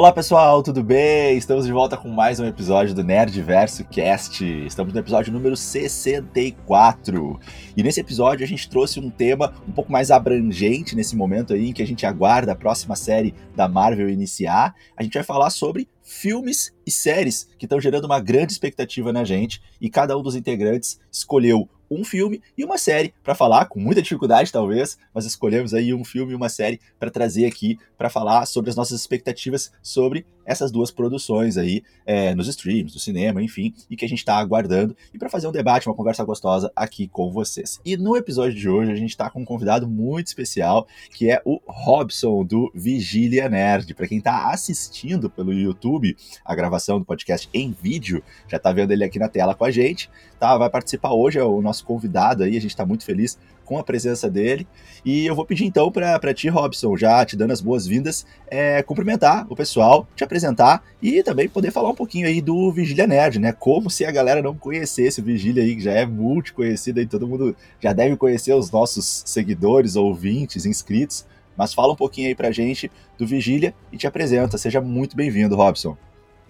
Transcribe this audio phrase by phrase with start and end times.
[0.00, 1.36] Olá pessoal, tudo bem?
[1.36, 4.42] Estamos de volta com mais um episódio do Nerdverso Cast.
[4.64, 7.38] Estamos no episódio número 64.
[7.76, 11.68] E nesse episódio a gente trouxe um tema um pouco mais abrangente nesse momento aí
[11.68, 14.74] em que a gente aguarda a próxima série da Marvel iniciar.
[14.96, 19.22] A gente vai falar sobre filmes e séries que estão gerando uma grande expectativa na
[19.22, 23.80] gente e cada um dos integrantes escolheu um filme e uma série para falar, com
[23.80, 28.08] muita dificuldade talvez, mas escolhemos aí um filme e uma série para trazer aqui para
[28.08, 33.42] falar sobre as nossas expectativas sobre essas duas produções aí é, nos streams, no cinema,
[33.42, 36.72] enfim, e que a gente está aguardando e para fazer um debate, uma conversa gostosa
[36.74, 37.80] aqui com vocês.
[37.84, 41.40] E no episódio de hoje a gente está com um convidado muito especial que é
[41.44, 43.94] o Robson do Vigília Nerd.
[43.94, 48.92] Para quem está assistindo pelo YouTube a gravação do podcast em vídeo, já está vendo
[48.92, 50.56] ele aqui na tela com a gente, tá?
[50.56, 53.38] Vai participar hoje é o nosso convidado aí, a gente está muito feliz
[53.70, 54.66] com a presença dele.
[55.04, 59.46] E eu vou pedir então para ti, Robson, já te dando as boas-vindas, é, cumprimentar
[59.48, 63.52] o pessoal, te apresentar e também poder falar um pouquinho aí do Vigília Nerd, né?
[63.52, 67.06] Como se a galera não conhecesse o Vigília aí, que já é multi conhecido aí,
[67.06, 71.24] todo mundo já deve conhecer os nossos seguidores, ouvintes, inscritos.
[71.56, 74.58] Mas fala um pouquinho aí pra gente do Vigília e te apresenta.
[74.58, 75.96] Seja muito bem-vindo, Robson.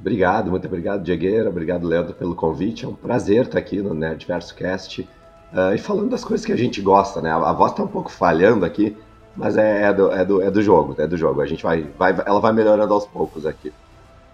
[0.01, 1.51] Obrigado, muito obrigado, Diegueira.
[1.51, 2.87] Obrigado, Leandro, pelo convite.
[2.87, 5.07] É um prazer estar aqui no Nerdverso Cast.
[5.53, 7.31] Uh, e falando das coisas que a gente gosta, né?
[7.31, 8.97] A, a voz tá um pouco falhando aqui,
[9.37, 11.41] mas é, é, do, é, do, é do jogo, é do jogo.
[11.41, 13.73] A gente vai, vai, ela vai melhorando aos poucos aqui.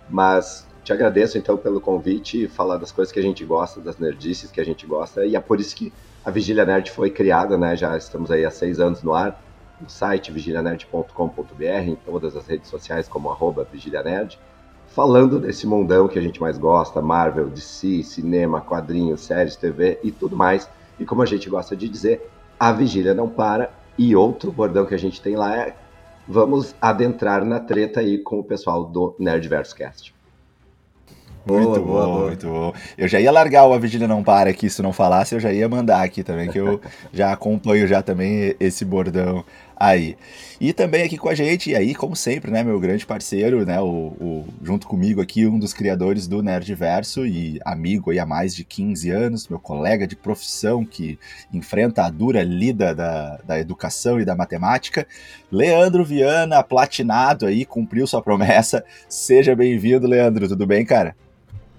[0.08, 3.98] Mas te agradeço então pelo convite e falar das coisas que a gente gosta, das
[3.98, 5.24] nerdices que a gente gosta.
[5.24, 5.92] E é por isso que
[6.24, 7.74] a Vigília Nerd foi criada, né?
[7.76, 9.42] Já estamos aí há seis anos no ar.
[9.80, 14.38] No site vigilianerd.com.br, em todas as redes sociais como arroba Vigília Nerd
[14.88, 20.10] falando desse mundão que a gente mais gosta, Marvel, DC, cinema, quadrinhos, séries, TV e
[20.10, 20.68] tudo mais.
[20.98, 23.70] E como a gente gosta de dizer, a vigília não para.
[23.98, 25.74] E outro bordão que a gente tem lá é
[26.28, 30.14] vamos adentrar na treta aí com o pessoal do Nerdverse Cast.
[31.46, 32.26] Muito boa, bom, boa.
[32.26, 32.72] muito bom.
[32.98, 35.52] Eu já ia largar o A Vigília Não Para aqui, se não falasse, eu já
[35.52, 36.80] ia mandar aqui também, que eu
[37.12, 39.44] já acompanho já também esse bordão
[39.76, 40.16] aí.
[40.58, 43.78] E também aqui com a gente, e aí, como sempre, né, meu grande parceiro, né,
[43.80, 48.54] o, o, junto comigo aqui, um dos criadores do Nerdverso e amigo aí há mais
[48.54, 51.18] de 15 anos, meu colega de profissão que
[51.52, 55.06] enfrenta a dura lida da, da educação e da matemática,
[55.52, 58.82] Leandro Viana, platinado aí, cumpriu sua promessa.
[59.08, 61.14] Seja bem-vindo, Leandro, tudo bem, cara?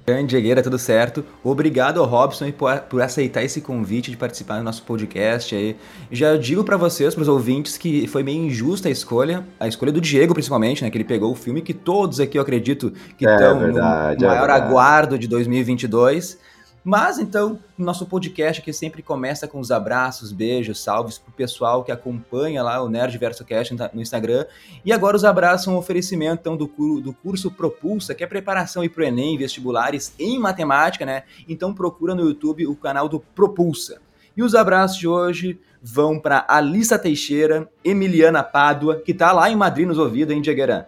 [0.09, 1.21] Grande Diegueira, tudo certo.
[1.43, 5.53] Obrigado ao Robson por, por, aceitar esse convite de participar do nosso podcast.
[5.53, 5.75] Aí.
[6.09, 9.91] Já digo para vocês, para os ouvintes, que foi meio injusta a escolha, a escolha
[9.91, 10.89] do Diego principalmente, né?
[10.89, 14.29] Que ele pegou o filme que todos aqui eu acredito que é, estão verdade, no
[14.29, 16.37] maior é aguardo de 2022.
[16.89, 21.91] Mas então, nosso podcast aqui sempre começa com os abraços, beijos, salves pro pessoal que
[21.91, 24.45] acompanha lá o Nerd Verso Cast no Instagram.
[24.85, 26.65] E agora os abraços são um oferecimento então, do,
[27.01, 31.23] do curso Propulsa, que é preparação e pro Enem, vestibulares em matemática, né?
[31.45, 33.99] Então procura no YouTube o canal do Propulsa.
[34.37, 39.57] E os abraços de hoje vão para Alissa Teixeira, Emiliana Pádua, que tá lá em
[39.57, 40.85] Madrid nos ouvidos, hein, Diegueran?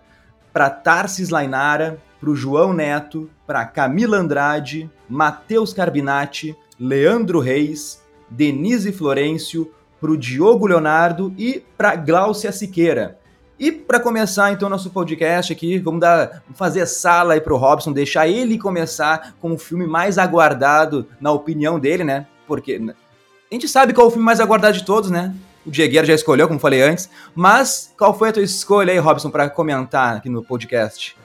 [0.53, 8.91] Para Tarsis Lainara, para o João Neto, para Camila Andrade, Matheus Carbinati, Leandro Reis, Denise
[8.91, 13.19] Florencio, para o Diogo Leonardo e para Gláucia Siqueira.
[13.59, 17.91] E para começar então nosso podcast aqui, vamos dar, fazer sala aí para o Robson,
[17.91, 22.25] deixar ele começar com o filme mais aguardado na opinião dele, né?
[22.47, 25.35] Porque a gente sabe qual é o filme mais aguardado de todos, né?
[25.65, 27.09] O Diegueiro já escolheu, como falei antes.
[27.35, 31.18] Mas qual foi a tua escolha aí, Robson, para comentar aqui no podcast?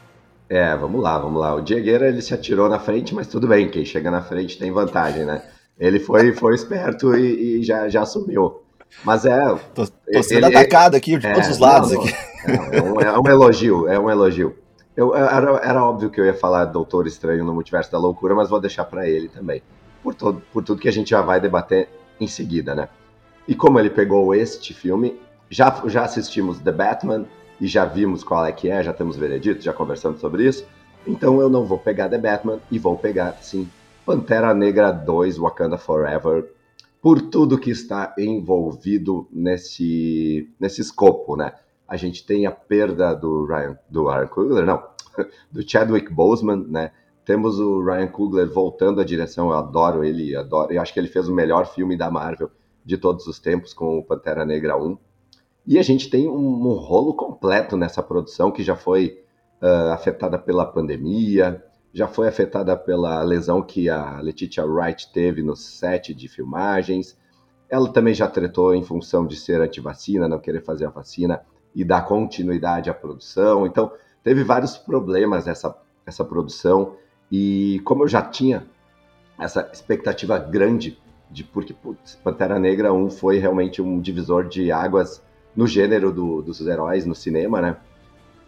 [0.54, 1.52] É, vamos lá, vamos lá.
[1.52, 4.70] O Diegueira ele se atirou na frente, mas tudo bem, quem chega na frente tem
[4.70, 5.42] vantagem, né?
[5.76, 8.62] Ele foi, foi esperto e, e já, já assumiu.
[9.02, 9.36] Mas é.
[9.74, 11.90] Tô, tô sendo ele, atacado aqui de é, todos os lados.
[11.90, 12.14] Não, aqui.
[12.46, 14.56] É, um, é, um, elogio, é um elogio.
[14.96, 18.48] Eu, era, era óbvio que eu ia falar Doutor Estranho no Multiverso da Loucura, mas
[18.48, 19.60] vou deixar para ele também.
[20.04, 21.88] Por, todo, por tudo que a gente já vai debater
[22.20, 22.88] em seguida, né?
[23.48, 25.18] E como ele pegou este filme,
[25.50, 27.24] já, já assistimos The Batman,
[27.60, 30.66] e já vimos qual é que é, já temos veredito, já conversamos sobre isso.
[31.06, 33.68] Então eu não vou pegar The Batman e vou pegar, sim,
[34.04, 36.50] Pantera Negra 2 Wakanda Forever,
[37.00, 41.52] por tudo que está envolvido nesse, nesse escopo, né?
[41.86, 44.82] A gente tem a perda do Ryan, do Ryan Coogler, não,
[45.52, 46.92] do Chadwick Boseman, né?
[47.24, 51.08] Temos o Ryan Coogler voltando à direção, eu adoro ele, adoro, eu acho que ele
[51.08, 52.50] fez o melhor filme da Marvel
[52.84, 54.98] de todos os tempos com o Pantera Negra 1.
[55.66, 59.24] E a gente tem um, um rolo completo nessa produção que já foi
[59.62, 61.62] uh, afetada pela pandemia,
[61.92, 67.16] já foi afetada pela lesão que a Letitia Wright teve no set de filmagens.
[67.70, 71.40] Ela também já tretou em função de ser antivacina, não querer fazer a vacina
[71.74, 73.66] e dar continuidade à produção.
[73.66, 75.74] Então, teve vários problemas essa,
[76.04, 76.96] essa produção,
[77.30, 78.66] e como eu já tinha
[79.38, 80.98] essa expectativa grande
[81.30, 85.22] de porque putz, Pantera Negra 1 foi realmente um divisor de águas
[85.54, 87.76] no gênero do, dos heróis no cinema, né?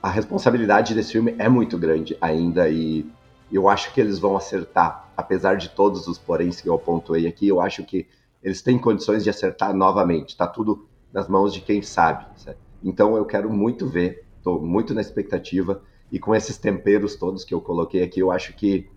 [0.03, 3.07] A responsabilidade desse filme é muito grande ainda e
[3.51, 7.49] eu acho que eles vão acertar, apesar de todos os poréns que eu apontei aqui,
[7.49, 8.07] eu acho que
[8.43, 10.37] eles têm condições de acertar novamente.
[10.37, 12.27] Tá tudo nas mãos de quem sabe.
[12.37, 12.59] Certo?
[12.83, 17.55] Então eu quero muito ver, estou muito na expectativa e com esses temperos todos que
[17.55, 18.89] eu coloquei aqui, eu acho que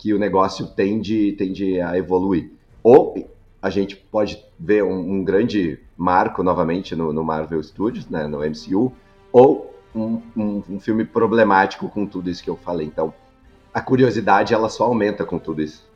[0.00, 2.50] que o negócio tende, tende a evoluir.
[2.82, 3.28] Ou
[3.62, 8.38] a gente pode ver um, um grande marco novamente no, no, Marvel Studios, né, no
[8.38, 8.92] MCU,
[9.32, 12.86] ou um, um, um, filme problemático com tudo isso que eu falei.
[12.86, 13.12] Então,
[13.72, 15.89] a curiosidade ela só aumenta com tudo isso.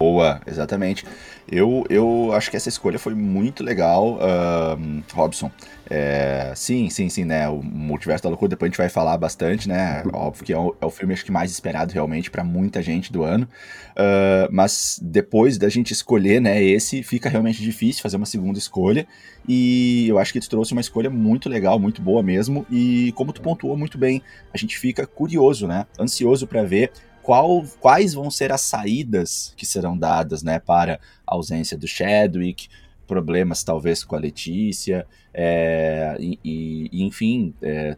[0.00, 1.04] Boa, exatamente.
[1.46, 5.50] Eu, eu acho que essa escolha foi muito legal, uh, Robson.
[5.90, 7.46] É, sim, sim, sim, né?
[7.50, 10.02] O Multiverso da Loucura, depois a gente vai falar bastante, né?
[10.14, 13.12] Óbvio que é o, é o filme acho que mais esperado realmente para muita gente
[13.12, 13.46] do ano.
[13.90, 19.06] Uh, mas depois da gente escolher, né, esse, fica realmente difícil fazer uma segunda escolha.
[19.46, 22.64] E eu acho que tu trouxe uma escolha muito legal, muito boa mesmo.
[22.70, 24.22] E como tu pontuou muito bem,
[24.54, 25.84] a gente fica curioso, né?
[25.98, 26.90] Ansioso para ver
[27.22, 32.68] qual, quais vão ser as saídas que serão dadas né, para a ausência do Chadwick,
[33.06, 37.96] problemas talvez com a Letícia, é, e, e, enfim, é,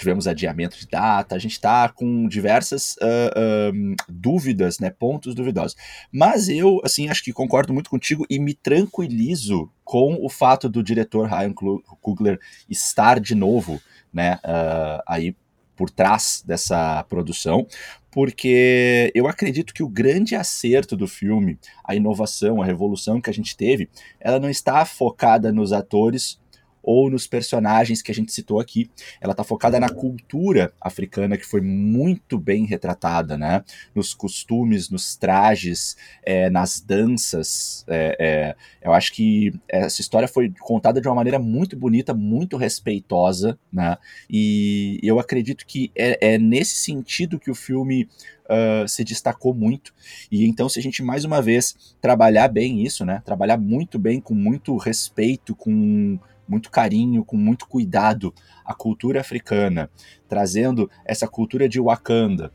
[0.00, 5.76] tivemos adiamento de data, a gente está com diversas uh, uh, dúvidas, né, pontos duvidosos.
[6.10, 10.82] Mas eu, assim, acho que concordo muito contigo e me tranquilizo com o fato do
[10.82, 11.52] diretor Ryan
[12.00, 13.80] Coogler estar de novo,
[14.12, 15.36] né, uh, aí
[15.80, 17.66] por trás dessa produção,
[18.10, 23.32] porque eu acredito que o grande acerto do filme, a inovação, a revolução que a
[23.32, 23.88] gente teve,
[24.20, 26.38] ela não está focada nos atores
[26.82, 28.90] ou nos personagens que a gente citou aqui.
[29.20, 33.62] Ela está focada na cultura africana, que foi muito bem retratada, né?
[33.94, 37.84] Nos costumes, nos trajes, é, nas danças.
[37.88, 42.56] É, é, eu acho que essa história foi contada de uma maneira muito bonita, muito
[42.56, 43.96] respeitosa, né?
[44.28, 48.08] E eu acredito que é, é nesse sentido que o filme
[48.50, 49.94] Uh, se destacou muito.
[50.28, 53.22] E então, se a gente mais uma vez trabalhar bem isso, né?
[53.24, 56.18] Trabalhar muito bem, com muito respeito, com
[56.50, 59.88] muito carinho, com muito cuidado a cultura africana,
[60.28, 62.52] trazendo essa cultura de Wakanda,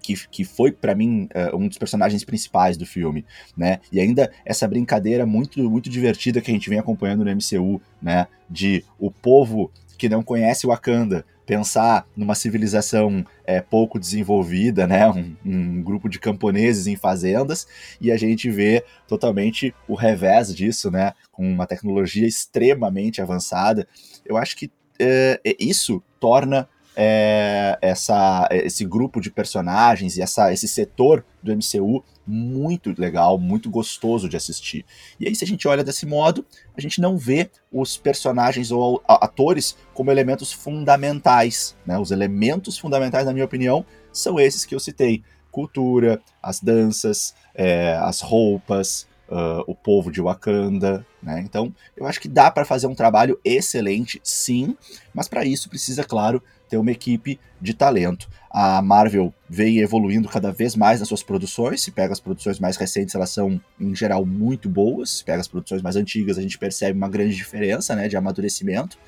[0.00, 3.24] que, que, foi para mim uh, um dos personagens principais do filme,
[3.56, 3.80] né?
[3.90, 8.28] E ainda essa brincadeira muito muito divertida que a gente vem acompanhando no MCU, né?
[8.48, 15.08] De o povo que não conhece Wakanda pensar numa civilização é, pouco desenvolvida, né?
[15.08, 17.66] Um, um, grupo de camponeses em fazendas,
[18.00, 21.12] e a gente vê totalmente o revés disso, né?
[21.30, 23.86] Com uma tecnologia extremamente avançada.
[24.24, 30.50] Eu acho que é, é isso torna é, essa, esse grupo de personagens e essa,
[30.50, 34.84] esse setor do MCU muito legal, muito gostoso de assistir.
[35.20, 36.44] E aí, se a gente olha desse modo,
[36.76, 41.76] a gente não vê os personagens ou atores como elementos fundamentais.
[41.86, 41.98] Né?
[41.98, 45.22] Os elementos fundamentais, na minha opinião, são esses que eu citei:
[45.52, 51.06] cultura, as danças, é, as roupas, uh, o povo de Wakanda.
[51.22, 51.42] Né?
[51.44, 54.76] Então, eu acho que dá para fazer um trabalho excelente, sim,
[55.12, 58.28] mas para isso precisa, claro, ter uma equipe de talento.
[58.50, 61.82] A Marvel vem evoluindo cada vez mais nas suas produções.
[61.82, 65.18] Se pega as produções mais recentes, elas são, em geral, muito boas.
[65.18, 68.98] Se pega as produções mais antigas, a gente percebe uma grande diferença né, de amadurecimento.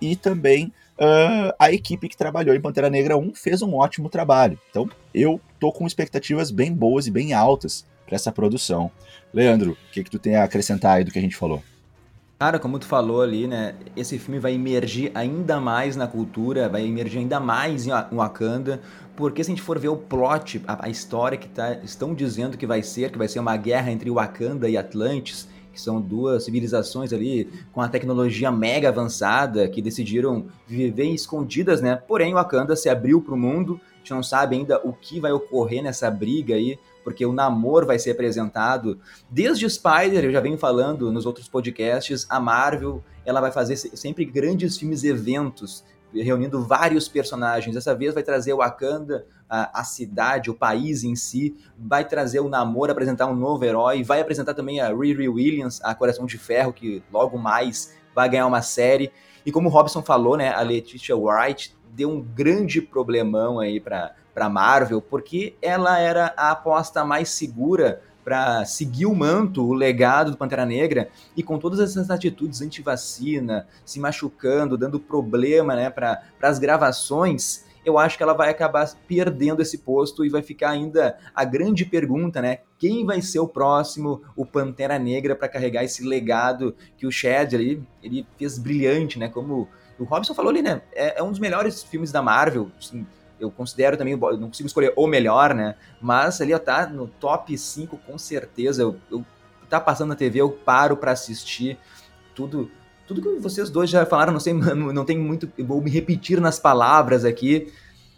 [0.00, 4.58] E também uh, a equipe que trabalhou em Pantera Negra 1 fez um ótimo trabalho.
[4.70, 8.90] Então, eu tô com expectativas bem boas e bem altas para essa produção.
[9.32, 11.62] Leandro, o que, que tu tem a acrescentar aí do que a gente falou?
[12.40, 13.74] Cara, como tu falou ali, né?
[13.94, 18.80] Esse filme vai emergir ainda mais na cultura, vai emergir ainda mais em Wakanda,
[19.14, 22.56] porque se a gente for ver o plot, a, a história que tá, estão dizendo
[22.56, 26.42] que vai ser, que vai ser uma guerra entre Wakanda e Atlantis, que são duas
[26.42, 31.94] civilizações ali com a tecnologia mega avançada que decidiram viver escondidas, né?
[31.94, 33.78] Porém, Wakanda se abriu para o mundo.
[33.96, 37.86] A gente não sabe ainda o que vai ocorrer nessa briga aí porque o namoro
[37.86, 38.98] vai ser apresentado.
[39.30, 44.24] Desde Spider, eu já venho falando nos outros podcasts, a Marvel ela vai fazer sempre
[44.24, 47.74] grandes filmes eventos, reunindo vários personagens.
[47.74, 52.40] Dessa vez vai trazer o Wakanda, a, a, cidade, o país em si, vai trazer
[52.40, 56.38] o namoro, apresentar um novo herói, vai apresentar também a Riri Williams, a Coração de
[56.38, 59.12] Ferro, que logo mais vai ganhar uma série.
[59.44, 64.14] E como o Robson falou, né, a Letitia Wright deu um grande problemão aí para
[64.40, 70.30] para Marvel, porque ela era a aposta mais segura para seguir o manto, o legado
[70.30, 76.22] do Pantera Negra, e com todas essas atitudes anti-vacina, se machucando, dando problema né, para
[76.40, 81.18] as gravações, eu acho que ela vai acabar perdendo esse posto e vai ficar ainda
[81.34, 82.60] a grande pergunta, né?
[82.78, 87.54] Quem vai ser o próximo, o Pantera Negra, para carregar esse legado que o Chad
[87.54, 89.28] ali, ele fez brilhante, né?
[89.28, 89.68] Como
[89.98, 90.80] o Robson falou ali, né?
[90.92, 93.06] É, é um dos melhores filmes da Marvel, assim,
[93.40, 95.74] eu considero também, não consigo escolher o melhor, né?
[96.00, 98.82] Mas ali, ó, tá no top 5 com certeza.
[98.82, 99.24] Eu, eu
[99.68, 101.78] tá passando na TV, eu paro para assistir
[102.34, 102.70] tudo
[103.06, 106.60] tudo que vocês dois já falaram, não sei, não tem muito, vou me repetir nas
[106.60, 107.72] palavras aqui.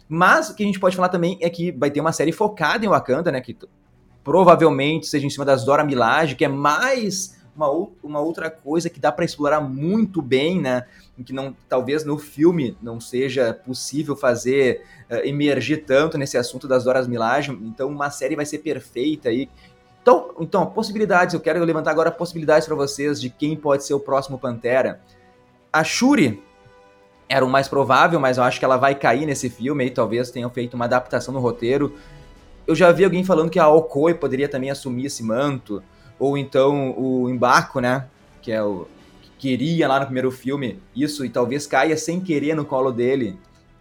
[0.07, 2.85] Mas o que a gente pode falar também é que vai ter uma série focada
[2.85, 3.41] em Wakanda, né?
[3.41, 3.57] Que
[4.23, 7.67] provavelmente seja em cima das Dora Milaje, que é mais uma,
[8.03, 10.85] uma outra coisa que dá para explorar muito bem, né?
[11.25, 16.83] Que não, talvez no filme não seja possível fazer uh, emergir tanto nesse assunto das
[16.83, 17.51] Dora Milaje.
[17.51, 19.49] Então, uma série vai ser perfeita aí.
[20.01, 23.99] Então, então, possibilidades, eu quero levantar agora possibilidades para vocês de quem pode ser o
[23.99, 24.99] próximo Pantera.
[25.71, 26.43] A Shuri
[27.29, 30.49] era o mais provável, mas eu acho que ela vai cair nesse filme talvez tenham
[30.49, 31.95] feito uma adaptação no roteiro.
[32.67, 35.81] Eu já vi alguém falando que a Okoi poderia também assumir esse manto,
[36.19, 38.05] ou então o Embarco, né,
[38.41, 38.87] que é o
[39.43, 43.37] queria lá no primeiro filme isso e talvez caia sem querer no colo dele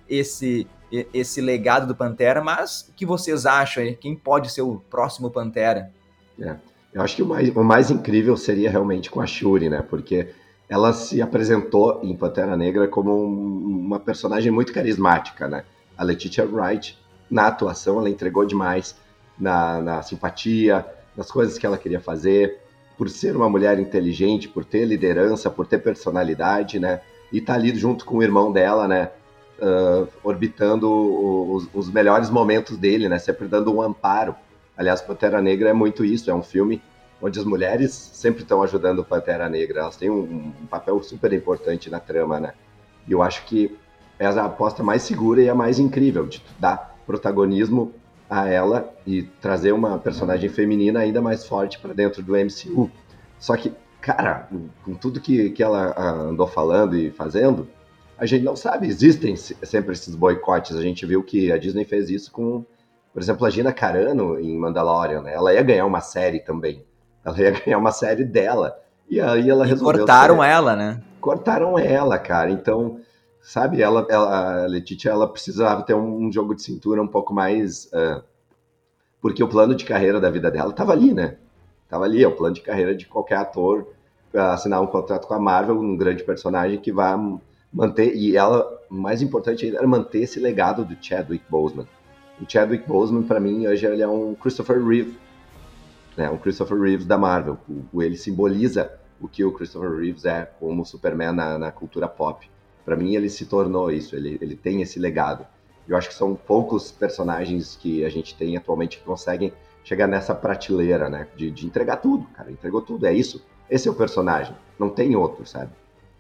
[0.09, 0.67] esse
[1.15, 3.95] esse legado do Pantera, mas o que vocês acham aí?
[3.95, 5.91] Quem pode ser o próximo Pantera?
[6.39, 6.57] É.
[6.93, 9.83] Eu acho que o mais, o mais incrível seria realmente com a Shuri, né?
[9.89, 10.29] Porque
[10.69, 15.65] ela se apresentou em Pantera Negra como um, uma personagem muito carismática, né?
[15.97, 16.99] A Letitia Wright,
[17.31, 18.95] na atuação, ela entregou demais
[19.39, 20.85] na, na simpatia,
[21.17, 22.61] nas coisas que ela queria fazer,
[22.97, 27.01] por ser uma mulher inteligente, por ter liderança, por ter personalidade, né?
[27.33, 29.11] E tá ali junto com o irmão dela, né?
[29.61, 33.19] Uh, orbitando os, os melhores momentos dele, né?
[33.19, 34.35] Sempre dando um amparo
[34.77, 36.83] Aliás, Pantera Negra é muito isso, é um filme
[37.21, 41.33] onde as mulheres sempre estão ajudando o Pantera Negra, elas têm um, um, papel super
[41.33, 42.55] importante na trama, né?
[43.07, 43.77] E eu acho que
[44.19, 47.93] é a aposta mais segura e a mais incrível de dar protagonismo
[48.33, 52.91] a ela e trazer uma personagem feminina ainda mais forte para dentro do MCU.
[53.39, 54.49] Só que, cara,
[54.85, 57.69] com tudo que, que ela andou falando e fazendo,
[58.17, 60.77] a gente não sabe, existem sempre esses boicotes.
[60.77, 62.65] A gente viu que a Disney fez isso com
[63.13, 65.35] por exemplo, a Gina Carano em Mandalorian, né?
[65.35, 66.83] Ela ia ganhar uma série também.
[67.25, 68.79] Ela ia ganhar uma série dela.
[69.09, 69.99] E aí ela e resolveu.
[69.99, 71.01] Cortaram ela, né?
[71.21, 72.51] Cortaram ela, cara.
[72.51, 72.99] Então,
[73.43, 77.87] sabe, ela, ela, a Letitia, ela precisava ter um, jogo de cintura um pouco mais.
[77.87, 78.23] Uh...
[79.21, 81.37] porque o plano de carreira da vida dela tava ali, né?
[81.89, 83.87] Tava ali, é o plano de carreira de qualquer ator
[84.35, 87.15] assinar um contrato com a Marvel, um grande personagem que vai
[87.71, 88.17] manter.
[88.17, 91.87] E ela, mais importante ainda, era manter esse legado do Chadwick Boseman
[92.43, 95.17] o Chadwick Boseman, para mim, hoje ele é um Christopher Reeve,
[96.17, 96.29] né?
[96.29, 97.57] Um Christopher Reeves da Marvel.
[97.93, 102.51] O, ele simboliza o que o Christopher Reeves é como Superman na, na cultura pop.
[102.85, 104.17] Para mim, ele se tornou isso.
[104.17, 105.47] Ele, ele tem esse legado.
[105.89, 109.53] Eu acho que são poucos personagens que a gente tem atualmente que conseguem
[109.85, 111.27] chegar nessa prateleira, né?
[111.37, 112.51] De, de entregar tudo, cara.
[112.51, 113.07] Entregou tudo.
[113.07, 113.45] É isso.
[113.69, 114.55] Esse é o personagem.
[114.79, 115.71] Não tem outro, sabe?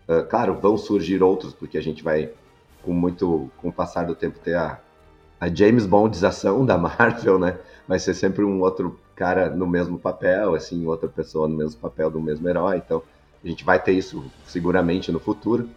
[0.08, 2.30] Uh, claro, vão surgir outros, porque a gente vai,
[2.82, 4.80] com muito, com o passar do tempo, ter a,
[5.40, 7.58] a James Bondização da Marvel, né?
[7.86, 12.10] Vai ser sempre um outro cara no mesmo papel, assim, outra pessoa no mesmo papel
[12.10, 12.78] do mesmo herói.
[12.78, 13.02] Então,
[13.44, 15.68] a gente vai ter isso seguramente no futuro.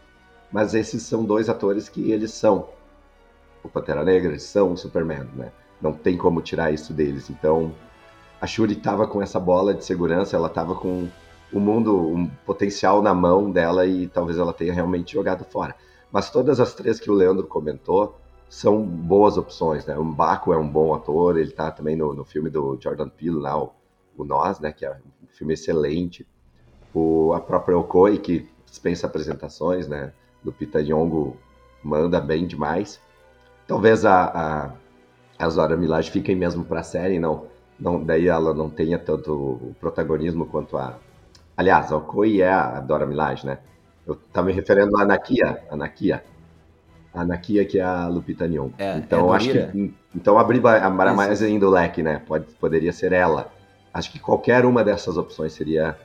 [0.52, 2.70] Mas esses são dois atores que eles são
[3.64, 5.52] o Pantera Negra, eles são o Superman, né?
[5.82, 7.30] Não tem como tirar isso deles.
[7.30, 7.74] Então,
[8.40, 11.08] a Shuri estava com essa bola de segurança, ela estava com
[11.52, 15.76] o mundo, um potencial na mão dela e talvez ela tenha realmente jogado fora.
[16.12, 19.98] Mas todas as três que o Leandro comentou, são boas opções, né?
[19.98, 23.38] O Baco é um bom ator, ele tá também no, no filme do Jordan Peele
[23.38, 23.74] lá, o,
[24.16, 24.72] o Nós, né?
[24.72, 26.26] Que é um filme excelente.
[26.94, 30.14] O, a própria Okoi, que dispensa apresentações, né?
[30.46, 31.36] Do Pita Nyong'o
[31.84, 33.02] manda bem demais.
[33.68, 34.72] Talvez a, a,
[35.44, 37.48] a Zora Milaje fiquem mesmo para a série, não,
[37.80, 40.98] não, daí ela não tenha tanto protagonismo quanto a...
[41.58, 43.58] Aliás, a Okoi é a Dora Milaje, né?
[44.06, 46.24] Eu tava me referindo à Anakia, Anakia
[47.16, 48.74] a Nakia, que é a Lupita Nyong'o.
[48.78, 52.22] É, então, é acho que então abrir mais ainda o leque, né?
[52.28, 53.52] Pode, poderia ser ela.
[53.94, 55.98] Acho que qualquer uma dessas opções seria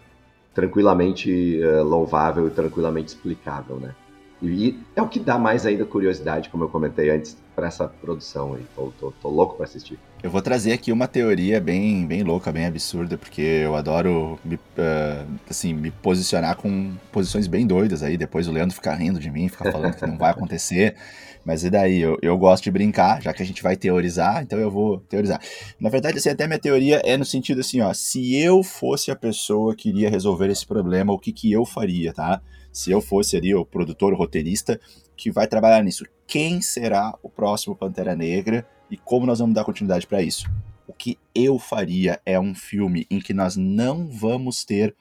[0.54, 3.94] tranquilamente uh, louvável e tranquilamente explicável, né?
[4.42, 8.54] E, é o que dá mais ainda curiosidade, como eu comentei antes, para essa produção
[8.54, 8.64] aí.
[8.74, 9.98] Tô, tô, tô louco para assistir.
[10.22, 14.56] Eu vou trazer aqui uma teoria bem, bem louca, bem absurda, porque eu adoro me,
[14.56, 18.16] uh, assim, me posicionar com posições bem doidas aí.
[18.16, 20.96] Depois o Leandro fica rindo de mim, fica falando que não vai acontecer.
[21.44, 22.00] Mas e daí?
[22.00, 25.40] Eu, eu gosto de brincar, já que a gente vai teorizar, então eu vou teorizar.
[25.78, 29.16] Na verdade, assim, até minha teoria é no sentido assim, ó, se eu fosse a
[29.16, 32.42] pessoa que iria resolver esse problema, o que, que eu faria, tá?
[32.72, 34.80] Se eu fosse ali o produtor, o roteirista,
[35.16, 39.64] que vai trabalhar nisso, quem será o próximo Pantera Negra e como nós vamos dar
[39.64, 40.50] continuidade para isso?
[40.86, 44.94] O que eu faria é um filme em que nós não vamos ter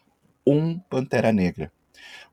[0.45, 1.71] um Pantera Negra.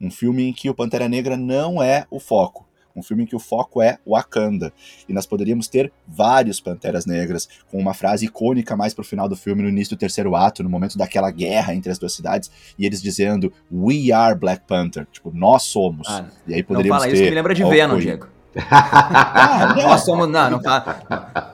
[0.00, 2.65] Um filme em que o Pantera Negra não é o foco
[2.96, 4.72] um filme em que o foco é Wakanda.
[5.08, 9.36] E nós poderíamos ter vários Panteras Negras, com uma frase icônica mais pro final do
[9.36, 12.86] filme, no início do terceiro ato, no momento daquela guerra entre as duas cidades, e
[12.86, 16.08] eles dizendo We are Black Panther, tipo, nós somos.
[16.08, 17.14] Ah, e aí poderíamos não fala ter.
[17.14, 18.35] Isso que me lembra de Venom, Diego
[18.70, 19.74] ah.
[20.26, 21.00] Não, não fala.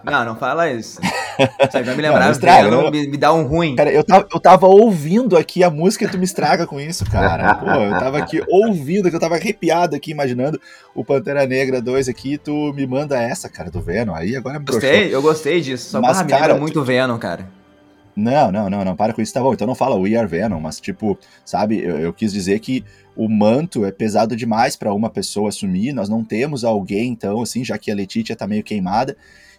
[0.05, 1.01] Não, não fala isso.
[1.73, 3.75] Vai me lembrar, não, estraga, não, me, me, dá um ruim.
[3.75, 7.05] Cara, eu tava, eu tava ouvindo aqui a música e tu me estraga com isso,
[7.11, 7.55] cara.
[7.55, 10.61] Pô, eu tava aqui ouvindo, que eu tava arrepiado aqui, imaginando
[10.95, 14.15] o Pantera Negra 2 aqui, tu me manda essa, cara, do Venom.
[14.15, 15.91] Aí agora me Gostei, eu gostei disso.
[15.91, 16.85] Só Mas, cara, me lembra muito tu...
[16.85, 17.49] Venom, cara.
[18.15, 19.55] Não, não, não, não, para com isso, tá bom.
[19.55, 22.85] Então não fala We Are Venom, mas tipo, sabe, eu, eu quis dizer que
[23.17, 27.65] o manto é pesado demais para uma pessoa assumir, nós não temos alguém, então, assim,
[27.65, 29.17] já que a Letitia tá meio queimada.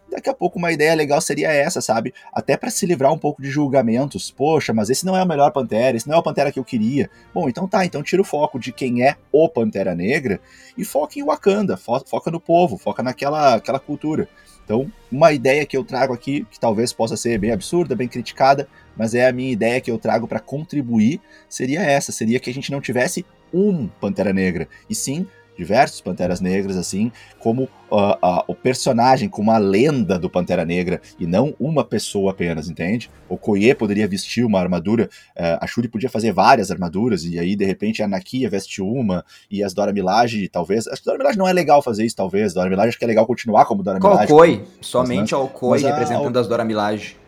[0.09, 2.13] Daqui a pouco uma ideia legal seria essa, sabe?
[2.31, 4.29] Até para se livrar um pouco de julgamentos.
[4.29, 6.63] Poxa, mas esse não é o melhor Pantera, esse não é o Pantera que eu
[6.63, 7.09] queria.
[7.33, 10.39] Bom, então tá, então tira o foco de quem é o Pantera Negra
[10.77, 14.29] e foca em Wakanda, foca no povo, foca naquela aquela cultura.
[14.63, 18.67] Então, uma ideia que eu trago aqui, que talvez possa ser bem absurda, bem criticada,
[18.95, 22.53] mas é a minha ideia que eu trago para contribuir, seria essa: seria que a
[22.53, 28.43] gente não tivesse um Pantera Negra, e sim diversos Panteras Negras, assim, como uh, uh,
[28.47, 33.09] o personagem, como a lenda do Pantera Negra, e não uma pessoa apenas, entende?
[33.29, 37.55] O Koye poderia vestir uma armadura, uh, a Shuri podia fazer várias armaduras, e aí,
[37.55, 40.85] de repente, a Nakia veste uma, e as Dora Milaje, talvez...
[40.85, 42.53] Que Dora Milaje não é legal fazer isso, talvez.
[42.53, 44.27] Dora Milaje acho que é legal continuar como Dora Milaje.
[44.27, 46.41] Koi, somente ao Koi representando a...
[46.41, 47.22] as Dora Milaje.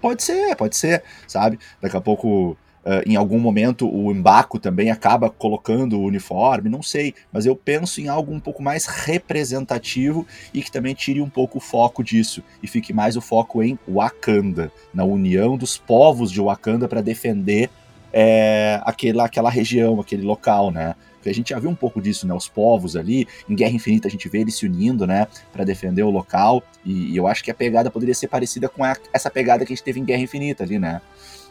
[0.00, 1.58] Pode ser, pode ser, sabe?
[1.80, 6.84] Daqui a pouco Uh, em algum momento o Embaco também acaba colocando o uniforme, não
[6.84, 11.28] sei, mas eu penso em algo um pouco mais representativo e que também tire um
[11.28, 16.30] pouco o foco disso e fique mais o foco em Wakanda, na união dos povos
[16.30, 17.70] de Wakanda para defender
[18.12, 20.94] é, aquela, aquela região, aquele local, né?
[21.26, 22.32] Porque a gente já viu um pouco disso, né?
[22.32, 25.26] Os povos ali, em Guerra Infinita a gente vê eles se unindo, né?
[25.52, 26.62] Para defender o local.
[26.84, 29.72] E, e, eu acho que a pegada poderia ser parecida com a, essa pegada que
[29.72, 31.00] a gente teve em Guerra Infinita ali, né?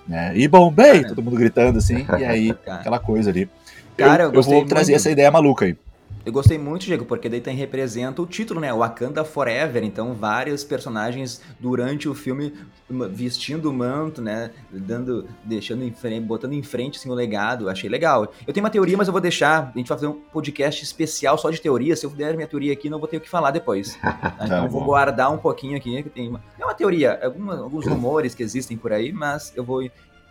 [0.08, 0.32] né?
[0.34, 3.50] E Bombay, todo mundo gritando assim, e aí aquela coisa ali.
[3.98, 4.70] Cara, eu, eu, eu vou muito.
[4.70, 5.76] trazer essa ideia maluca aí.
[6.26, 8.74] Eu gostei muito, Diego, porque daí tem representa o título, né?
[8.74, 9.84] Wakanda Forever.
[9.84, 12.52] Então, vários personagens durante o filme
[13.12, 14.50] vestindo o manto, né?
[14.72, 17.70] Dando, deixando em frente, botando em frente assim, o legado.
[17.70, 18.34] Achei legal.
[18.48, 19.72] Eu tenho uma teoria, mas eu vou deixar.
[19.74, 21.96] A gente vai fazer um podcast especial só de teoria.
[21.96, 23.96] Se eu der minha teoria aqui, não vou ter o que falar depois.
[24.16, 24.34] Tá?
[24.46, 26.02] Então, tá vou guardar um pouquinho aqui.
[26.02, 29.64] Que tem uma, é uma teoria, alguma, alguns rumores que existem por aí, mas eu
[29.64, 29.84] vou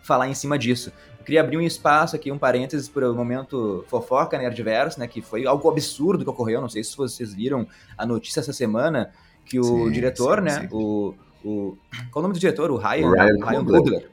[0.05, 0.91] falar em cima disso.
[1.19, 5.19] Eu queria abrir um espaço aqui, um parênteses para o momento fofoca Nerdverso, né, que
[5.19, 9.11] foi algo absurdo que ocorreu, não sei se vocês viram a notícia essa semana,
[9.43, 10.67] que o sim, diretor, sim, né, sim.
[10.71, 11.77] O, o...
[12.11, 12.69] Qual o nome do diretor?
[12.69, 14.11] O Ryan, Ryan, Ryan Coogler.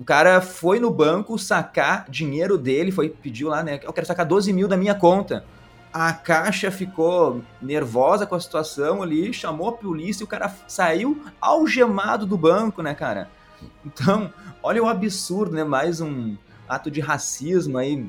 [0.00, 4.24] O cara foi no banco sacar dinheiro dele, foi pediu lá, né, eu quero sacar
[4.24, 5.44] 12 mil da minha conta.
[5.92, 11.22] A caixa ficou nervosa com a situação ali, chamou a polícia e o cara saiu
[11.40, 13.28] algemado do banco, né, cara?
[13.84, 15.64] Então, olha o absurdo, né?
[15.64, 16.36] Mais um
[16.68, 18.06] ato de racismo aí.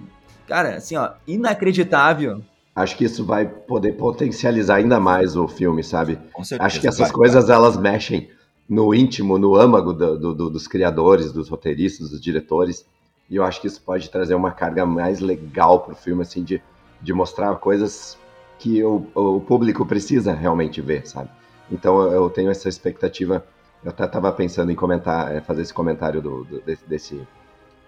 [0.48, 2.41] Cara, assim, ó, inacreditável.
[2.76, 6.20] Acho que isso vai poder potencializar ainda mais o filme, sabe?
[6.60, 7.56] Acho que essas vai, coisas vai.
[7.56, 8.30] elas mexem
[8.68, 12.86] no íntimo, no âmago do, do, dos criadores, dos roteiristas, dos diretores.
[13.30, 16.62] E eu acho que isso pode trazer uma carga mais legal pro filme, assim, de,
[17.02, 18.18] de mostrar coisas
[18.60, 21.30] que o, o público precisa realmente ver, sabe?
[21.72, 23.46] Então eu tenho essa expectativa
[23.86, 27.28] eu até estava pensando em comentar, é, fazer esse comentário do, do desse, desse,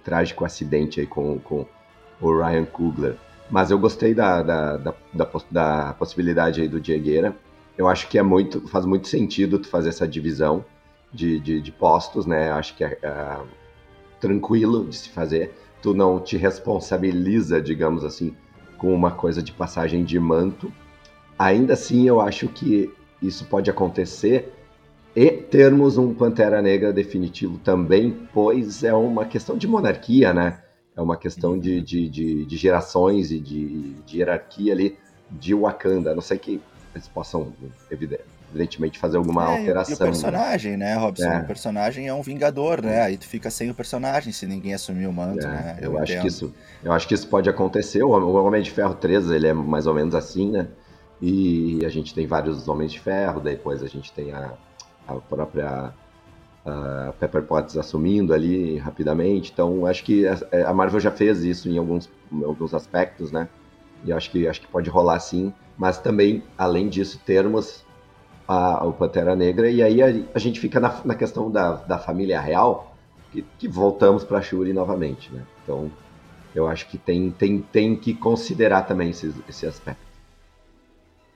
[0.04, 1.66] trágico acidente aí com, com
[2.22, 3.18] o Ryan Coogler.
[3.50, 7.36] Mas eu gostei da, da, da, da, da possibilidade aí do Diegueira.
[7.78, 10.64] Eu acho que é muito, faz muito sentido tu fazer essa divisão
[11.12, 12.52] de, de, de postos, né?
[12.52, 13.38] Acho que é, é
[14.20, 15.54] tranquilo de se fazer.
[15.82, 18.34] Tu não te responsabiliza, digamos assim,
[18.78, 20.72] com uma coisa de passagem de manto.
[21.38, 24.57] Ainda assim, eu acho que isso pode acontecer
[25.20, 30.60] e termos um Pantera Negra definitivo também, pois é uma questão de monarquia, né?
[30.96, 34.96] É uma questão de, de, de, de gerações e de, de, hierarquia ali
[35.32, 36.12] de Wakanda.
[36.12, 36.62] A não sei que
[36.94, 37.52] eles possam
[37.90, 39.94] evidentemente, fazer alguma É, alteração.
[39.94, 41.26] E o personagem, né, Robson?
[41.26, 41.40] É.
[41.40, 43.02] O personagem é um vingador, né?
[43.02, 45.78] Aí tu fica sem o personagem se ninguém assumir o manto, É, né?
[45.82, 46.22] eu, acho entendo.
[46.22, 46.54] que isso,
[46.84, 48.04] eu acho que isso pode acontecer.
[48.04, 50.68] O, o Homem de Ferro 3, ele é mais ou menos assim, né?
[51.20, 54.54] E a gente tem vários Homens de Ferro, depois a gente tem a,
[55.08, 55.94] a própria
[56.66, 59.52] a Pepper Potts assumindo ali rapidamente.
[59.54, 63.48] Então, acho que a, a Marvel já fez isso em alguns, em alguns aspectos, né?
[64.04, 65.54] E acho que, acho que pode rolar sim.
[65.78, 67.86] Mas também, além disso, termos
[68.48, 69.70] a, o Pantera Negra.
[69.70, 72.96] E aí a, a gente fica na, na questão da, da família real,
[73.32, 75.44] que, que voltamos para Shuri novamente, né?
[75.64, 75.90] Então,
[76.54, 80.07] eu acho que tem, tem, tem que considerar também esse, esse aspecto.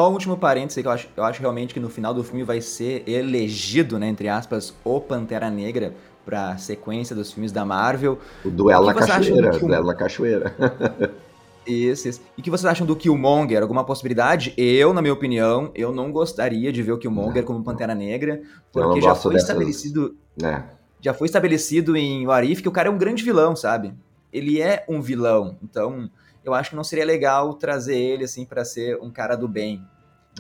[0.02, 2.24] Só um último parênteses aí que eu acho, eu acho realmente que no final do
[2.24, 5.94] filme vai ser elegido, né, entre aspas, o Pantera Negra
[6.26, 8.18] pra sequência dos filmes da Marvel.
[8.44, 10.56] O duelo na cachoeira, o duelo na cachoeira.
[11.68, 12.22] Isso, isso.
[12.36, 13.62] E o que vocês acham do Killmonger?
[13.62, 14.52] Alguma possibilidade?
[14.58, 18.42] Eu, na minha opinião, eu não gostaria de ver o Killmonger Não, como Pantera Negra,
[18.74, 20.64] porque já foi dessas- estabelecido, É.
[21.00, 23.94] já foi estabelecido em Warif que o cara é um grande vilão, sabe?
[24.34, 26.10] Ele é um vilão, então
[26.44, 29.80] eu acho que não seria legal trazer ele assim pra ser um cara do bem.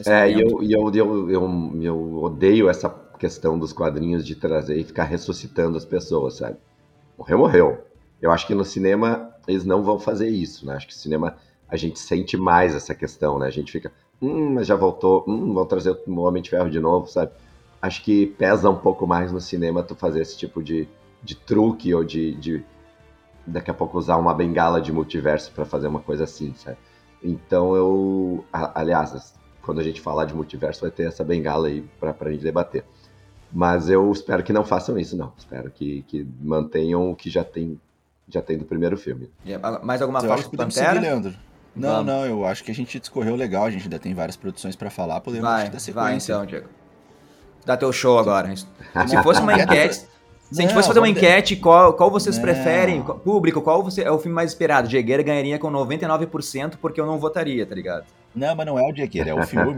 [0.05, 4.77] É, e eu, e eu, eu, eu, eu odeio essa questão dos quadrinhos de trazer
[4.77, 6.57] e ficar ressuscitando as pessoas, sabe?
[7.17, 7.85] Morreu, morreu.
[8.21, 10.75] Eu acho que no cinema eles não vão fazer isso, né?
[10.75, 13.47] Acho que no cinema a gente sente mais essa questão, né?
[13.47, 16.79] A gente fica, hum, mas já voltou, hum, vão trazer o Homem de Ferro de
[16.79, 17.31] novo, sabe?
[17.81, 20.87] Acho que pesa um pouco mais no cinema tu fazer esse tipo de,
[21.23, 22.63] de truque ou de, de
[23.45, 26.77] daqui a pouco usar uma bengala de multiverso pra fazer uma coisa assim, sabe?
[27.23, 32.13] Então eu, aliás, quando a gente falar de multiverso vai ter essa bengala aí pra,
[32.13, 32.83] pra gente debater.
[33.51, 35.33] Mas eu espero que não façam isso, não.
[35.37, 37.79] Espero que, que mantenham o que já tem,
[38.27, 39.29] já tem do primeiro filme.
[39.45, 40.89] Já- Mais alguma acho do Pantera?
[40.93, 41.33] seguir, Leandro.
[41.75, 42.05] Não, Vamos.
[42.05, 44.89] não, eu acho que a gente discorreu legal, a gente ainda tem várias produções pra
[44.89, 45.93] falar, podemos Vai, dar sequência.
[45.93, 46.67] vai então, Diego.
[47.65, 48.53] Dá teu show agora.
[49.07, 50.07] Se fosse uma enquete, se
[50.59, 52.41] a gente Não, fosse fazer uma enquete, qual, qual vocês Não.
[52.43, 54.87] preferem, qual- público, qual você, é o filme mais esperado?
[54.89, 58.05] Diegueira ganharia com 99% porque eu não votaria, tá ligado?
[58.33, 59.73] Não, mas não é o Diegueira, é o filme.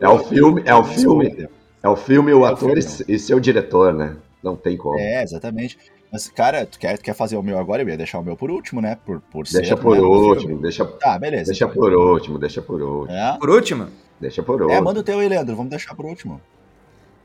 [0.00, 1.48] É o filme, é o filme,
[1.82, 3.04] é o filme, o É o ator filme.
[3.08, 4.16] e, e seu diretor, né?
[4.42, 4.98] Não tem como.
[4.98, 5.78] É, exatamente.
[6.12, 7.82] Mas, cara, tu quer, tu quer fazer o meu agora?
[7.82, 8.98] Eu ia deixar o meu por último, né?
[9.06, 11.46] Por, por ser, deixa por né, o último, deixa, Tá, beleza.
[11.46, 11.74] deixa então.
[11.74, 13.38] por último, deixa por último, É?
[13.38, 13.88] Por último,
[14.20, 14.84] deixa por É, último.
[14.84, 15.56] manda o teu aí, Leandro.
[15.56, 16.38] Vamos deixar por último.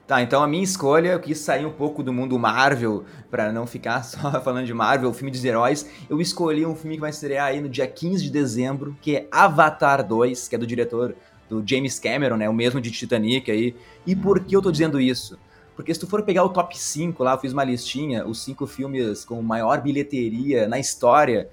[0.07, 3.67] Tá, então a minha escolha, eu quis sair um pouco do mundo Marvel, pra não
[3.67, 5.85] ficar só falando de Marvel, filme dos heróis.
[6.09, 9.27] Eu escolhi um filme que vai estrear aí no dia 15 de dezembro, que é
[9.29, 11.13] Avatar 2, que é do diretor
[11.49, 13.75] do James Cameron, né, o mesmo de Titanic aí.
[14.05, 15.37] E por que eu tô dizendo isso?
[15.75, 18.65] Porque se tu for pegar o top 5 lá, eu fiz uma listinha, os cinco
[18.65, 21.49] filmes com maior bilheteria na história,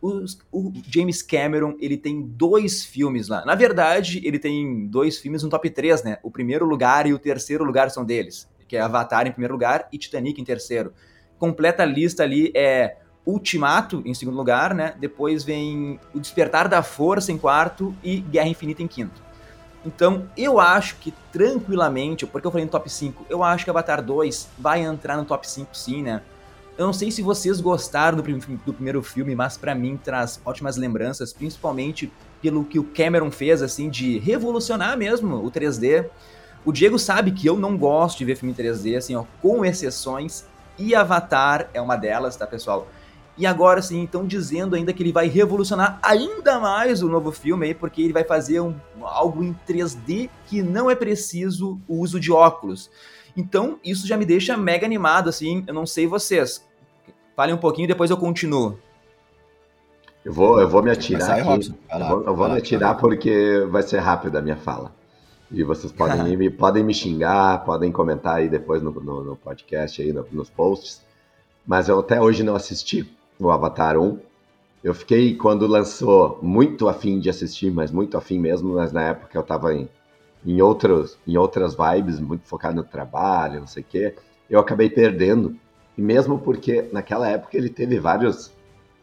[0.00, 3.44] o James Cameron, ele tem dois filmes lá.
[3.44, 6.18] Na verdade, ele tem dois filmes no top 3, né?
[6.22, 9.88] O primeiro lugar e o terceiro lugar são deles, que é Avatar em primeiro lugar
[9.92, 10.92] e Titanic em terceiro.
[11.38, 14.94] Completa a lista ali é Ultimato em segundo lugar, né?
[14.98, 19.20] Depois vem O Despertar da Força em quarto e Guerra Infinita em quinto.
[19.84, 24.02] Então, eu acho que tranquilamente, porque eu falei no top 5, eu acho que Avatar
[24.02, 26.22] 2 vai entrar no top 5 sim, né?
[26.78, 30.40] Eu não sei se vocês gostaram do, prim- do primeiro filme, mas pra mim traz
[30.44, 32.12] ótimas lembranças, principalmente
[32.42, 36.06] pelo que o Cameron fez, assim, de revolucionar mesmo o 3D.
[36.66, 39.64] O Diego sabe que eu não gosto de ver filme em 3D, assim, ó, com
[39.64, 40.44] exceções,
[40.78, 42.86] e Avatar é uma delas, tá, pessoal?
[43.38, 47.66] E agora, sim, estão dizendo ainda que ele vai revolucionar ainda mais o novo filme
[47.66, 52.20] aí, porque ele vai fazer um, algo em 3D que não é preciso o uso
[52.20, 52.90] de óculos.
[53.34, 56.65] Então, isso já me deixa mega animado, assim, eu não sei vocês.
[57.36, 58.78] Falem um pouquinho, depois eu continuo.
[60.24, 61.42] Eu vou, eu vou me atirar aqui.
[61.42, 61.74] Robson.
[61.88, 63.00] Lá, eu vou, eu vou vai me lá, atirar vai lá.
[63.00, 64.92] porque vai ser rápida a minha fala.
[65.50, 70.00] E vocês podem, me, podem me xingar, podem comentar aí depois no, no, no podcast,
[70.02, 71.04] aí no- nos posts.
[71.66, 74.18] Mas eu até hoje não assisti o Avatar 1.
[74.82, 79.36] Eu fiquei, quando lançou, muito afim de assistir, mas muito afim mesmo, mas na época
[79.36, 79.88] eu tava em,
[80.44, 84.14] em, outros, em outras vibes, muito focado no trabalho, não sei o quê.
[84.48, 85.56] Eu acabei perdendo.
[85.96, 88.52] E mesmo porque naquela época ele teve vários,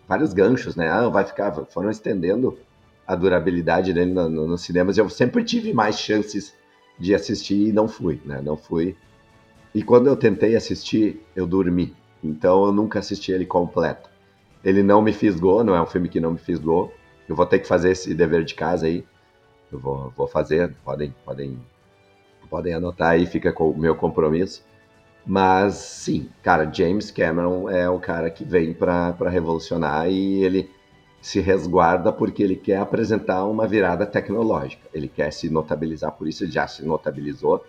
[0.08, 0.90] vários ganchos, né?
[0.90, 2.58] Ah, vai ficar, foram estendendo
[3.06, 4.98] a durabilidade dele no, no, nos cinemas.
[4.98, 6.54] Eu sempre tive mais chances
[7.00, 8.42] de assistir e não fui, né?
[8.42, 8.96] Não fui.
[9.74, 11.96] E quando eu tentei assistir, eu dormi.
[12.24, 14.10] Então eu nunca assisti ele completo.
[14.64, 16.94] Ele não me fisgou, não é um filme que não me fisgou.
[17.28, 19.04] Eu vou ter que fazer esse dever de casa aí.
[19.72, 21.60] Eu vou, vou fazer, podem, podem,
[22.50, 24.64] podem anotar aí, fica com o meu compromisso.
[25.26, 30.70] Mas sim, cara, James Cameron é o cara que vem para revolucionar e ele
[31.22, 34.90] se resguarda porque ele quer apresentar uma virada tecnológica.
[34.94, 37.64] Ele quer se notabilizar, por isso ele já se notabilizou.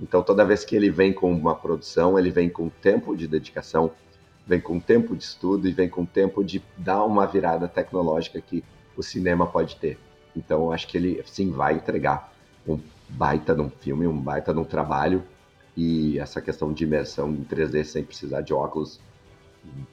[0.00, 3.90] Então, toda vez que ele vem com uma produção, ele vem com tempo de dedicação,
[4.46, 8.62] vem com tempo de estudo e vem com tempo de dar uma virada tecnológica que
[8.96, 9.98] o cinema pode ter.
[10.36, 12.32] Então, acho que ele, sim, vai entregar
[12.66, 15.24] um baita de um filme, um baita de um trabalho.
[15.82, 19.00] E essa questão de imersão em 3D sem precisar de óculos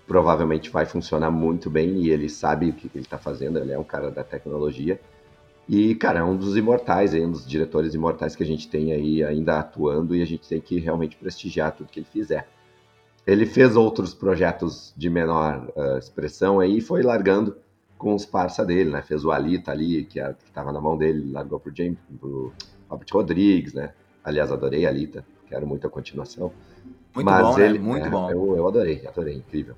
[0.05, 3.79] provavelmente vai funcionar muito bem e ele sabe o que ele está fazendo, ele é
[3.79, 4.99] um cara da tecnologia.
[5.67, 8.91] E, cara, é um dos imortais, aí, um dos diretores imortais que a gente tem
[8.91, 12.49] aí ainda atuando e a gente tem que realmente prestigiar tudo que ele fizer.
[13.25, 17.55] Ele fez outros projetos de menor uh, expressão aí e foi largando
[17.97, 19.01] com os parça dele, né?
[19.01, 22.51] Fez o Alita ali, que estava na mão dele, largou pro James, pro
[22.89, 23.93] Robert Rodrigues, né?
[24.21, 26.51] Aliás, adorei a Alita, quero muito a continuação.
[27.13, 27.65] Muito Mas bom, né?
[27.65, 27.85] ele, né?
[27.85, 28.29] Muito é, bom.
[28.29, 29.75] Eu, eu adorei, adorei, incrível.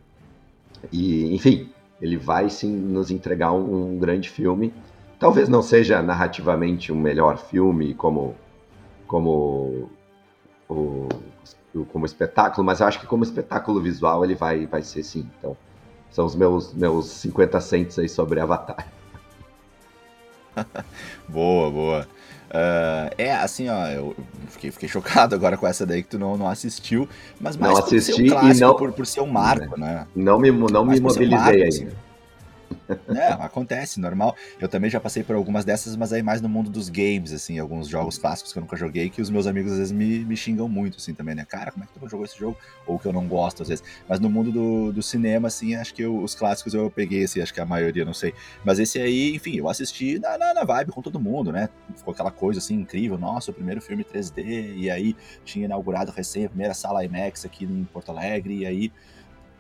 [0.92, 1.70] E, enfim,
[2.02, 4.74] ele vai sim nos entregar um, um, grande filme.
[5.20, 8.36] Talvez não seja narrativamente um melhor filme como
[9.08, 9.90] como
[10.68, 11.08] o,
[11.92, 15.30] como espetáculo, mas eu acho que como espetáculo visual ele vai vai ser sim.
[15.38, 15.58] Então,
[16.12, 18.88] são os meus meus 50 cents aí sobre Avatar.
[21.28, 22.08] boa, boa.
[22.50, 24.16] Uh, é, assim, ó, eu
[24.48, 27.08] fiquei, fiquei, chocado agora com essa daí que tu não, não assistiu,
[27.40, 30.08] mas mais não assisti por ser um clássico, não, por, por ser um marco, né?
[30.16, 31.68] Não me, não me mobilizei um marco, ainda.
[31.68, 31.88] Assim,
[33.16, 34.36] é, acontece, normal.
[34.60, 37.60] Eu também já passei por algumas dessas, mas aí mais no mundo dos games, assim,
[37.60, 40.36] alguns jogos clássicos que eu nunca joguei, que os meus amigos às vezes me, me
[40.36, 41.46] xingam muito, assim, também, né?
[41.46, 42.58] Cara, como é que tu jogou esse jogo?
[42.86, 43.84] Ou que eu não gosto, às vezes.
[44.08, 47.42] Mas no mundo do, do cinema, assim, acho que eu, os clássicos eu peguei, assim,
[47.42, 48.34] acho que a maioria, não sei.
[48.64, 51.70] Mas esse aí, enfim, eu assisti na, na, na vibe com todo mundo, né?
[51.96, 53.18] Ficou aquela coisa, assim, incrível.
[53.18, 57.66] Nossa, o primeiro filme 3D, e aí tinha inaugurado recém a primeira sala IMAX aqui
[57.66, 58.92] em Porto Alegre, e aí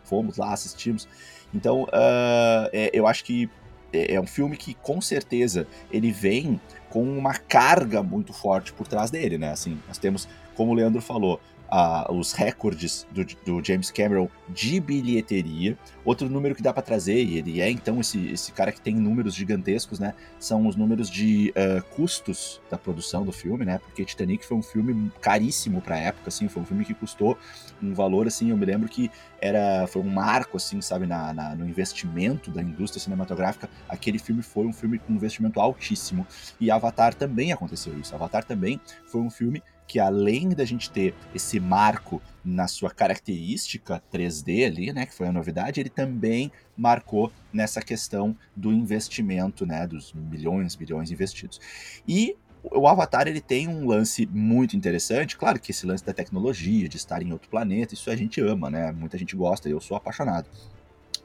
[0.04, 1.08] fomos lá, assistimos.
[1.53, 3.49] Então, uh, é, eu acho que
[3.91, 6.59] é, é um filme que com certeza ele vem
[6.89, 9.51] com uma carga muito forte por trás dele, né?
[9.51, 11.39] Assim, nós temos, como o Leandro falou,
[11.71, 15.77] uh, os recordes do, do, James Cameron de bilheteria.
[16.03, 18.95] Outro número que dá para trazer, e ele é então esse, esse cara que tem
[18.95, 20.13] números gigantescos, né?
[20.39, 23.79] São os números de uh, custos da produção do filme, né?
[23.79, 27.38] Porque Titanic foi um filme caríssimo para época, assim, foi um filme que custou
[27.82, 29.10] um valor, assim, eu me lembro que
[29.41, 33.69] era foi um marco, assim, sabe, na, na no investimento da indústria cinematográfica.
[33.88, 36.25] Aquele filme foi um filme com investimento altíssimo.
[36.60, 38.13] E Avatar também aconteceu isso.
[38.15, 44.02] Avatar também foi um filme que além da gente ter esse marco na sua característica
[44.13, 49.88] 3D ali, né, que foi a novidade, ele também marcou nessa questão do investimento, né,
[49.88, 51.60] dos milhões, bilhões investidos.
[52.08, 56.88] E o Avatar ele tem um lance muito interessante, claro que esse lance da tecnologia,
[56.88, 58.91] de estar em outro planeta, isso a gente ama, né?
[58.91, 60.47] Muita gente gosta, eu sou apaixonado.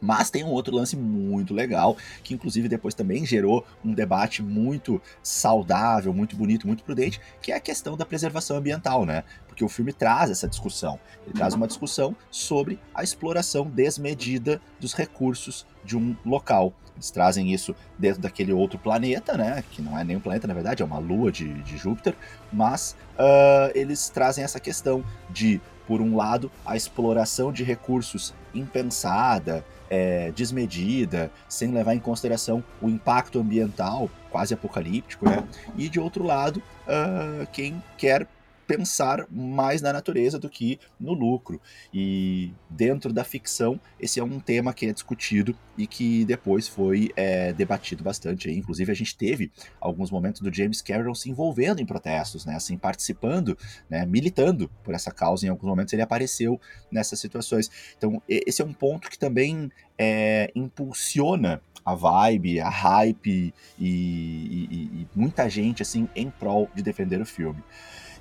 [0.00, 5.00] Mas tem um outro lance muito legal, que inclusive depois também gerou um debate muito
[5.22, 9.24] saudável, muito bonito, muito prudente, que é a questão da preservação ambiental, né?
[9.46, 10.98] Porque o filme traz essa discussão.
[11.24, 16.72] Ele traz uma discussão sobre a exploração desmedida dos recursos de um local.
[16.96, 19.64] Eles trazem isso dentro daquele outro planeta, né?
[19.70, 22.16] Que não é nem um planeta, na verdade, é uma lua de, de Júpiter.
[22.52, 29.64] Mas uh, eles trazem essa questão de, por um lado, a exploração de recursos impensada,
[29.94, 35.44] é, desmedida, sem levar em consideração o impacto ambiental quase apocalíptico, né?
[35.78, 38.26] E de outro lado, uh, quem quer
[38.66, 41.60] pensar mais na natureza do que no lucro.
[41.92, 47.10] E dentro da ficção, esse é um tema que é discutido e que depois foi
[47.16, 48.50] é, debatido bastante.
[48.50, 49.50] Inclusive, a gente teve
[49.80, 52.54] alguns momentos do James Cameron se envolvendo em protestos, né?
[52.54, 53.56] assim, participando,
[53.88, 54.06] né?
[54.06, 55.46] militando por essa causa.
[55.46, 57.70] Em alguns momentos ele apareceu nessas situações.
[57.96, 64.74] Então, esse é um ponto que também é, impulsiona a vibe, a hype e, e,
[65.02, 67.62] e muita gente assim em prol de defender o filme.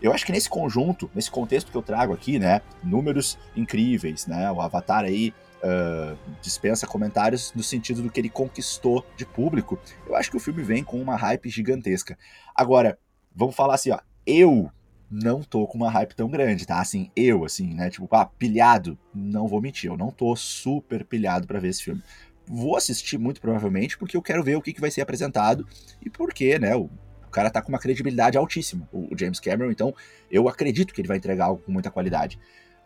[0.04, 4.52] Eu acho que nesse conjunto, nesse contexto que eu trago aqui, né, números incríveis, né,
[4.52, 9.80] o Avatar aí uh, dispensa comentários no sentido do que ele conquistou de público.
[10.06, 12.18] Eu acho que o filme vem com uma hype gigantesca.
[12.54, 13.00] Agora,
[13.34, 14.70] vamos falar assim, ó, eu
[15.10, 16.82] não tô com uma hype tão grande, tá?
[16.82, 17.90] Assim, eu, assim, né?
[17.90, 22.04] Tipo, ah, pilhado, não vou mentir, eu não tô super pilhado para ver esse filme.
[22.46, 25.66] Vou assistir muito provavelmente porque eu quero ver o que, que vai ser apresentado
[26.06, 26.90] e porque, né, o
[27.34, 29.94] cara tá com uma credibilidade altíssima, o James Cameron, então
[30.32, 32.40] eu acredito que ele vai entregar algo com muita qualidade.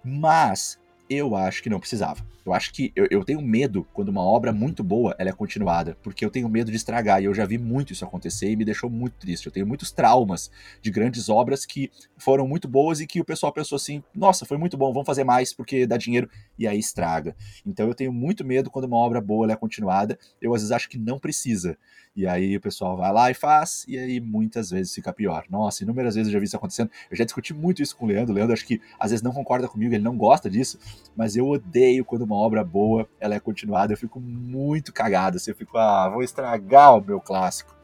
[0.03, 2.25] Mas Eu acho que não precisava.
[2.45, 5.97] Eu acho que eu, eu, tenho medo quando uma obra muito boa ela é continuada,
[6.01, 7.21] porque eu tenho medo de estragar.
[7.21, 9.45] E eu já vi muito isso acontecer e me deixou muito triste.
[9.45, 10.49] Eu tenho muitos traumas
[10.81, 14.57] de grandes obras que foram muito boas e que o pessoal pensou assim: nossa, foi
[14.57, 17.35] muito bom, vamos fazer mais porque dá dinheiro, e aí estraga.
[17.65, 20.17] Então eu tenho muito medo quando uma obra boa é continuada.
[20.41, 21.77] Eu às vezes acho que não precisa.
[22.17, 25.45] E aí o pessoal vai lá e faz, e aí muitas vezes fica pior.
[25.51, 26.89] Nossa, inúmeras vezes eu já vi isso acontecendo.
[27.11, 28.33] Eu já discuti muito isso com o Leandro.
[28.33, 30.79] O Leandro acho que às vezes não concorda comigo, ele não gosta disso,
[31.15, 33.93] mas eu odeio quando uma obra boa ela é continuada.
[33.93, 35.37] Eu fico muito cagado.
[35.37, 37.75] Assim, eu fico, ah, vou estragar o meu clássico.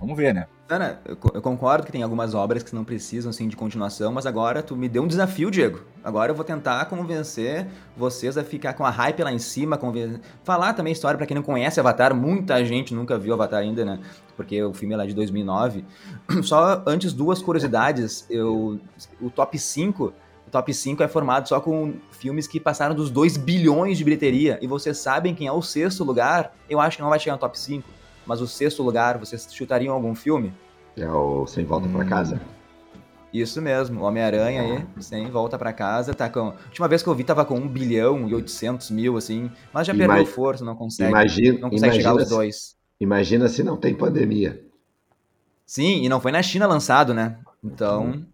[0.00, 0.46] Vamos ver, né?
[0.66, 4.24] Ana, eu, eu concordo que tem algumas obras que não precisam assim, de continuação, mas
[4.24, 5.80] agora tu me deu um desafio, Diego.
[6.02, 10.20] Agora eu vou tentar convencer vocês a ficar com a hype lá em cima, conven...
[10.44, 12.14] falar também história para quem não conhece Avatar.
[12.14, 13.98] Muita gente nunca viu Avatar ainda, né?
[14.36, 15.84] Porque o filme é lá de 2009.
[16.44, 18.24] Só antes, duas curiosidades.
[18.30, 18.80] Eu,
[19.20, 20.14] o top 5
[20.50, 24.58] o top 5 é formado só com filmes que passaram dos 2 bilhões de bilheteria.
[24.60, 26.52] E vocês sabem quem é o sexto lugar?
[26.68, 27.88] Eu acho que não vai chegar no top 5.
[28.26, 30.52] Mas o sexto lugar, vocês chutariam algum filme?
[30.96, 31.92] É o Sem Volta hum.
[31.92, 32.40] para Casa.
[33.32, 36.48] Isso mesmo, Homem-Aranha aí, sem volta para casa, tá com...
[36.48, 39.86] A última vez que eu vi tava com 1 bilhão e 800 mil, assim, mas
[39.86, 42.76] já perdeu força, não consegue, imagina, não consegue chegar aos dois.
[42.98, 44.60] Imagina se não tem pandemia.
[45.64, 47.38] Sim, e não foi na China lançado, né?
[47.62, 48.26] Então, hum.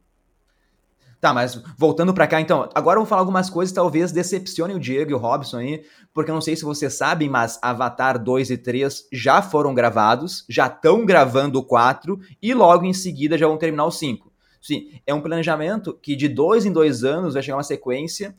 [1.26, 4.78] Tá, mas voltando para cá, então, agora eu vou falar algumas coisas talvez decepcionem o
[4.78, 5.82] Diego e o Robson aí,
[6.14, 10.44] porque eu não sei se vocês sabem, mas Avatar 2 e 3 já foram gravados,
[10.48, 14.32] já estão gravando o 4 e logo em seguida já vão terminar o 5.
[14.62, 18.32] Sim, é um planejamento que de dois em dois anos vai chegar uma sequência.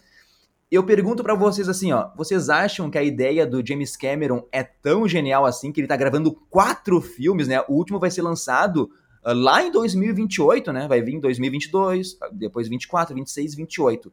[0.71, 4.63] Eu pergunto para vocês assim, ó, vocês acham que a ideia do James Cameron é
[4.63, 7.59] tão genial assim que ele tá gravando quatro filmes, né?
[7.67, 8.89] O último vai ser lançado
[9.33, 10.87] lá em 2028, né?
[10.87, 14.11] Vai vir em 2022, depois 24, 26, 28.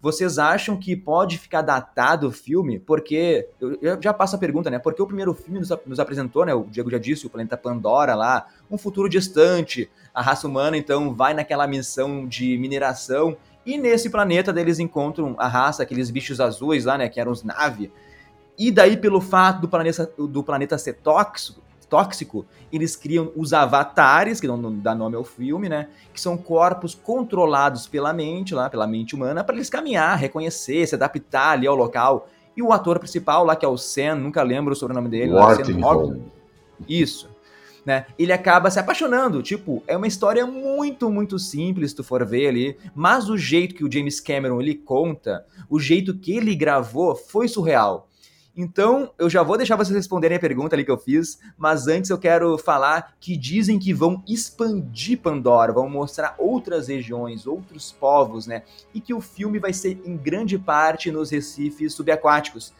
[0.00, 2.78] Vocês acham que pode ficar datado o filme?
[2.78, 4.78] Porque, eu já passo a pergunta, né?
[4.78, 6.54] Porque o primeiro filme nos, nos apresentou, né?
[6.54, 9.90] O Diego já disse, o planeta Pandora lá, um futuro distante.
[10.14, 13.36] A raça humana, então, vai naquela missão de mineração.
[13.64, 17.08] E nesse planeta eles encontram a raça, aqueles bichos azuis lá, né?
[17.08, 17.90] Que eram os Na'vi.
[18.58, 24.40] E daí, pelo fato do planeta, do planeta ser tóxico, tóxico, eles criam os avatares,
[24.40, 25.88] que não dá nome ao filme, né?
[26.12, 30.94] Que são corpos controlados pela mente, lá, pela mente humana, para eles caminhar, reconhecer, se
[30.94, 32.28] adaptar ali ao local.
[32.56, 35.54] E o ator principal lá, que é o Sam, nunca lembro o sobrenome dele, lá,
[35.54, 35.62] Sam
[36.88, 37.28] Isso.
[37.84, 38.06] Né?
[38.18, 39.42] Ele acaba se apaixonando.
[39.42, 42.76] Tipo, é uma história muito, muito simples, se tu for ver ali.
[42.94, 47.46] Mas o jeito que o James Cameron ele conta, o jeito que ele gravou, foi
[47.46, 48.08] surreal.
[48.56, 52.08] Então, eu já vou deixar vocês responderem a pergunta ali que eu fiz, mas antes
[52.08, 58.46] eu quero falar que dizem que vão expandir Pandora, vão mostrar outras regiões, outros povos,
[58.46, 58.62] né?
[58.94, 62.72] E que o filme vai ser em grande parte nos recifes subaquáticos.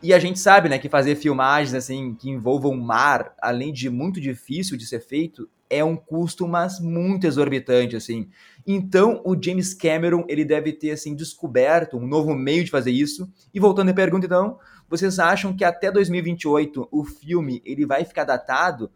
[0.00, 4.20] E a gente sabe, né, que fazer filmagens assim que envolvam mar, além de muito
[4.20, 8.28] difícil de ser feito, é um custo mas muito exorbitante assim.
[8.66, 13.28] Então, o James Cameron, ele deve ter assim descoberto um novo meio de fazer isso.
[13.52, 18.24] E voltando à pergunta então, vocês acham que até 2028 o filme ele vai ficar
[18.24, 18.90] datado?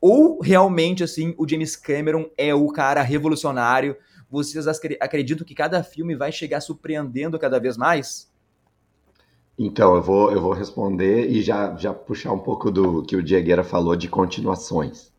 [0.00, 3.96] Ou realmente assim o James Cameron é o cara revolucionário?
[4.30, 8.30] Vocês acreditam que cada filme vai chegar surpreendendo cada vez mais?
[9.58, 13.22] Então, eu vou, eu vou responder e já, já puxar um pouco do que o
[13.22, 15.10] Diegueira falou de continuações.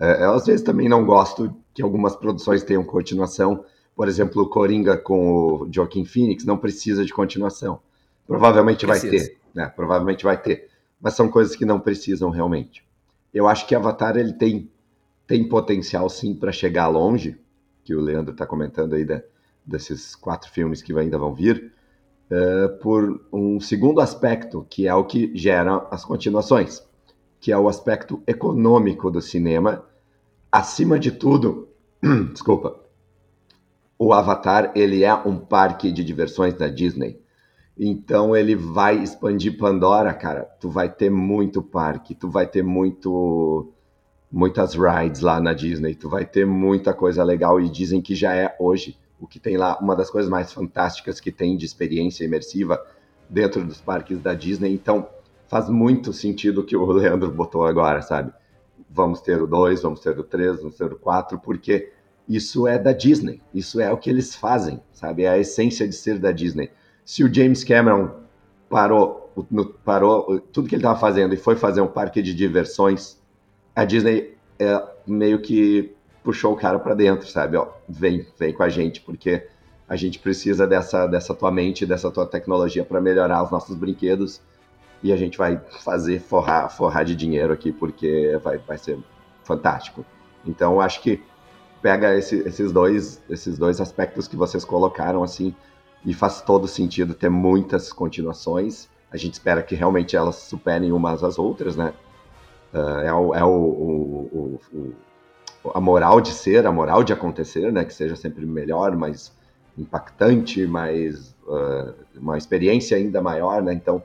[0.00, 3.64] É, eu, às vezes, também não gosto que algumas produções tenham continuação.
[3.94, 7.78] Por exemplo, o Coringa com o Joaquin Phoenix não precisa de continuação.
[8.26, 9.66] Provavelmente vai ter, né?
[9.68, 10.68] Provavelmente vai ter.
[11.00, 12.84] Mas são coisas que não precisam realmente.
[13.32, 14.70] Eu acho que Avatar ele tem,
[15.26, 17.40] tem potencial sim para chegar longe,
[17.84, 19.22] que o Leandro está comentando aí da,
[19.64, 21.72] desses quatro filmes que ainda vão vir,
[22.30, 26.82] uh, por um segundo aspecto, que é o que gera as continuações,
[27.40, 29.84] que é o aspecto econômico do cinema.
[30.50, 31.68] Acima de tudo,
[32.32, 32.82] desculpa,
[33.98, 37.21] o Avatar ele é um parque de diversões da Disney.
[37.78, 40.42] Então ele vai expandir Pandora, cara.
[40.60, 43.72] Tu vai ter muito parque, tu vai ter muito
[44.30, 48.34] muitas rides lá na Disney, tu vai ter muita coisa legal e dizem que já
[48.34, 52.24] é hoje o que tem lá uma das coisas mais fantásticas que tem de experiência
[52.24, 52.82] imersiva
[53.28, 54.72] dentro dos parques da Disney.
[54.72, 55.06] Então
[55.48, 58.32] faz muito sentido o que o Leandro botou agora, sabe?
[58.88, 61.92] Vamos ter o 2, vamos ter o 3, vamos ter o 4, porque
[62.28, 65.24] isso é da Disney, isso é o que eles fazem, sabe?
[65.24, 66.70] É a essência de ser da Disney
[67.04, 68.10] se o James Cameron
[68.68, 73.18] parou, no, parou tudo que ele estava fazendo e foi fazer um parque de diversões,
[73.74, 77.56] a Disney é, meio que puxou o cara para dentro, sabe?
[77.56, 79.46] Ó, vem, vem com a gente, porque
[79.88, 84.40] a gente precisa dessa, dessa tua mente, dessa tua tecnologia para melhorar os nossos brinquedos
[85.02, 88.98] e a gente vai fazer forrar, forrar de dinheiro aqui porque vai, vai ser
[89.44, 90.04] fantástico.
[90.46, 91.20] Então acho que
[91.82, 95.54] pega esse, esses dois esses dois aspectos que vocês colocaram assim
[96.04, 98.88] e faz todo sentido ter muitas continuações.
[99.10, 101.92] A gente espera que realmente elas superem umas às outras, né?
[102.72, 107.70] Uh, é o, é o, o, o, a moral de ser, a moral de acontecer,
[107.70, 107.84] né?
[107.84, 109.32] Que seja sempre melhor, mais
[109.76, 113.72] impactante, mais uh, uma experiência ainda maior, né?
[113.72, 114.02] Então,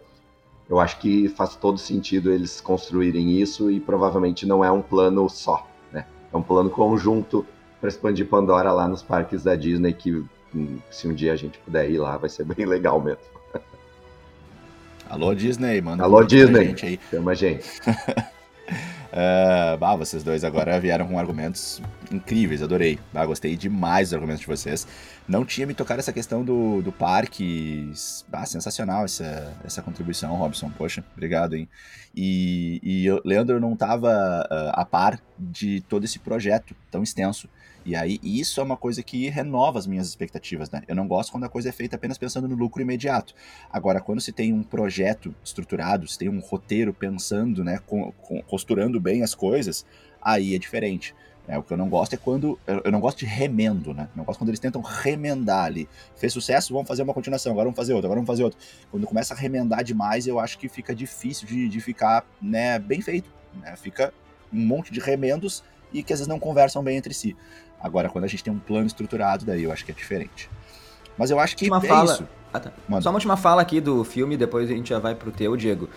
[0.69, 5.27] eu acho que faz todo sentido eles construírem isso e provavelmente não é um plano
[5.29, 6.05] só, né?
[6.31, 7.45] É um plano conjunto
[7.79, 10.25] para expandir Pandora lá nos parques da Disney que
[10.89, 13.21] se um dia a gente puder ir lá vai ser bem legal mesmo.
[15.09, 16.99] Alô Disney, manda Alô Disney, gente aí.
[17.09, 17.65] chama a gente.
[19.09, 21.81] Uh, bah, vocês dois agora vieram com argumentos
[22.11, 22.99] incríveis, adorei.
[23.13, 24.85] Bah, gostei demais dos argumentos de vocês.
[25.25, 27.89] Não tinha me tocado essa questão do, do parque.
[28.27, 30.69] Bah, sensacional essa, essa contribuição, Robson.
[30.77, 31.69] Poxa, obrigado, hein?
[32.13, 34.09] E, e eu, Leandro não estava
[34.51, 37.47] uh, a par de todo esse projeto tão extenso.
[37.87, 40.83] E aí, isso é uma coisa que renova as minhas expectativas, né?
[40.89, 43.33] Eu não gosto quando a coisa é feita apenas pensando no lucro imediato.
[43.71, 48.41] Agora, quando se tem um projeto estruturado, se tem um roteiro pensando, né, com, com,
[48.41, 49.85] costurando bem as coisas,
[50.21, 51.15] aí é diferente.
[51.47, 52.59] É, o que eu não gosto é quando.
[52.83, 54.09] Eu não gosto de remendo, né?
[54.13, 55.87] Não gosto quando eles tentam remendar ali.
[56.17, 58.59] Fez sucesso, vamos fazer uma continuação, agora vamos fazer outra, agora vamos fazer outra.
[58.91, 62.99] Quando começa a remendar demais, eu acho que fica difícil de, de ficar né, bem
[62.99, 63.31] feito.
[63.61, 63.73] Né?
[63.77, 64.13] Fica
[64.51, 65.63] um monte de remendos
[65.93, 67.35] e que às vezes não conversam bem entre si.
[67.81, 70.49] Agora, quando a gente tem um plano estruturado, daí eu acho que é diferente.
[71.17, 72.13] Mas eu acho que última é fala...
[72.13, 72.27] isso.
[72.53, 72.71] Ah, tá.
[73.01, 75.89] Só uma última fala aqui do filme, depois a gente já vai pro teu, Diego.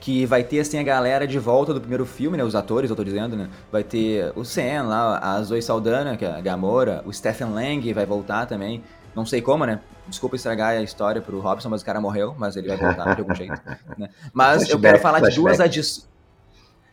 [0.00, 2.44] Que vai ter, assim, a galera de volta do primeiro filme, né?
[2.44, 3.48] Os atores, eu tô dizendo, né?
[3.70, 7.92] Vai ter o Sam lá, a Zoe Saldana, que é a Gamora, o Stephen Lang
[7.92, 8.82] vai voltar também.
[9.14, 9.80] Não sei como, né?
[10.06, 13.20] Desculpa estragar a história pro Robson, mas o cara morreu, mas ele vai voltar de
[13.20, 13.60] algum jeito.
[13.98, 14.08] Né?
[14.32, 15.34] Mas flashback, eu quero falar flashback.
[15.34, 16.08] de duas adições.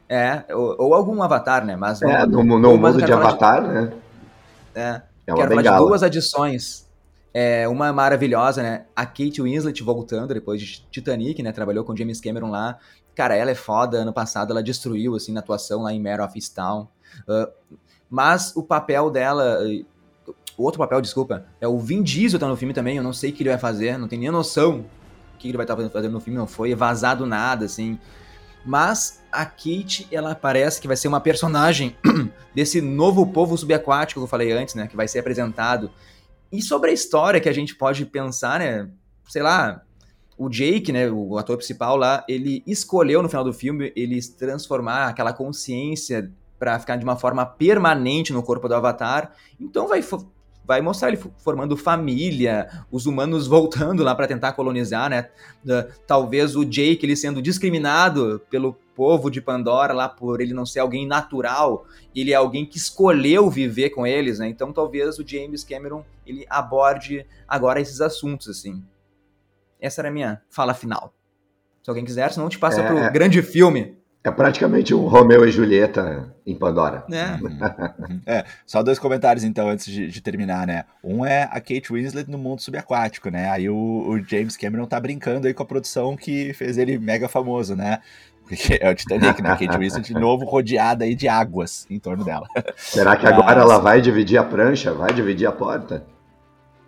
[0.08, 1.76] É, ou, ou, algum avatar, né?
[1.76, 3.68] Mas é, no, no, no mundo de Avatar, de...
[3.68, 3.92] né?
[4.76, 5.02] É.
[5.26, 6.86] é Quero falar de duas adições.
[7.34, 8.86] É, uma maravilhosa, né?
[8.96, 11.52] A Kate Winslet voltando depois de Titanic, né?
[11.52, 12.78] Trabalhou com James Cameron lá.
[13.14, 13.98] Cara, ela é foda.
[13.98, 16.88] Ano passado ela destruiu, assim, na atuação lá em Mare of Easttown.
[17.28, 17.52] Uh,
[18.10, 19.60] mas o papel dela...
[20.58, 22.96] O outro papel, desculpa, é o Vin Diesel tá no filme também.
[22.96, 24.86] Eu não sei o que ele vai fazer, não tenho nem noção
[25.34, 26.40] o que ele vai estar tá fazendo no filme.
[26.40, 28.00] Não foi vazado nada, assim.
[28.66, 31.96] Mas a Kate, ela parece que vai ser uma personagem
[32.54, 34.88] desse novo povo subaquático que eu falei antes, né?
[34.88, 35.92] Que vai ser apresentado.
[36.52, 38.90] E sobre a história que a gente pode pensar, né?
[39.28, 39.84] Sei lá,
[40.38, 45.08] o Jake, né, o ator principal lá, ele escolheu no final do filme ele transformar
[45.08, 49.34] aquela consciência para ficar de uma forma permanente no corpo do Avatar.
[49.60, 50.02] Então vai
[50.66, 55.30] vai mostrar ele formando família, os humanos voltando lá para tentar colonizar, né?
[56.08, 60.80] Talvez o Jake ele sendo discriminado pelo povo de Pandora lá por ele não ser
[60.80, 61.86] alguém natural,
[62.16, 64.48] ele é alguém que escolheu viver com eles, né?
[64.48, 68.84] Então talvez o James Cameron ele aborde agora esses assuntos assim.
[69.80, 71.14] Essa era a minha fala final.
[71.84, 73.96] Se alguém quiser, senão te passa é, pro grande filme.
[74.26, 77.06] É praticamente um Romeu e Julieta em Pandora.
[77.12, 77.38] É.
[78.40, 80.86] é só dois comentários então antes de, de, terminar, né?
[81.04, 83.52] Um é a Kate Winslet no mundo subaquático, né?
[83.52, 87.30] Aí o, o, James Cameron tá brincando aí com a produção que fez ele mega
[87.30, 88.00] famoso, né?
[88.48, 89.50] Porque é o Titanic, né?
[89.50, 92.48] Kate Winslet de novo rodeada aí de águas em torno dela.
[92.76, 93.70] Será que agora Mas...
[93.70, 94.92] ela vai dividir a prancha?
[94.92, 96.04] Vai dividir a porta?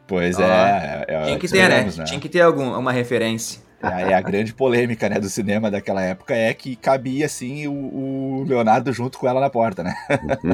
[0.07, 1.83] Pois ah, é, é, Tinha que ter, né?
[1.83, 2.03] né?
[2.03, 3.66] Tinha que ter alguma referência.
[3.81, 8.43] É, a grande polêmica né, do cinema daquela época é que cabia assim o, o
[8.43, 9.93] Leonardo junto com ela na porta, né?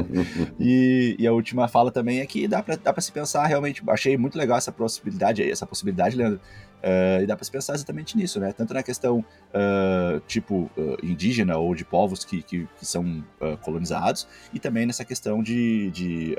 [0.60, 3.82] e, e, a última fala também é que dá para dá pra se pensar realmente.
[3.88, 6.40] Achei muito legal essa possibilidade, essa possibilidade, Leandro,
[6.84, 8.52] Uh, e dá para se pensar exatamente nisso, né?
[8.52, 13.24] Tanto na questão uh, tipo uh, indígena ou de povos que, que, que são
[13.62, 16.36] colonizados, e também nessa questão de, de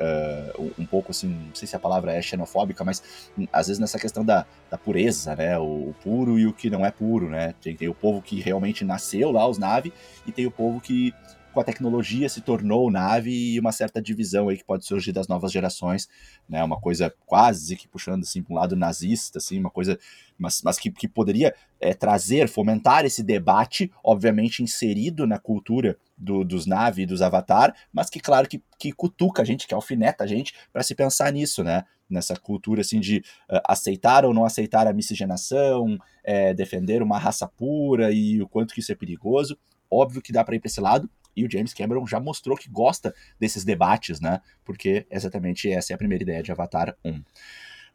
[0.78, 3.98] um pouco assim, não sei se a palavra é xenofóbica, mas hum, às vezes nessa
[3.98, 5.58] questão da, da pureza, né?
[5.58, 7.54] O, o, puro e o que não é puro, né?
[7.62, 9.94] Tem, tem o povo que realmente nasceu lá, os Na'vi,
[10.28, 11.14] e tem o povo que
[11.56, 15.30] com a tecnologia se tornou nave e uma certa divisão aí que pode surgir das
[15.30, 16.10] novas gerações,
[16.50, 16.62] né?
[16.62, 19.98] Uma coisa quase que puxando assim para um lado nazista, assim, uma coisa,
[20.38, 26.44] mas, mas que, que poderia é, trazer, fomentar esse debate, obviamente inserido na cultura do,
[26.44, 30.24] dos nave e dos avatar, mas que claro que, que cutuca a gente, que alfineta
[30.24, 31.84] a gente para se pensar nisso, né?
[32.10, 33.18] Nessa cultura assim de
[33.50, 38.74] uh, aceitar ou não aceitar a miscigenação, é, defender uma raça pura e o quanto
[38.74, 39.58] que isso é perigoso.
[39.90, 42.70] Óbvio que dá para ir para esse lado, e o James Cameron já mostrou que
[42.70, 44.42] gosta desses debates, né?
[44.64, 47.22] Porque exatamente essa é a primeira ideia de Avatar 1.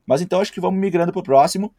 [0.07, 1.75] Mas então acho que vamos migrando pro próximo.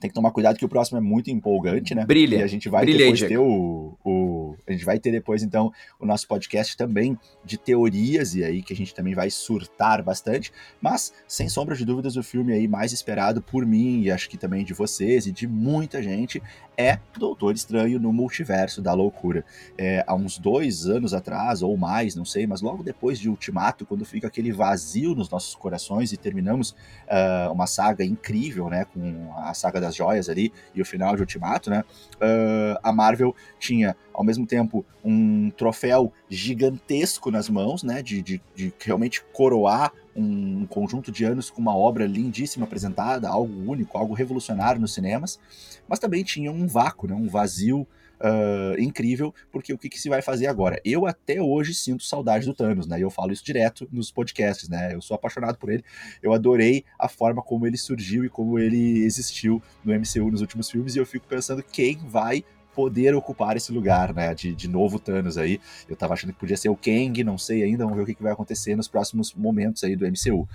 [0.00, 2.04] Tem que tomar cuidado que o próximo é muito empolgante, né?
[2.04, 2.38] Brilha.
[2.38, 4.56] E a gente vai Brilha, depois ter o, o.
[4.66, 8.72] A gente vai ter depois, então, o nosso podcast também de teorias, e aí que
[8.72, 10.52] a gente também vai surtar bastante.
[10.80, 14.36] Mas, sem sombra de dúvidas, o filme aí mais esperado por mim, e acho que
[14.36, 16.42] também de vocês e de muita gente,
[16.76, 19.44] é Doutor Estranho no Multiverso da Loucura.
[19.76, 23.86] É, há uns dois anos atrás, ou mais, não sei, mas logo depois de Ultimato,
[23.86, 26.74] quando fica aquele vazio nos nossos corações e terminamos
[27.08, 31.20] ah, uma saga incrível, né, com a saga das joias ali e o final de
[31.20, 31.84] Ultimato, né,
[32.20, 38.42] ah, a Marvel tinha ao mesmo tempo um troféu gigantesco nas mãos, né, de, de,
[38.54, 44.14] de realmente coroar um conjunto de anos com uma obra lindíssima apresentada, algo único, algo
[44.14, 45.40] revolucionário nos cinemas,
[45.88, 47.86] mas também tinha um vácuo, né, um vazio
[48.24, 50.80] Uh, incrível, porque o que, que, se vai fazer agora?
[50.84, 53.00] Eu até hoje sinto saudade do Thanos, né?
[53.00, 54.94] Eu falo isso direto nos podcasts, né?
[54.94, 55.84] Eu sou apaixonado por ele.
[56.22, 60.70] Eu adorei a forma como ele surgiu e como ele existiu no MCU nos últimos
[60.70, 62.44] filmes, e eu fico pensando quem vai
[62.74, 65.60] poder ocupar esse lugar, né, de, de novo Thanos aí.
[65.88, 68.14] Eu tava achando que podia ser o Kang, não sei ainda, vamos ver o que,
[68.14, 70.48] que vai acontecer nos próximos momentos aí do MCU.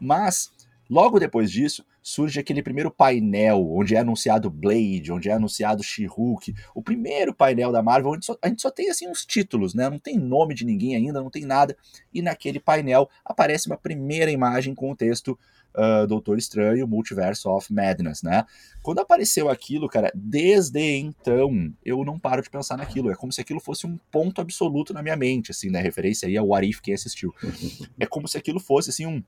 [0.00, 0.52] Mas,
[0.88, 6.54] logo depois disso, surge aquele primeiro painel onde é anunciado Blade, onde é anunciado She-Hulk,
[6.74, 9.90] o primeiro painel da Marvel, onde só, a gente só tem assim uns títulos, né?
[9.90, 11.76] Não tem nome de ninguém ainda, não tem nada.
[12.12, 15.38] E naquele painel aparece uma primeira imagem com o texto
[15.74, 18.46] uh, Doutor Estranho, Multiverse of Madness, né?
[18.82, 23.10] Quando apareceu aquilo, cara, desde então eu não paro de pensar naquilo.
[23.10, 25.82] É como se aquilo fosse um ponto absoluto na minha mente, assim, né?
[25.82, 27.34] Referência aí ao Arif quem assistiu.
[28.00, 29.22] É como se aquilo fosse assim um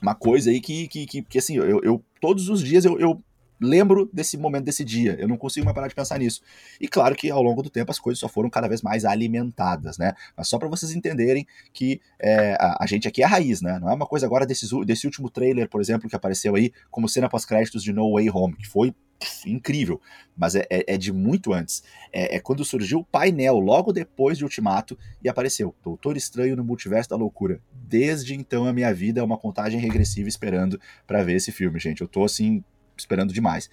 [0.00, 3.20] uma coisa aí que, que, que, que assim, eu, eu, todos os dias eu, eu,
[3.60, 5.16] lembro desse momento, desse dia.
[5.18, 6.40] Eu não consigo mais parar de pensar nisso.
[6.80, 9.98] E claro que ao longo do tempo as coisas só foram cada vez mais alimentadas,
[9.98, 10.14] né?
[10.36, 13.78] Mas só para vocês entenderem que é, a, a, gente aqui é a raiz, né?
[13.78, 17.08] Não é uma coisa agora desse, desse último trailer, por exemplo, que apareceu aí como
[17.08, 20.00] cena pós-créditos de No Way Home, que foi pff, incrível,
[20.34, 21.82] mas é, é, é, de muito antes.
[22.10, 26.64] É, é, quando surgiu o painel, logo depois de Ultimato, e apareceu Doutor Estranho no
[26.64, 27.60] Multiverso da Loucura.
[27.70, 32.00] Desde então a minha vida é uma contagem regressiva esperando para ver esse filme, gente.
[32.00, 32.64] Eu tô assim
[33.00, 33.70] esperando demais.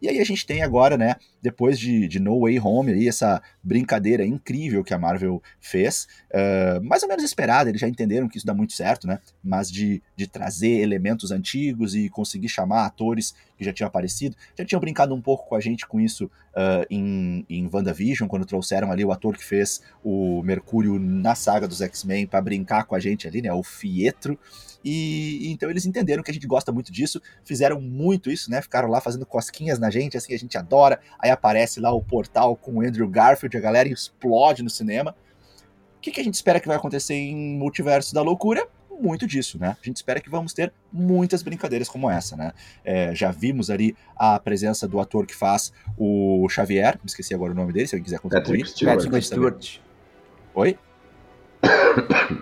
[0.00, 3.42] E aí a gente tem agora, né, depois de, de No Way Home, aí, essa
[3.62, 8.36] brincadeira incrível que a Marvel fez, uh, mais ou menos esperada, eles já entenderam que
[8.36, 13.34] isso dá muito certo, né, mas de, de trazer elementos antigos e conseguir chamar atores
[13.56, 16.86] que já tinham aparecido, já tinham brincado um pouco com a gente com isso uh,
[16.88, 21.80] em, em WandaVision, quando trouxeram ali o ator que fez o Mercúrio na saga dos
[21.80, 24.38] X-Men para brincar com a gente ali, né, o Fietro,
[24.84, 28.62] e, e, então eles entenderam que a gente gosta muito disso, fizeram muito isso, né?
[28.62, 31.00] Ficaram lá fazendo cosquinhas na gente, assim, a gente adora.
[31.18, 35.14] Aí aparece lá o portal com o Andrew Garfield, a galera explode no cinema.
[35.96, 38.66] O que, que a gente espera que vai acontecer em Multiverso da Loucura?
[39.00, 39.76] Muito disso, né?
[39.80, 42.52] A gente espera que vamos ter muitas brincadeiras como essa, né?
[42.84, 47.52] É, já vimos ali a presença do ator que faz o Xavier, me esqueci agora
[47.52, 48.60] o nome dele, se alguém quiser contribuir.
[48.60, 48.96] Patrick Stewart.
[48.96, 49.78] Patrick Stewart.
[50.54, 50.78] Oi?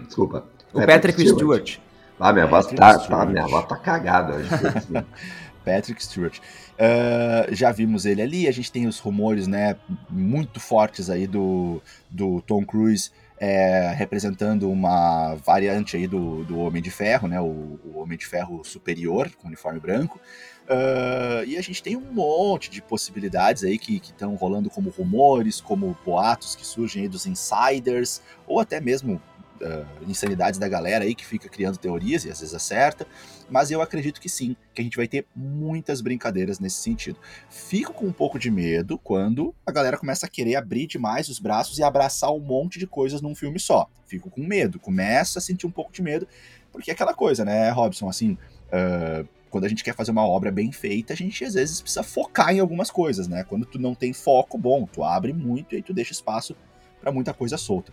[0.06, 0.46] Desculpa.
[0.72, 1.78] O Patrick Stewart.
[2.18, 3.08] Ah, minha voz Patrick tá, Stewart.
[3.08, 4.48] tá, minha voz tá cagada hoje.
[5.66, 6.38] Patrick Stewart.
[6.38, 9.74] Uh, já vimos ele ali, a gente tem os rumores, né,
[10.08, 16.80] muito fortes aí do, do Tom Cruise é, representando uma variante aí do, do Homem
[16.80, 20.20] de Ferro, né, o, o Homem de Ferro superior, com uniforme branco.
[20.64, 25.60] Uh, e a gente tem um monte de possibilidades aí que estão rolando como rumores,
[25.60, 29.20] como boatos que surgem aí dos insiders, ou até mesmo
[29.60, 33.06] Uh, insanidades da galera aí que fica criando teorias e às vezes acerta,
[33.48, 37.18] mas eu acredito que sim, que a gente vai ter muitas brincadeiras nesse sentido.
[37.48, 41.38] Fico com um pouco de medo quando a galera começa a querer abrir demais os
[41.38, 43.88] braços e abraçar um monte de coisas num filme só.
[44.06, 46.28] Fico com medo, começa a sentir um pouco de medo,
[46.70, 48.36] porque é aquela coisa, né, Robson, assim.
[48.66, 52.02] Uh, quando a gente quer fazer uma obra bem feita, a gente às vezes precisa
[52.02, 53.42] focar em algumas coisas, né?
[53.44, 56.54] Quando tu não tem foco, bom, tu abre muito e aí tu deixa espaço
[57.00, 57.92] para muita coisa solta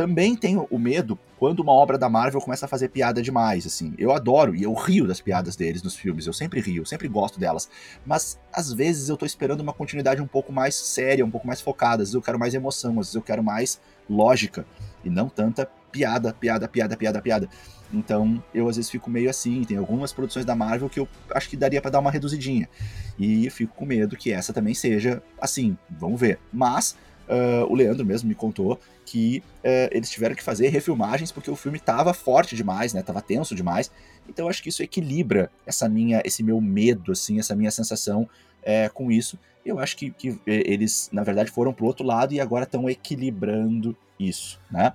[0.00, 3.92] também tenho o medo quando uma obra da Marvel começa a fazer piada demais, assim.
[3.98, 7.38] Eu adoro e eu rio das piadas deles nos filmes, eu sempre rio, sempre gosto
[7.38, 7.68] delas.
[8.06, 11.60] Mas às vezes eu tô esperando uma continuidade um pouco mais séria, um pouco mais
[11.60, 13.78] focada, às vezes eu quero mais emoção, às vezes eu quero mais
[14.08, 14.64] lógica
[15.04, 17.48] e não tanta piada, piada, piada, piada, piada.
[17.92, 21.46] Então, eu às vezes fico meio assim, tem algumas produções da Marvel que eu acho
[21.46, 22.70] que daria para dar uma reduzidinha.
[23.18, 26.38] E fico com medo que essa também seja assim, vamos ver.
[26.50, 26.96] Mas
[27.30, 31.54] Uh, o Leandro mesmo me contou que uh, eles tiveram que fazer refilmagens porque o
[31.54, 33.02] filme tava forte demais, né?
[33.02, 33.88] Tava tenso demais.
[34.28, 38.28] Então acho que isso equilibra essa minha, esse meu medo, assim, essa minha sensação
[38.62, 39.38] é, com isso.
[39.64, 43.96] Eu acho que, que eles, na verdade, foram pro outro lado e agora estão equilibrando
[44.18, 44.92] isso, né?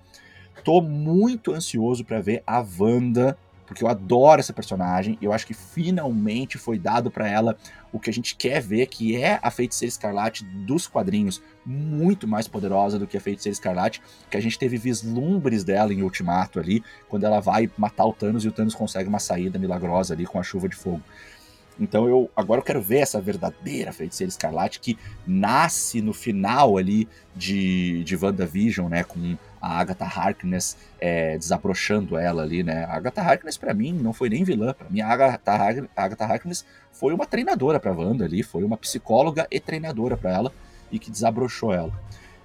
[0.63, 5.18] Tô muito ansioso para ver a Wanda porque eu adoro essa personagem.
[5.22, 7.57] Eu acho que finalmente foi dado para ela
[7.91, 12.47] o que a gente quer ver, que é a Feiticeira Escarlate dos quadrinhos, muito mais
[12.47, 16.84] poderosa do que a Feiticeira Escarlate, que a gente teve vislumbres dela em Ultimato ali,
[17.07, 20.39] quando ela vai matar o Thanos e o Thanos consegue uma saída milagrosa ali com
[20.39, 21.01] a chuva de fogo.
[21.80, 24.97] Então eu agora eu quero ver essa verdadeira feiticeira escarlate que
[25.28, 29.03] nasce no final ali de, de WandaVision, né?
[29.03, 32.84] Com a Agatha Harkness é, desabrochando ela ali, né?
[32.86, 35.51] A Agatha Harkness para mim não foi nem vilã, para mim a Agatha,
[35.95, 40.32] a Agatha Harkness foi uma treinadora para Wanda ali, foi uma psicóloga e treinadora para
[40.32, 40.51] ela
[40.91, 41.91] e que desabrochou ela.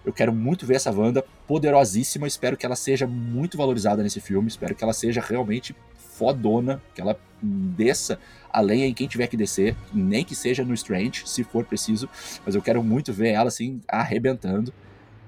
[0.03, 4.49] Eu quero muito ver essa Wanda poderosíssima, espero que ela seja muito valorizada nesse filme,
[4.49, 8.19] espero que ela seja realmente fodona, que ela desça
[8.51, 12.09] além em quem tiver que descer, nem que seja no Strange, se for preciso,
[12.47, 14.73] mas eu quero muito ver ela assim arrebentando.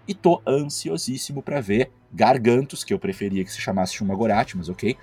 [0.06, 4.16] E tô ansiosíssimo para ver Gargantos, que eu preferia que se chamasse Shuma
[4.54, 4.96] mas ok.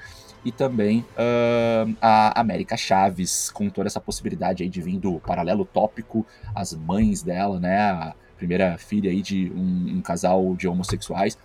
[0.44, 5.66] E também uh, a América Chaves, com toda essa possibilidade aí de vir do paralelo
[5.66, 6.26] tópico,
[6.56, 7.78] as mães dela, né?
[7.78, 11.38] A primeira filha aí de um, um casal de homossexuais.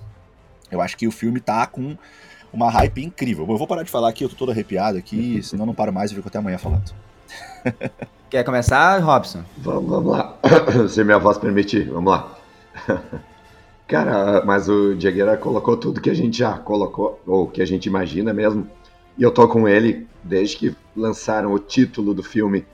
[0.71, 1.97] Eu acho que o filme tá com
[2.53, 3.47] uma hype incrível.
[3.49, 6.13] Eu vou parar de falar aqui, eu tô todo arrepiado aqui, senão não paro mais
[6.13, 6.95] e fico até amanhã falando.
[8.31, 9.45] Quer começar, Robson?
[9.59, 10.39] Vamos, vamos lá.
[10.89, 12.39] Se minha voz permitir, vamos lá.
[13.95, 17.87] Cara, mas o Diegueira colocou tudo que a gente já colocou, ou que a gente
[17.87, 18.69] imagina mesmo.
[19.17, 22.67] E eu tô com ele desde que lançaram o título do filme.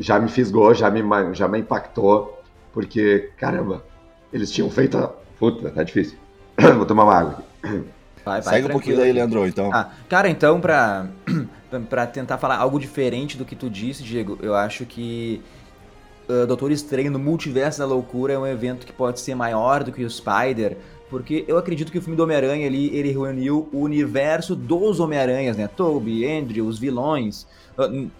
[0.00, 1.02] Já me fisgou, já me,
[1.34, 3.84] já me impactou, porque, caramba,
[4.32, 5.08] eles tinham feito a.
[5.38, 6.16] Puta, tá difícil.
[6.74, 7.84] Vou tomar uma água aqui.
[8.24, 9.68] Vai, vai, Segue um pouquinho daí, Leandro, então.
[9.74, 11.06] Ah, cara, então, pra,
[11.90, 15.42] pra tentar falar algo diferente do que tu disse, Diego, eu acho que
[16.28, 19.92] uh, Doutor Estranho no Multiverso da Loucura é um evento que pode ser maior do
[19.92, 20.76] que o Spider,
[21.10, 25.56] porque eu acredito que o filme do Homem-Aranha ali, ele reuniu o universo dos Homem-Aranhas,
[25.56, 25.68] né?
[25.68, 27.46] Toby, Andrew, os vilões.
[27.78, 28.10] Uh, uh,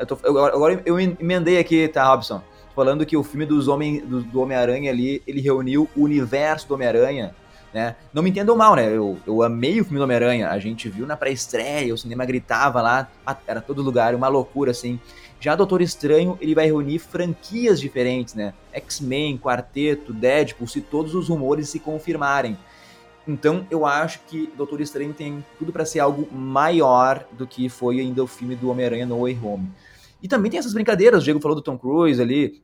[0.00, 2.42] eu tô, eu, agora eu emendei aqui, tá, Robson?
[2.74, 6.74] Falando que o filme dos homem, do, do Homem-Aranha ali, ele reuniu o universo do
[6.74, 7.34] Homem-Aranha
[7.72, 7.94] né?
[8.12, 8.88] Não me entendam mal, né?
[8.88, 10.48] Eu, eu amei o filme do Homem-Aranha.
[10.50, 13.08] A gente viu na pré-estreia, o cinema gritava lá,
[13.46, 14.98] era todo lugar, uma loucura, assim.
[15.40, 18.52] Já Doutor Estranho, ele vai reunir franquias diferentes, né?
[18.72, 22.58] X-Men, Quarteto, Deadpool, se todos os rumores se confirmarem.
[23.26, 28.00] Então, eu acho que Doutor Estranho tem tudo para ser algo maior do que foi
[28.00, 29.70] ainda o filme do Homem-Aranha No Way Home.
[30.22, 32.60] E também tem essas brincadeiras, o Diego falou do Tom Cruise ali,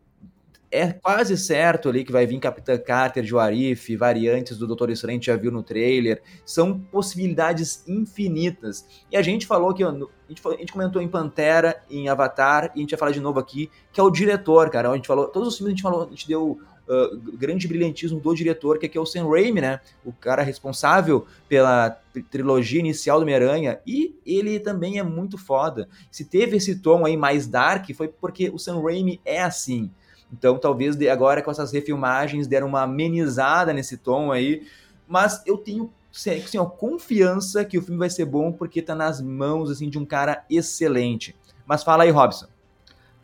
[0.76, 5.22] é quase certo ali que vai vir Capitã Carter de Warif, variantes do Doutor Estranho
[5.22, 6.22] já viu no trailer.
[6.44, 8.86] São possibilidades infinitas.
[9.10, 9.82] E a gente falou que.
[9.82, 9.90] A
[10.28, 13.38] gente, a gente comentou em Pantera, em Avatar, e a gente vai falar de novo
[13.38, 14.90] aqui, que é o diretor, cara.
[14.90, 15.28] A gente falou.
[15.28, 18.86] Todos os filmes a gente falou, a gente deu Uh, grande brilhantismo do diretor, que
[18.86, 19.80] é, que é o Sam Raimi, né?
[20.04, 21.90] O cara responsável pela
[22.30, 23.80] trilogia inicial do Homem-Aranha.
[23.84, 25.88] E ele também é muito foda.
[26.12, 29.90] Se teve esse tom aí mais dark, foi porque o Sam Raimi é assim.
[30.32, 34.66] Então, talvez agora com essas refilmagens deram uma amenizada nesse tom aí.
[35.06, 39.20] Mas eu tenho assim, ó, confiança que o filme vai ser bom porque tá nas
[39.20, 41.36] mãos assim de um cara excelente.
[41.66, 42.46] Mas fala aí, Robson.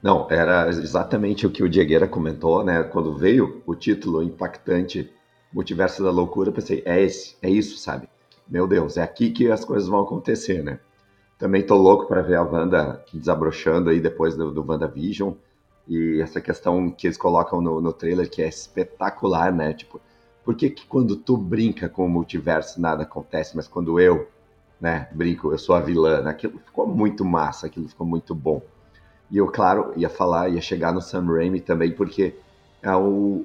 [0.02, 2.82] Não, era exatamente o que o Diegueira comentou, né?
[2.82, 5.10] Quando veio o título impactante
[5.52, 8.08] Multiverso da Loucura, eu pensei, é esse, é isso, sabe?
[8.48, 10.80] Meu Deus, é aqui que as coisas vão acontecer, né?
[11.38, 15.32] Também tô louco para ver a Wanda desabrochando aí depois do, do WandaVision.
[15.86, 19.72] E essa questão que eles colocam no, no trailer, que é espetacular, né?
[19.72, 20.00] Tipo,
[20.44, 24.28] por que, que quando tu brinca com o multiverso nada acontece, mas quando eu,
[24.80, 28.62] né, brinco, eu sou a vilã, aquilo ficou muito massa, aquilo ficou muito bom.
[29.30, 32.34] E eu, claro, ia falar, ia chegar no Sam Raimi também, porque
[32.82, 33.44] é o,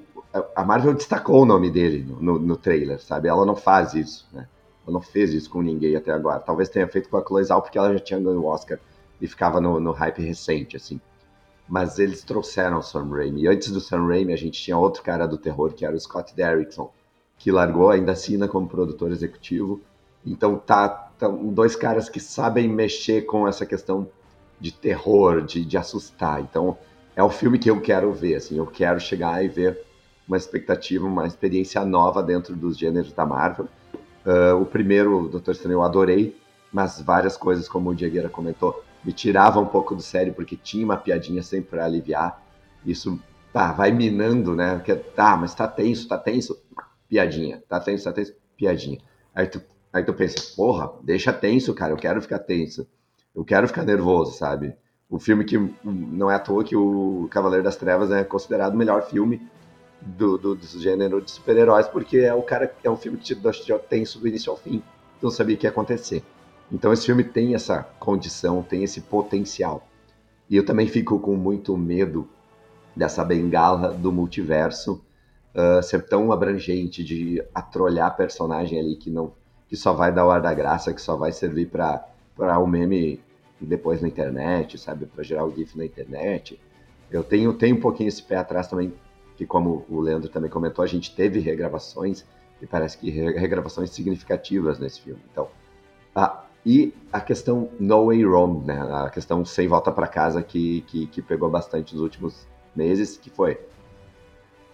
[0.55, 3.27] a Marvel destacou o nome dele no, no, no, trailer, sabe?
[3.27, 4.47] Ela não faz isso, né?
[4.85, 6.39] Ela não fez isso com ninguém até agora.
[6.39, 8.79] Talvez tenha feito com a Chloe Zhao, porque ela já tinha ganho o Oscar
[9.21, 10.99] e ficava no, no hype recente, assim
[11.68, 13.43] mas eles trouxeram o Sam Raimi.
[13.43, 15.99] E antes do Sam Raimi, a gente tinha outro cara do terror, que era o
[15.99, 16.91] Scott Derrickson,
[17.38, 19.82] que largou, ainda assina como produtor executivo.
[20.26, 24.07] Então tá, tá dois caras que sabem mexer com essa questão
[24.59, 26.41] de terror, de, de assustar.
[26.41, 26.78] Então
[27.15, 29.84] é o filme que eu quero ver, assim, eu quero chegar e ver
[30.28, 33.68] uma expectativa, uma experiência nova dentro dos gêneros da Marvel.
[34.26, 36.38] Uh, o primeiro, o Doutor Estranho, eu adorei,
[36.72, 40.83] mas várias coisas, como o Diegueira comentou, me tirava um pouco do sério, porque tinha
[40.83, 42.43] uma piadinha sempre para aliviar.
[42.85, 43.17] Isso
[43.53, 44.75] tá, vai minando, né?
[44.75, 46.61] Porque, tá, mas tá tenso, tá tenso,
[47.07, 47.63] piadinha.
[47.69, 48.99] Tá tenso, tá tenso, piadinha.
[49.33, 49.61] Aí tu,
[49.93, 52.85] aí tu pensa, porra, deixa tenso, cara, eu quero ficar tenso.
[53.33, 54.75] Eu quero ficar nervoso, sabe?
[55.09, 58.77] O filme que não é à toa que o Cavaleiro das Trevas é considerado o
[58.77, 59.41] melhor filme
[60.01, 63.35] do, do, do gênero de super-heróis, porque é o cara é um filme que te
[63.35, 64.83] deixou tenso do início ao fim.
[65.21, 66.21] Tu não sabia o que ia acontecer.
[66.72, 69.88] Então esse filme tem essa condição, tem esse potencial.
[70.49, 72.28] E eu também fico com muito medo
[72.95, 75.01] dessa bengala do multiverso
[75.53, 79.34] uh, ser tão abrangente de atrolhar personagem ali que não
[79.70, 82.05] que só vai dar o ar da graça, que só vai servir para
[82.36, 83.20] para o um meme
[83.59, 86.59] depois na internet, sabe, para gerar o gif na internet.
[87.09, 88.93] Eu tenho tenho um pouquinho esse pé atrás também,
[89.36, 92.26] que como o Leandro também comentou, a gente teve regravações
[92.61, 95.22] e parece que regravações significativas nesse filme.
[95.32, 95.47] Então,
[96.15, 98.78] a, e a questão No Way Home, né?
[99.05, 102.45] A questão sem volta para casa que, que, que pegou bastante nos últimos
[102.76, 103.57] meses, que foi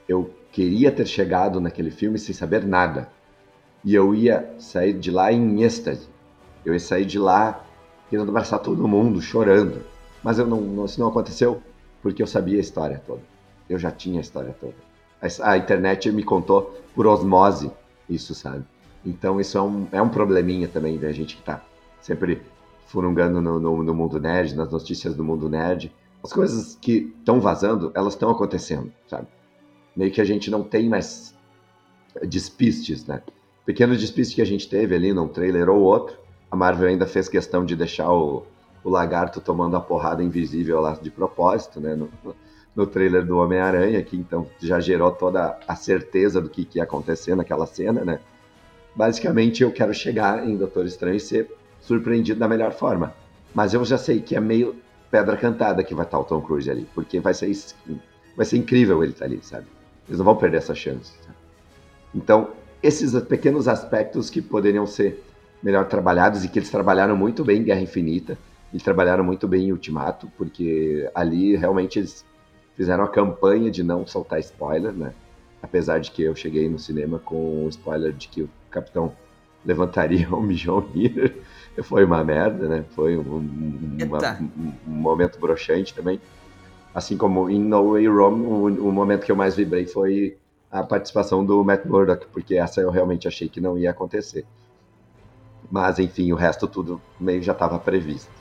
[0.10, 3.10] eu queria ter chegado naquele filme sem saber nada.
[3.86, 6.10] E eu ia sair de lá em êxtase.
[6.66, 7.64] Eu ia sair de lá
[8.10, 9.84] querendo abraçar todo mundo, chorando.
[10.24, 11.62] Mas eu não, não, isso não aconteceu
[12.02, 13.22] porque eu sabia a história toda.
[13.70, 14.74] Eu já tinha a história toda.
[15.22, 17.70] A, a internet me contou por osmose
[18.10, 18.66] isso, sabe?
[19.06, 21.62] Então isso é um, é um probleminha também da gente que tá
[22.04, 22.42] sempre
[22.86, 25.92] furungando no, no, no, mundo nerd, nas notícias do mundo nerd.
[26.24, 29.28] As coisas que estão vazando, elas estão acontecendo, sabe?
[29.96, 31.36] Meio que a gente não tem mais
[32.22, 33.24] despistes, né?
[33.66, 36.18] Pequeno despiste que a gente teve ali num trailer ou outro,
[36.52, 38.46] a Marvel ainda fez questão de deixar o,
[38.84, 41.96] o lagarto tomando a porrada invisível lá de propósito, né?
[41.96, 42.10] No,
[42.76, 46.84] no trailer do Homem-Aranha, que então já gerou toda a certeza do que, que ia
[46.84, 48.20] acontecer naquela cena, né?
[48.96, 51.52] Basicamente, eu quero chegar em Doutor Estranho e ser
[51.84, 53.14] surpreendido da melhor forma.
[53.54, 54.76] Mas eu já sei que é meio
[55.12, 57.52] pedra cantada que vai estar o Tom Cruise ali, porque vai ser,
[58.36, 59.68] vai ser incrível ele estar ali, sabe?
[60.08, 61.14] Eles não vão perder essa chance.
[61.22, 61.38] Sabe?
[62.16, 62.50] Então,
[62.82, 65.24] esses pequenos aspectos que poderiam ser
[65.62, 68.38] melhor trabalhados e que eles trabalharam muito bem em Guerra Infinita
[68.74, 72.26] e trabalharam muito bem em Ultimato, porque ali realmente eles
[72.76, 75.14] fizeram a campanha de não soltar spoiler, né?
[75.62, 79.14] Apesar de que eu cheguei no cinema com o spoiler de que o Capitão
[79.64, 81.36] levantaria o Mjolnir
[81.82, 82.86] foi uma merda, né?
[82.92, 86.22] Foi um, uma, um, um momento broxante também.
[86.94, 90.38] Assim como em No Way Home, o, o, momento que eu mais vibrei foi
[90.70, 94.46] a participação do Matt Murdock, porque essa eu realmente achei que não ia acontecer.
[95.72, 98.32] Mas, enfim, o resto tudo meio já estava previsto.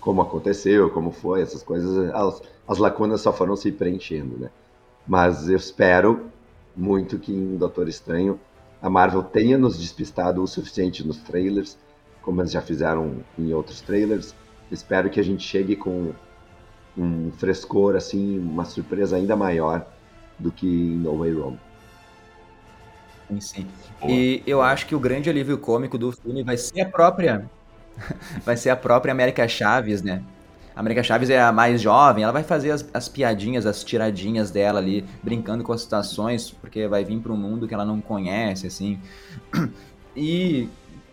[0.00, 4.50] Como aconteceu, como foi, essas coisas, as, as lacunas só foram se preenchendo, né?
[5.06, 6.30] Mas eu espero
[6.74, 8.40] muito que em Doutor Estranho
[8.80, 11.76] a Marvel tenha nos despistado o suficiente nos trailers,
[12.22, 14.34] como eles já fizeram em outros trailers.
[14.70, 16.12] Espero que a gente chegue com
[16.96, 19.86] um frescor, assim, uma surpresa ainda maior
[20.38, 21.58] do que em No Way Home.
[23.28, 23.66] Sim, sim.
[24.08, 27.48] E eu acho que o grande alívio cômico do filme vai ser a própria.
[28.44, 30.22] vai ser a própria América Chaves, né?
[30.74, 34.50] A América Chaves é a mais jovem, ela vai fazer as, as, piadinhas, as tiradinhas
[34.50, 38.00] dela ali, brincando com as situações, porque vai vir para um mundo que ela não
[38.00, 38.98] conhece, assim.
[40.16, 40.68] E.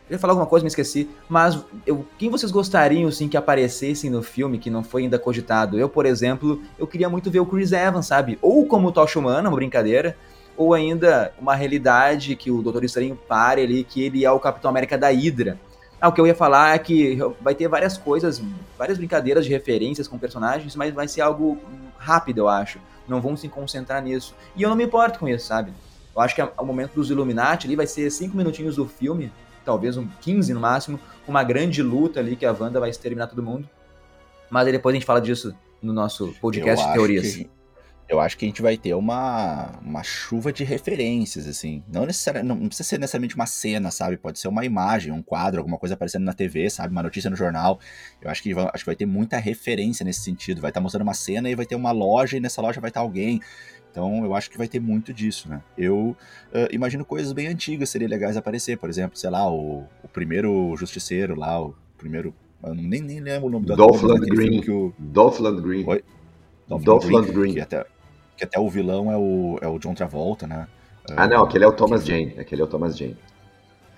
[0.10, 1.10] Eu ia falar alguma coisa, me esqueci.
[1.28, 5.78] Mas eu, quem vocês gostariam, assim, que aparecessem no filme, que não foi ainda cogitado?
[5.78, 8.40] Eu, por exemplo, eu queria muito ver o Chris Evans, sabe?
[8.42, 10.18] Ou como Tocha Humana, uma brincadeira,
[10.56, 14.70] ou ainda uma realidade que o Doutor Estranho pare ali, que ele é o Capitão
[14.70, 15.60] América da Hydra.
[16.00, 18.42] Ah, o que eu ia falar é que vai ter várias coisas,
[18.78, 21.58] várias brincadeiras de referências com personagens, mas vai ser algo
[21.98, 22.80] rápido, eu acho.
[23.08, 24.36] Não vão se concentrar nisso.
[24.56, 25.74] E eu não me importo com isso, sabe?
[26.16, 29.32] Eu acho que o momento dos Illuminati ali vai ser cinco minutinhos do filme,
[29.68, 30.98] talvez um 15 no máximo,
[31.28, 33.70] uma grande luta ali que a Wanda vai exterminar todo mundo.
[34.50, 37.36] Mas aí depois a gente fala disso no nosso podcast de teorias.
[37.36, 37.50] Que,
[38.08, 41.84] eu acho que a gente vai ter uma, uma chuva de referências, assim.
[41.92, 44.16] Não, necessariamente, não precisa ser necessariamente uma cena, sabe?
[44.16, 46.94] Pode ser uma imagem, um quadro, alguma coisa aparecendo na TV, sabe?
[46.94, 47.78] Uma notícia no jornal.
[48.22, 50.62] Eu acho que, vai, acho que vai ter muita referência nesse sentido.
[50.62, 53.02] Vai estar mostrando uma cena e vai ter uma loja e nessa loja vai estar
[53.02, 53.42] alguém.
[53.92, 55.62] Então eu acho que vai ter muito disso, né?
[55.78, 56.16] Eu
[56.54, 58.78] uh, imagino coisas bem antigas seriam legais aparecer.
[58.78, 62.34] Por exemplo, sei lá, o, o primeiro Justiceiro lá, o primeiro.
[62.64, 64.62] Eu nem, nem lembro o nome do Dolph Green.
[64.62, 64.94] Que o...
[64.98, 65.86] Dolph Green.
[65.88, 66.04] Oi?
[66.68, 67.34] Dolph, Dolph Green.
[67.34, 67.54] Green.
[67.54, 67.86] Que até,
[68.36, 70.68] que até o vilão é o, é o John Travolta, né?
[71.16, 72.12] Ah, não, aquele é o Thomas que...
[72.12, 72.40] Jane.
[72.40, 73.18] Aquele é o Thomas Jane.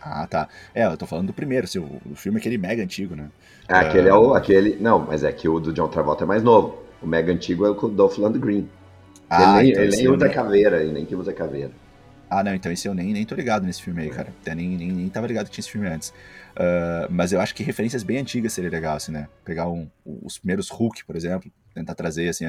[0.01, 0.47] Ah, tá.
[0.73, 3.29] É, eu tô falando do primeiro, assim, o, filme é aquele mega antigo, né?
[3.67, 4.33] É, aquele é o.
[4.33, 6.77] Aquele, não, mas é que o do John Travolta é mais novo.
[7.01, 8.67] O mega antigo é o do Dolph Lundgren.
[9.29, 10.33] Ah, ele nem, então ele nem usa nem...
[10.33, 11.71] caveira, ele nem que usa caveira.
[12.29, 14.29] Ah, não, então esse eu nem, nem tô ligado nesse filme aí, cara.
[14.41, 16.09] Até nem, nem, nem tava ligado que tinha esse filme antes.
[16.09, 19.27] Uh, mas eu acho que referências bem antigas seria legal, assim, né?
[19.43, 22.45] Pegar um, os primeiros Hulk, por exemplo, tentar trazer, assim,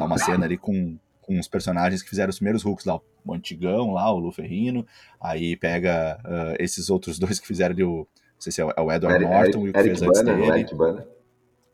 [0.00, 3.92] uma cena ali com, com os personagens que fizeram os primeiros Hulks lá, o Antigão
[3.92, 4.86] lá, o Luferrino,
[5.20, 8.06] aí pega uh, esses outros dois que fizeram ali o, não
[8.40, 10.36] sei se é o é Edward Eric, Norton e o que Eric fez antes Banner,
[10.36, 10.52] dele.
[10.52, 11.06] Eric Banner.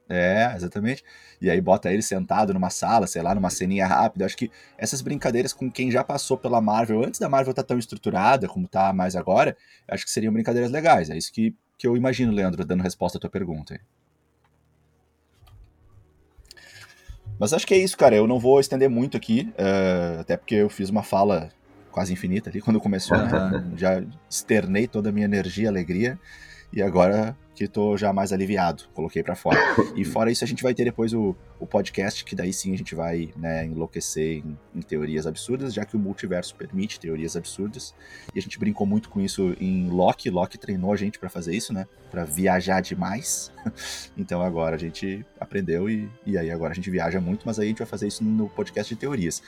[0.09, 1.02] É, exatamente.
[1.40, 4.26] E aí bota ele sentado numa sala, sei lá, numa ceninha rápida.
[4.26, 7.68] Acho que essas brincadeiras com quem já passou pela Marvel, antes da Marvel estar tá
[7.68, 9.57] tão estruturada como tá mais agora,
[9.88, 11.11] acho que seriam brincadeiras legais.
[11.11, 13.78] É isso que que eu imagino, Leandro, dando resposta à tua pergunta.
[17.38, 18.14] Mas acho que é isso, cara.
[18.14, 21.50] Eu não vou estender muito aqui, uh, até porque eu fiz uma fala
[21.90, 23.72] quase infinita ali quando começou, né?
[23.76, 26.18] Já externei toda a minha energia, alegria,
[26.72, 29.59] e agora que tô já mais aliviado, coloquei para fora.
[29.94, 32.76] E fora isso, a gente vai ter depois o, o podcast, que daí sim a
[32.76, 37.94] gente vai né, enlouquecer em, em, teorias absurdas, já que o multiverso permite teorias absurdas.
[38.34, 40.30] E a gente brincou muito com isso em Loki.
[40.30, 41.86] Loki treinou a gente para fazer isso, né?
[42.11, 43.52] Para viajar demais.
[44.18, 47.66] então agora a gente aprendeu e, e aí agora a gente viaja muito, mas aí
[47.66, 49.42] a gente vai fazer isso no podcast de teorias.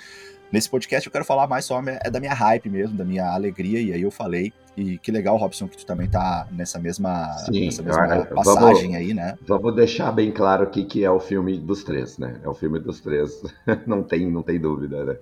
[0.53, 3.81] Nesse podcast eu quero falar mais só é da minha hype mesmo, da minha alegria,
[3.81, 4.53] e aí eu falei.
[4.77, 8.97] E que legal, Robson, que tu também tá nessa mesma, Sim, nessa mesma passagem vamos,
[8.97, 9.39] aí, né?
[9.47, 12.39] Vamos deixar bem claro aqui que é o filme dos três, né?
[12.45, 13.43] É o filme dos três,
[13.87, 15.17] não tem, não tem dúvida, né?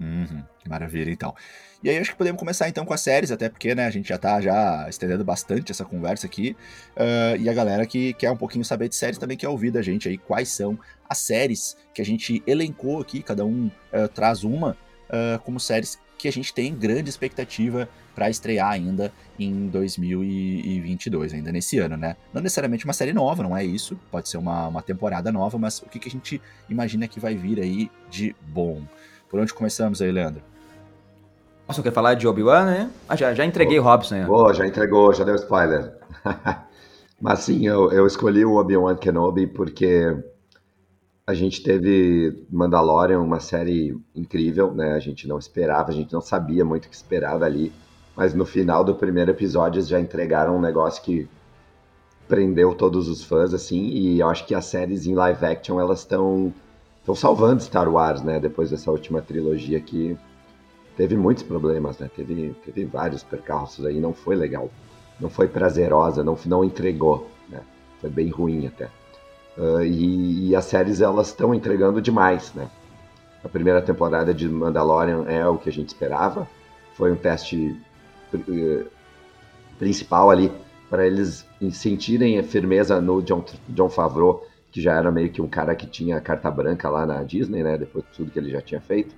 [0.00, 1.34] Uhum, maravilha, então.
[1.82, 4.08] E aí acho que podemos começar então com as séries, até porque né, a gente
[4.08, 6.56] já tá já estendendo bastante essa conversa aqui.
[6.96, 9.82] Uh, e a galera que quer um pouquinho saber de séries também quer ouvir da
[9.82, 10.78] gente aí quais são
[11.08, 14.76] as séries que a gente elencou aqui, cada um uh, traz uma,
[15.08, 21.52] uh, como séries que a gente tem grande expectativa para estrear ainda em 2022, ainda
[21.52, 22.16] nesse ano, né?
[22.32, 25.82] Não necessariamente uma série nova, não é isso, pode ser uma, uma temporada nova, mas
[25.82, 28.82] o que, que a gente imagina que vai vir aí de bom?
[29.34, 30.40] Por onde começamos aí, Leandro?
[31.66, 32.90] Nossa, quer falar de Obi-Wan, né?
[33.08, 34.14] Ah, já, já entreguei o Robson.
[34.14, 34.26] Né?
[34.30, 35.92] Oh, já entregou, já deu spoiler.
[37.20, 40.16] Mas sim, eu, eu escolhi o Obi-Wan Kenobi porque
[41.26, 44.92] a gente teve Mandalorian, uma série incrível, né?
[44.92, 47.72] A gente não esperava, a gente não sabia muito o que esperava ali.
[48.14, 51.28] Mas no final do primeiro episódio eles já entregaram um negócio que
[52.28, 53.84] prendeu todos os fãs, assim.
[53.88, 56.54] E eu acho que as séries em live action, elas estão
[57.04, 58.40] estão salvando Star Wars, né?
[58.40, 60.16] Depois dessa última trilogia que
[60.96, 62.10] teve muitos problemas, né?
[62.16, 64.70] Teve, teve vários percalços aí, não foi legal.
[65.20, 67.60] Não foi prazerosa, não, não entregou, né?
[68.00, 68.86] Foi bem ruim até.
[69.56, 72.68] Uh, e, e, as séries, elas estão entregando demais, né?
[73.44, 76.48] A primeira temporada de Mandalorian é o que a gente esperava.
[76.94, 77.78] Foi um teste
[78.32, 78.86] uh,
[79.78, 80.50] principal ali
[80.88, 84.44] para eles sentirem a firmeza no John, John Favreau,
[84.74, 87.78] que já era meio que um cara que tinha carta branca lá na Disney, né?
[87.78, 89.14] Depois de tudo que ele já tinha feito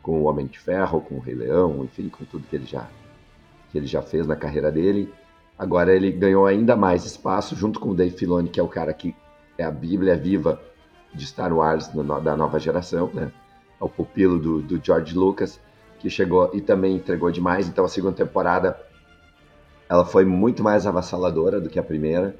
[0.00, 2.88] com o Homem de Ferro, com o Rei Leão, enfim, com tudo que ele já
[3.70, 5.12] que ele já fez na carreira dele.
[5.58, 8.94] Agora ele ganhou ainda mais espaço junto com o Dave Filoni, que é o cara
[8.94, 9.14] que
[9.58, 10.58] é a Bíblia viva
[11.12, 13.30] de Star Wars da nova geração, né?
[13.78, 15.60] É o pupilo do, do George Lucas,
[15.98, 17.68] que chegou e também entregou demais.
[17.68, 18.74] Então a segunda temporada
[19.86, 22.34] ela foi muito mais avassaladora do que a primeira.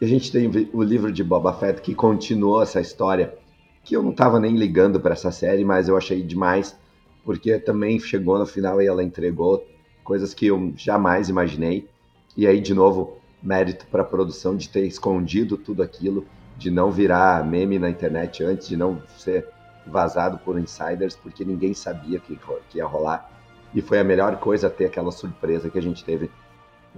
[0.00, 3.34] A gente tem o livro de Boba Fett que continuou essa história
[3.82, 6.78] que eu não estava nem ligando para essa série, mas eu achei demais
[7.24, 9.66] porque também chegou no final e ela entregou
[10.04, 11.88] coisas que eu jamais imaginei.
[12.36, 16.24] E aí, de novo, mérito para a produção de ter escondido tudo aquilo,
[16.56, 19.48] de não virar meme na internet antes, de não ser
[19.84, 22.38] vazado por insiders, porque ninguém sabia que,
[22.70, 23.30] que ia rolar.
[23.74, 26.30] E foi a melhor coisa ter aquela surpresa que a gente teve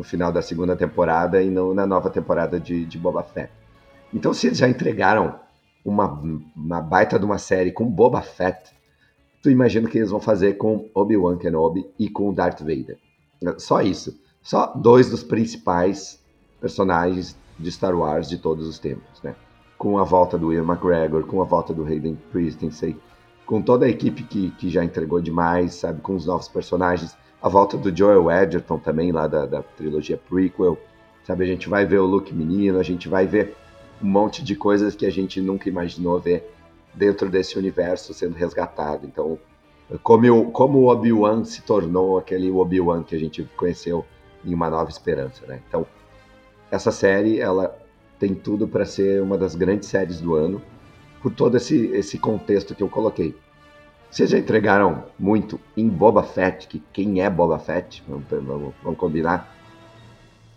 [0.01, 3.53] no final da segunda temporada e no, na nova temporada de, de Boba Fett.
[4.15, 5.39] Então, se eles já entregaram
[5.85, 6.19] uma,
[6.57, 8.73] uma baita de uma série com Boba Fett,
[9.43, 12.99] tu imagina o que eles vão fazer com Obi-Wan Kenobi e com Darth Vader.
[13.59, 14.19] Só isso.
[14.43, 16.19] Só dois dos principais
[16.59, 19.37] personagens de Star Wars de todos os tempos, né?
[19.77, 22.97] Com a volta do Ian McGregor, com a volta do Hayden Christensen,
[23.45, 26.01] com toda a equipe que, que já entregou demais, sabe?
[26.01, 27.15] Com os novos personagens.
[27.43, 30.79] A volta do Joel Edgerton também, lá da, da trilogia prequel,
[31.25, 31.45] sabe?
[31.45, 33.57] A gente vai ver o Luke menino, a gente vai ver
[34.03, 36.53] um monte de coisas que a gente nunca imaginou ver
[36.93, 39.07] dentro desse universo sendo resgatado.
[39.07, 39.39] Então,
[40.03, 44.05] como, como o Obi-Wan se tornou aquele Obi-Wan que a gente conheceu
[44.45, 45.61] em Uma Nova Esperança, né?
[45.69, 45.87] Então,
[46.71, 47.77] essa série, ela
[48.19, 50.63] tem tudo para ser uma das grandes séries do ano,
[51.23, 53.35] por todo esse, esse contexto que eu coloquei.
[54.11, 58.99] Vocês já entregaram muito em Boba Fett, que quem é Boba Fett, vamos, vamos, vamos
[58.99, 59.55] combinar,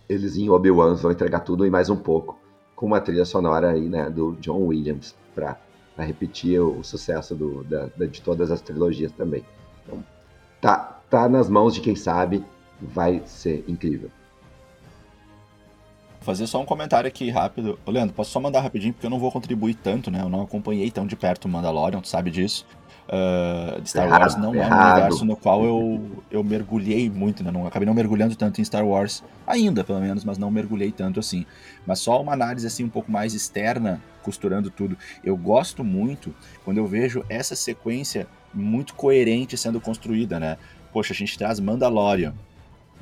[0.10, 2.40] eles em Obi-Wan vão entregar tudo e mais um pouco,
[2.76, 5.56] com uma trilha sonora aí, né, do John Williams, para
[6.00, 9.46] repetir o, sucesso do, da, de todas as trilogias também.
[9.84, 10.04] Então,
[10.60, 12.44] tá, tá nas mãos de quem sabe,
[12.82, 14.10] vai ser incrível.
[16.24, 17.78] Vou fazer só um comentário aqui rápido.
[17.86, 20.22] Ô, Leandro, posso só mandar rapidinho, porque eu não vou contribuir tanto, né?
[20.22, 22.66] Eu não acompanhei tão de perto o Mandalorian, tu sabe disso.
[23.10, 24.72] Uh, Star errado, Wars não errado.
[24.72, 27.52] é um universo no qual eu, eu mergulhei muito, né?
[27.52, 31.20] Não, acabei não mergulhando tanto em Star Wars, ainda pelo menos, mas não mergulhei tanto
[31.20, 31.46] assim.
[31.86, 34.98] Mas só uma análise assim um pouco mais externa, costurando tudo.
[35.26, 40.56] Eu gosto muito quando eu vejo essa sequência muito coerente sendo construída, né?
[40.94, 42.34] Poxa, a gente traz Mandalorian,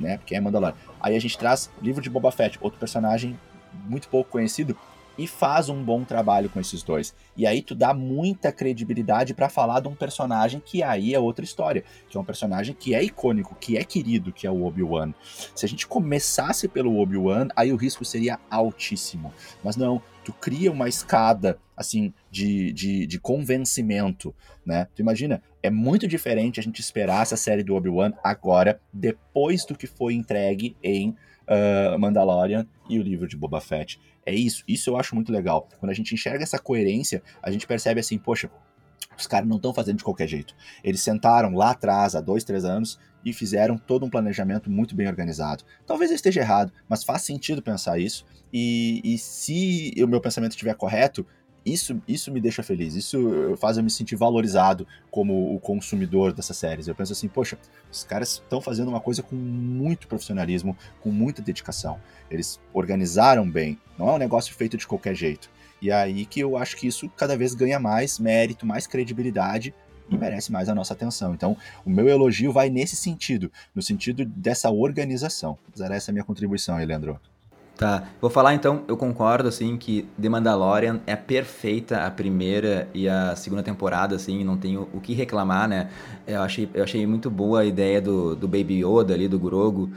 [0.02, 0.18] né?
[0.18, 0.76] Porque é Mandalorian.
[1.00, 3.40] Aí a gente traz livro de Boba Fett, outro personagem
[3.88, 4.78] muito pouco conhecido,
[5.18, 7.14] e faz um bom trabalho com esses dois.
[7.36, 11.44] E aí tu dá muita credibilidade para falar de um personagem que aí é outra
[11.44, 15.14] história, que é um personagem que é icônico, que é querido, que é o Obi-Wan.
[15.56, 19.34] Se a gente começasse pelo Obi-Wan, aí o risco seria altíssimo.
[19.64, 24.34] Mas não, tu cria uma escada assim de, de, de convencimento,
[24.66, 24.88] né?
[24.96, 29.76] Tu imagina, é muito diferente a gente esperar essa série do Obi-Wan agora, depois do
[29.76, 34.00] que foi entregue em uh, Mandalorian e o livro de Boba Fett.
[34.26, 35.68] É isso, isso eu acho muito legal.
[35.80, 38.50] Quando a gente enxerga essa coerência, a gente percebe assim, poxa,
[39.18, 40.56] os caras não estão fazendo de qualquer jeito.
[40.84, 45.08] Eles sentaram lá atrás, há dois, três anos, e fizeram todo um planejamento muito bem
[45.08, 45.64] organizado.
[45.86, 48.26] Talvez eu esteja errado, mas faz sentido pensar isso.
[48.52, 51.26] E, e se o meu pensamento estiver correto,
[51.66, 56.58] isso, isso me deixa feliz, isso faz eu me sentir valorizado como o consumidor dessas
[56.58, 56.88] séries.
[56.88, 57.58] Eu penso assim, poxa,
[57.92, 62.00] os caras estão fazendo uma coisa com muito profissionalismo, com muita dedicação.
[62.30, 65.50] Eles organizaram bem, não é um negócio feito de qualquer jeito.
[65.82, 69.74] E é aí que eu acho que isso cada vez ganha mais mérito, mais credibilidade
[70.10, 71.34] e merece mais a nossa atenção.
[71.34, 75.58] Então, o meu elogio vai nesse sentido, no sentido dessa organização.
[75.80, 77.20] Essa é a minha contribuição Leandro.
[77.82, 83.10] Tá, vou falar então, eu concordo, assim, que The Mandalorian é perfeita a primeira e
[83.10, 85.90] a segunda temporada, assim, não tenho o que reclamar, né?
[86.28, 89.90] Eu achei, eu achei muito boa a ideia do, do Baby Yoda ali, do Grogu.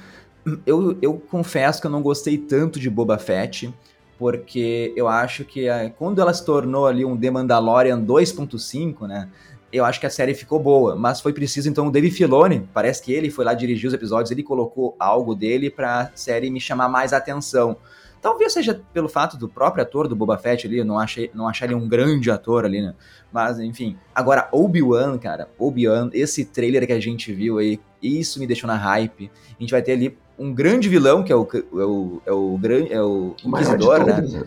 [0.64, 3.70] Eu, eu confesso que eu não gostei tanto de Boba Fett,
[4.18, 9.28] porque eu acho que a, quando ela se tornou ali um The Mandalorian 2.5, né?
[9.75, 13.03] Eu acho que a série ficou boa, mas foi preciso então o Dave Filoni, parece
[13.03, 16.89] que ele foi lá dirigir os episódios, ele colocou algo dele pra série me chamar
[16.89, 17.77] mais atenção.
[18.22, 21.49] Talvez seja pelo fato do próprio ator do Boba Fett ali, eu não achei, não
[21.49, 22.95] achei ele um grande ator ali, né?
[23.33, 28.47] Mas enfim, agora Obi-Wan, cara, Obi-Wan, esse trailer que a gente viu aí, isso me
[28.47, 29.31] deixou na hype.
[29.59, 32.61] A gente vai ter ali um grande vilão, que é o, é o, é o,
[32.91, 34.20] é o Inquisidor, né?
[34.20, 34.45] né?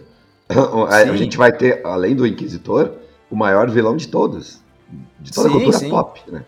[0.90, 2.94] A gente vai ter, além do Inquisitor,
[3.30, 4.66] o maior vilão de todos
[5.20, 5.90] de toda sim, a cultura sim.
[5.90, 6.46] pop, né?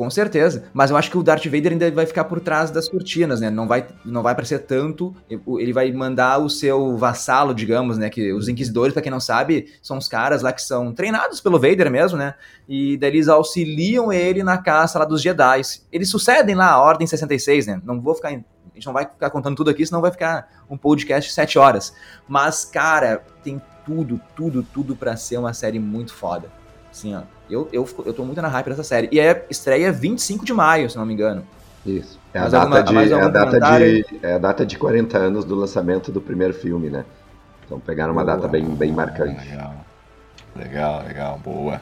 [0.00, 0.64] Com certeza.
[0.72, 3.50] Mas eu acho que o Darth Vader ainda vai ficar por trás das cortinas, né?
[3.50, 5.14] Não vai, não vai aparecer tanto.
[5.28, 8.08] Ele vai mandar o seu vassalo, digamos, né?
[8.08, 11.60] Que os Inquisidores, para quem não sabe, são os caras lá que são treinados pelo
[11.60, 12.34] Vader mesmo, né?
[12.66, 15.60] E daí eles auxiliam ele na caça lá dos Jedi.
[15.92, 17.82] Eles sucedem lá a Ordem 66, né?
[17.84, 18.28] Não vou ficar.
[18.28, 21.58] A gente não vai ficar contando tudo aqui, senão vai ficar um podcast de 7
[21.58, 21.92] horas.
[22.26, 26.59] Mas, cara, tem tudo, tudo, tudo para ser uma série muito foda.
[26.90, 27.22] Assim, ó.
[27.48, 29.08] Eu, eu, eu tô muito na hype dessa série.
[29.10, 31.44] E é estreia 25 de maio, se não me engano.
[31.84, 32.18] Isso.
[32.32, 35.44] É a, data, alguma, de, é, a data de, é a data de 40 anos
[35.44, 37.04] do lançamento do primeiro filme, né?
[37.64, 39.48] Então pegaram uma boa, data bem, bem marcante.
[39.48, 39.74] Legal,
[40.54, 41.80] legal, legal boa.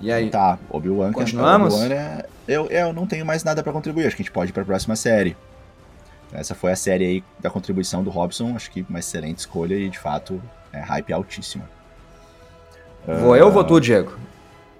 [0.00, 0.30] E aí?
[0.30, 1.12] Tá, Obi-Wan.
[1.12, 1.74] Continuamos?
[1.74, 4.50] Obi é, eu, eu não tenho mais nada para contribuir, acho que a gente pode
[4.50, 5.36] ir pra próxima série.
[6.32, 9.88] Essa foi a série aí da contribuição do Robson, acho que uma excelente escolha e
[9.88, 10.42] de fato
[10.72, 11.68] é hype altíssima.
[13.06, 14.16] Vou eu ou vou tu, Diego?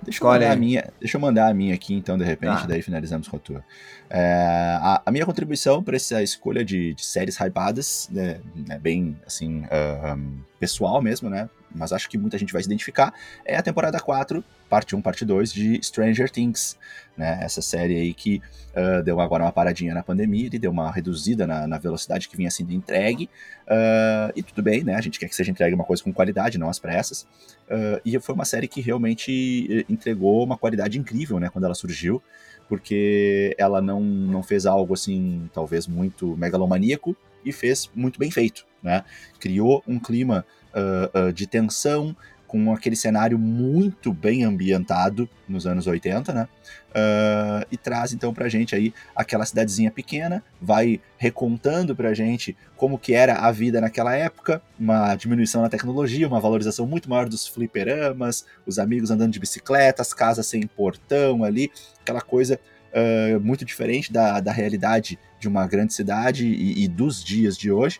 [0.02, 2.66] Deixa eu, mandar a minha, deixa eu mandar a minha aqui, então, de repente, ah.
[2.66, 3.64] daí finalizamos com a tua.
[4.10, 9.16] É, a, a, minha contribuição para essa escolha de, de séries hypadas, né, é bem,
[9.24, 11.48] assim, uh, um, pessoal mesmo, né?
[11.72, 13.14] Mas acho que muita gente vai se identificar,
[13.44, 14.42] é a temporada 4,
[14.72, 16.78] parte 1, parte 2 de Stranger Things,
[17.14, 17.40] né?
[17.42, 21.46] Essa série aí que uh, deu agora uma paradinha na pandemia, ele deu uma reduzida
[21.46, 23.28] na, na velocidade que vinha sendo entregue,
[23.66, 24.94] uh, e tudo bem, né?
[24.94, 27.26] A gente quer que seja entregue uma coisa com qualidade, não as pressas.
[27.68, 31.50] Uh, e foi uma série que realmente eh, entregou uma qualidade incrível, né?
[31.50, 32.22] Quando ela surgiu
[32.66, 37.14] porque ela não, não fez algo assim, talvez muito megalomaníaco,
[37.44, 39.04] e fez muito bem feito, né?
[39.38, 42.16] Criou um clima uh, uh, de tensão,
[42.52, 46.48] com aquele cenário muito bem ambientado nos anos 80, né?
[46.90, 52.98] Uh, e traz então pra gente aí aquela cidadezinha pequena, vai recontando pra gente como
[52.98, 57.48] que era a vida naquela época, uma diminuição na tecnologia, uma valorização muito maior dos
[57.48, 61.72] fliperamas, os amigos andando de bicicleta, as casas sem portão ali,
[62.02, 62.60] aquela coisa
[62.92, 67.72] uh, muito diferente da, da realidade de uma grande cidade e, e, dos dias de
[67.72, 67.98] hoje.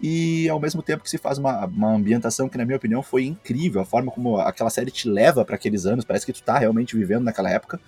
[0.00, 3.24] E ao mesmo tempo que se faz uma, uma ambientação que, na minha opinião, foi
[3.24, 3.80] incrível.
[3.80, 6.96] A forma como aquela série te leva para aqueles anos, parece que tu tá realmente
[6.96, 7.80] vivendo naquela época,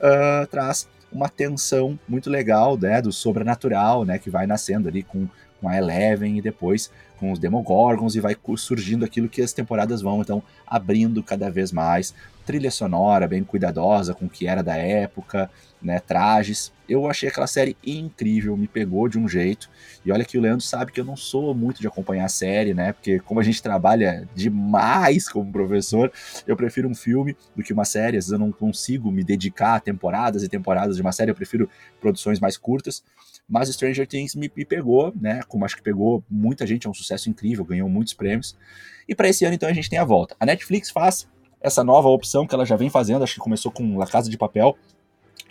[0.00, 5.28] uh, traz uma tensão muito legal né, do sobrenatural né, que vai nascendo ali com,
[5.60, 10.00] com a Eleven e depois com os Demogorgons e vai surgindo aquilo que as temporadas
[10.00, 12.14] vão então abrindo cada vez mais.
[12.46, 15.50] Trilha sonora bem cuidadosa com o que era da época,
[15.82, 16.72] né, trajes.
[16.90, 19.70] Eu achei aquela série incrível, me pegou de um jeito.
[20.04, 22.74] E olha que o Leandro sabe que eu não sou muito de acompanhar a série,
[22.74, 22.92] né?
[22.92, 26.12] Porque como a gente trabalha demais como professor,
[26.48, 28.16] eu prefiro um filme do que uma série.
[28.16, 31.34] Às vezes eu não consigo me dedicar a temporadas e temporadas de uma série, eu
[31.36, 31.70] prefiro
[32.00, 33.04] produções mais curtas.
[33.48, 35.42] Mas Stranger Things me, me pegou, né?
[35.46, 38.56] Como acho que pegou muita gente, é um sucesso incrível, ganhou muitos prêmios.
[39.08, 40.34] E para esse ano, então, a gente tem a volta.
[40.40, 41.28] A Netflix faz
[41.60, 44.36] essa nova opção que ela já vem fazendo, acho que começou com La Casa de
[44.36, 44.76] Papel,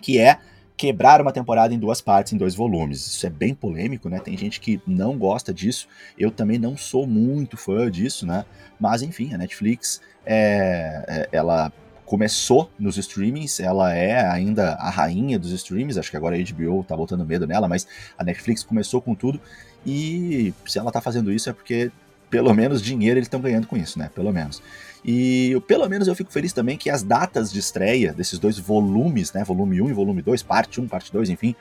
[0.01, 0.37] que é
[0.79, 3.05] quebrar uma temporada em duas partes, em dois volumes.
[3.05, 4.17] Isso é bem polêmico, né?
[4.17, 5.89] Tem gente que não gosta disso.
[6.17, 8.45] Eu também não sou muito fã disso, né?
[8.79, 11.69] Mas enfim, a Netflix, é, é, ela
[12.05, 16.81] começou nos streamings, ela é ainda a rainha dos streamings, acho que agora a HBO
[16.85, 17.85] tá botando medo nela, mas
[18.17, 19.39] a Netflix começou com tudo
[19.85, 21.91] e se ela tá fazendo isso é porque
[22.29, 24.09] pelo menos dinheiro eles estão ganhando com isso, né?
[24.15, 24.61] Pelo menos.
[25.03, 29.31] E pelo menos eu fico feliz também que as datas de estreia desses dois volumes,
[29.33, 29.43] né?
[29.43, 31.55] Volume 1 e volume 2, parte 1, parte 2, enfim,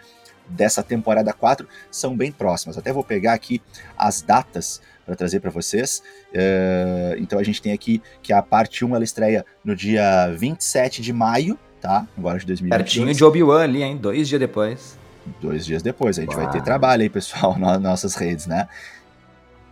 [0.49, 2.76] dessa temporada 4 são bem próximas.
[2.76, 3.62] Até vou pegar aqui
[3.97, 6.03] as datas para trazer para vocês.
[6.30, 11.01] Uh, então a gente tem aqui que a parte 1 ela estreia no dia 27
[11.01, 12.07] de maio, tá?
[12.16, 12.82] Agora de 2022.
[12.82, 13.97] Pertinho de Obi-Wan ali, hein?
[13.97, 14.99] Dois dias depois.
[15.41, 16.18] Dois dias depois.
[16.18, 16.45] A gente Uau.
[16.45, 18.68] vai ter trabalho aí, pessoal, nas nossas redes, né?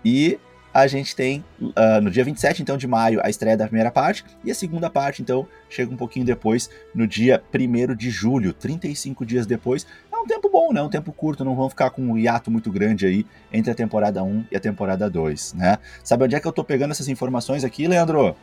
[0.05, 0.39] E
[0.77, 4.23] a gente tem uh, no dia 27, então, de maio, a estreia da primeira parte,
[4.45, 9.25] e a segunda parte, então, chega um pouquinho depois, no dia 1 de julho, 35
[9.25, 9.87] dias depois.
[10.13, 10.83] É um tempo bom, né?
[10.83, 14.23] Um tempo curto, não vão ficar com um hiato muito grande aí entre a temporada
[14.23, 15.79] 1 e a temporada 2, né?
[16.05, 18.37] Sabe onde é que eu tô pegando essas informações aqui, Leandro?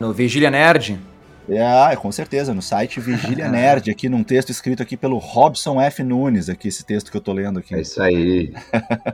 [0.00, 0.98] No Vigília Nerd.
[1.48, 6.02] É, com certeza, no site Vigília Nerd, aqui num texto escrito aqui pelo Robson F.
[6.02, 7.74] Nunes, aqui esse texto que eu tô lendo aqui.
[7.74, 8.52] É isso aí.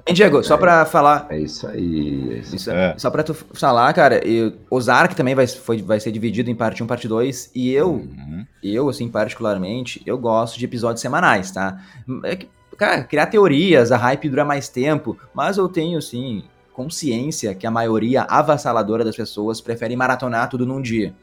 [0.07, 1.27] Hein, Diego, só para falar.
[1.31, 2.35] É isso aí.
[2.35, 2.95] É isso, é.
[2.99, 6.83] Só para tu falar, cara, eu, Ozark também vai, foi, vai ser dividido em parte
[6.83, 8.45] 1 parte 2, e eu, uhum.
[8.63, 11.81] eu, assim, particularmente, eu gosto de episódios semanais, tá?
[12.25, 17.55] É que, cara, criar teorias, a hype dura mais tempo, mas eu tenho, assim, consciência
[17.55, 21.15] que a maioria avassaladora das pessoas prefere maratonar tudo num dia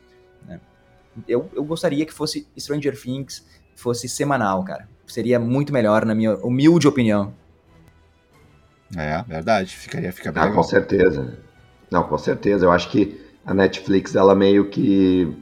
[1.28, 3.46] eu, eu gostaria que fosse Stranger Things,
[3.76, 4.88] fosse semanal, cara.
[5.08, 7.34] Seria muito melhor, na minha humilde opinião.
[8.96, 9.76] É, verdade.
[9.76, 11.38] Ficaria, fica bem ah, com certeza.
[11.90, 12.66] Não, com certeza.
[12.66, 15.36] Eu acho que a Netflix, ela meio que...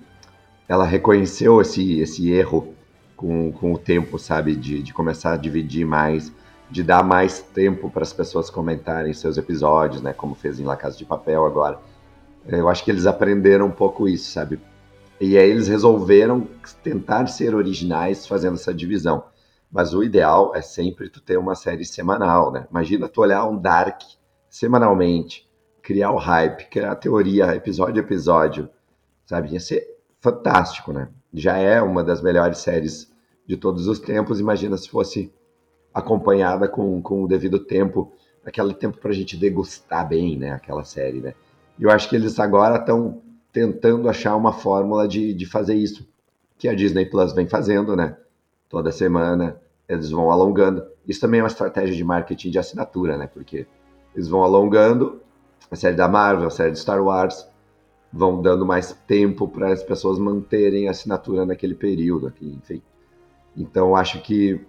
[0.67, 2.75] Ela reconheceu esse, esse erro
[3.15, 4.55] com, com o tempo, sabe?
[4.55, 6.31] De, de começar a dividir mais,
[6.69, 10.13] de dar mais tempo para as pessoas comentarem seus episódios, né?
[10.13, 11.79] Como fez em La Casa de Papel agora.
[12.47, 14.59] Eu acho que eles aprenderam um pouco isso, sabe?
[15.19, 16.47] E aí eles resolveram
[16.81, 19.25] tentar ser originais fazendo essa divisão.
[19.71, 22.65] Mas o ideal é sempre tu ter uma série semanal, né?
[22.71, 24.01] Imagina tu olhar um Dark
[24.49, 25.47] semanalmente,
[25.81, 28.69] criar o hype, criar a teoria, episódio a episódio,
[29.25, 29.49] sabe?
[29.49, 29.85] Ia ser
[30.19, 31.09] fantástico, né?
[31.33, 33.11] Já é uma das melhores séries
[33.45, 34.39] de todos os tempos.
[34.39, 35.31] Imagina se fosse
[35.93, 38.11] acompanhada com, com o devido tempo,
[38.45, 40.51] aquele tempo para a gente degustar bem, né?
[40.51, 41.33] Aquela série, né?
[41.77, 46.07] E eu acho que eles agora estão tentando achar uma fórmula de, de fazer isso,
[46.57, 48.17] que a Disney Plus vem fazendo, né?
[48.69, 50.85] Toda semana eles vão alongando.
[51.07, 53.27] Isso também é uma estratégia de marketing de assinatura, né?
[53.27, 53.65] Porque
[54.13, 55.21] eles vão alongando
[55.71, 57.47] a série da Marvel, a série de Star Wars,
[58.11, 62.81] vão dando mais tempo para as pessoas manterem a assinatura naquele período, aqui, enfim.
[63.55, 64.59] Então acho que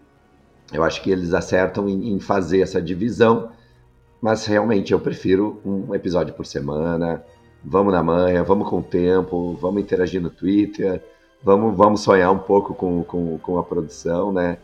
[0.73, 3.51] eu acho que eles acertam em, em fazer essa divisão,
[4.21, 7.25] mas realmente eu prefiro um episódio por semana,
[7.65, 11.03] vamos na manhã, vamos com o tempo, vamos interagir no Twitter,
[11.43, 14.59] vamos, vamos sonhar um pouco com, com, com a produção, né?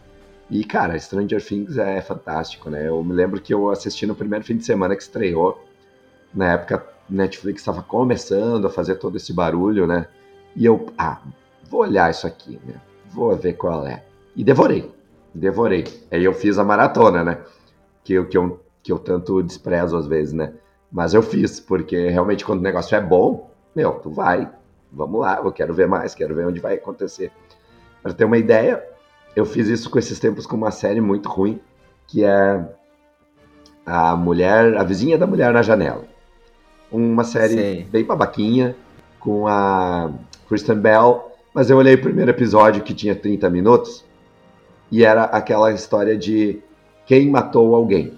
[0.51, 2.87] E, cara, Stranger Things é fantástico, né?
[2.89, 5.61] Eu me lembro que eu assisti no primeiro fim de semana que estreou.
[6.33, 10.07] Na época, Netflix estava começando a fazer todo esse barulho, né?
[10.55, 11.21] E eu, ah,
[11.69, 12.81] vou olhar isso aqui, né?
[13.11, 14.05] Vou ver qual é.
[14.37, 14.91] E devorei,
[15.35, 15.85] devorei.
[16.11, 17.39] Aí eu fiz a maratona, né?
[18.05, 20.53] Que, que, eu, que eu tanto desprezo às vezes, né?
[20.91, 24.49] Mas eu fiz, porque realmente quando o negócio é bom, meu, tu vai,
[24.93, 27.31] vamos lá, eu quero ver mais, quero ver onde vai acontecer.
[28.03, 28.83] Para ter uma ideia,
[29.35, 31.61] eu fiz isso com esses tempos com uma série muito ruim,
[32.07, 32.65] que é
[33.85, 36.05] a mulher, a vizinha da mulher na janela.
[36.91, 37.85] Uma série Sei.
[37.85, 38.77] bem babaquinha,
[39.19, 40.13] com a
[40.49, 44.05] Kristen Bell, mas eu olhei o primeiro episódio que tinha 30 minutos
[44.91, 46.61] e era aquela história de
[47.05, 48.17] quem matou alguém.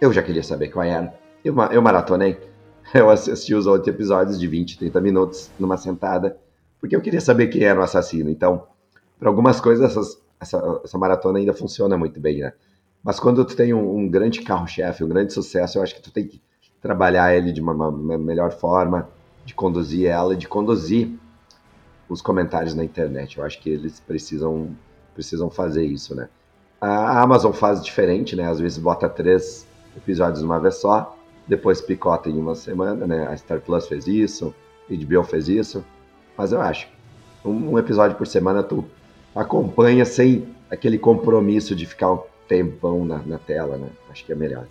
[0.00, 1.12] Eu já queria saber qual era.
[1.46, 2.38] Eu, eu maratonei.
[2.94, 6.38] Eu assisti os outros episódios de 20, 30 minutos numa sentada,
[6.80, 8.30] porque eu queria saber quem era o assassino.
[8.30, 8.62] Então,
[9.18, 12.52] para algumas coisas, essas, essa, essa, maratona ainda funciona muito bem, né?
[13.02, 16.12] Mas quando tu tem um, um grande carro-chefe, um grande sucesso, eu acho que tu
[16.12, 16.40] tem que
[16.80, 19.08] trabalhar ele de uma, uma melhor forma,
[19.44, 21.10] de conduzir ela, de conduzir
[22.08, 23.38] os comentários na internet.
[23.38, 24.70] Eu acho que eles precisam
[25.12, 26.28] precisam fazer isso, né?
[26.80, 28.48] A Amazon faz diferente, né?
[28.48, 29.66] Às vezes bota três
[29.96, 31.15] episódios uma vez só,
[31.46, 33.26] depois picota em uma semana, né?
[33.26, 34.54] A Star Plus fez isso,
[34.88, 35.84] HBO fez isso,
[36.36, 36.88] mas eu acho
[37.44, 38.84] um, um episódio por semana tu
[39.34, 43.88] acompanha sem aquele compromisso de ficar um tempão na, na tela, né?
[44.10, 44.66] Acho que é melhor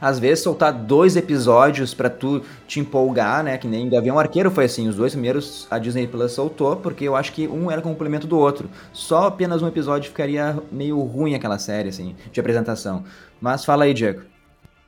[0.00, 3.56] às vezes soltar dois episódios para tu te empolgar, né?
[3.56, 7.16] Que nem Gavião Arqueiro foi assim, os dois primeiros a Disney Plus soltou, porque eu
[7.16, 8.68] acho que um era complemento do outro.
[8.92, 13.04] Só apenas um episódio ficaria meio ruim aquela série, assim, de apresentação.
[13.40, 14.33] Mas fala aí, Diego.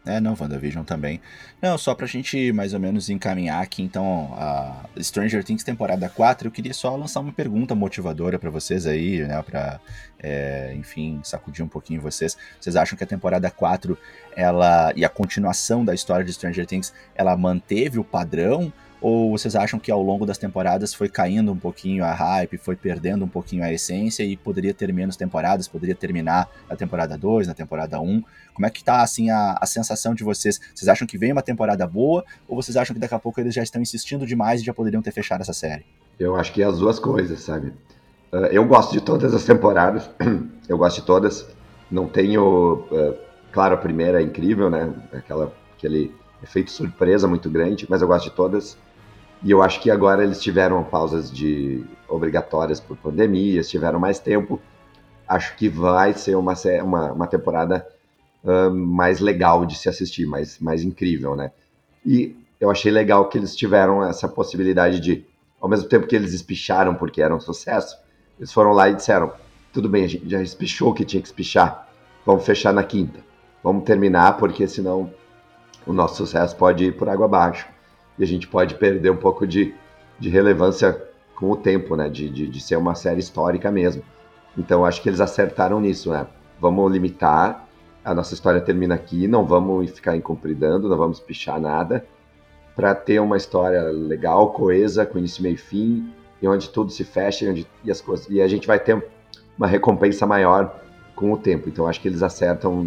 [0.07, 1.21] É, não, WandaVision também.
[1.61, 6.47] Não, só pra gente mais ou menos encaminhar aqui, então, a Stranger Things temporada 4,
[6.47, 9.81] eu queria só lançar uma pergunta motivadora para vocês aí, né, pra,
[10.21, 12.37] é, enfim, sacudir um pouquinho vocês.
[12.61, 13.99] Vocês acham que a temporada 4,
[14.37, 18.73] ela, e a continuação da história de Stranger Things, ela manteve o padrão
[19.09, 22.75] ou vocês acham que ao longo das temporadas foi caindo um pouquinho a hype, foi
[22.75, 27.47] perdendo um pouquinho a essência e poderia ter menos temporadas, poderia terminar na temporada 2,
[27.47, 28.25] na temporada 1?
[28.53, 30.61] Como é que tá assim a, a sensação de vocês?
[30.75, 33.55] Vocês acham que vem uma temporada boa ou vocês acham que daqui a pouco eles
[33.55, 35.87] já estão insistindo demais e já poderiam ter fechado essa série?
[36.19, 37.69] Eu acho que é as duas coisas, sabe?
[38.33, 40.11] Uh, eu gosto de todas as temporadas,
[40.69, 41.47] eu gosto de todas.
[41.89, 43.17] Não tenho, uh,
[43.53, 44.93] claro, a primeira é incrível, né?
[45.13, 46.13] Aquela, aquele
[46.43, 48.77] efeito surpresa muito grande, mas eu gosto de todas.
[49.43, 54.61] E eu acho que agora eles tiveram pausas de obrigatórias por pandemia, tiveram mais tempo.
[55.29, 57.87] Acho que vai ser uma, uma, uma temporada
[58.43, 61.51] uh, mais legal de se assistir, mais, mais incrível, né?
[62.05, 65.27] E eu achei legal que eles tiveram essa possibilidade de,
[65.61, 67.97] ao mesmo tempo que eles espicharam porque era um sucesso,
[68.39, 69.33] eles foram lá e disseram:
[69.73, 71.89] tudo bem, a gente já espichou o que tinha que espichar,
[72.25, 73.21] vamos fechar na quinta,
[73.63, 75.13] vamos terminar porque senão
[75.85, 77.76] o nosso sucesso pode ir por água abaixo
[78.19, 79.75] e a gente pode perder um pouco de,
[80.19, 81.01] de relevância
[81.35, 82.09] com o tempo, né?
[82.09, 84.03] De, de, de ser uma série histórica mesmo.
[84.57, 86.27] Então acho que eles acertaram nisso, né?
[86.59, 87.69] Vamos limitar,
[88.05, 92.07] a nossa história termina aqui, não vamos ficar incompridando, não vamos pichar nada,
[92.75, 97.05] para ter uma história legal, coesa, com início, meio e fim, e onde tudo se
[97.05, 99.05] fecha e, onde, e, as coisas, e a gente vai ter
[99.59, 100.83] uma recompensa maior
[101.15, 101.69] com o tempo.
[101.69, 102.83] Então acho que eles acertam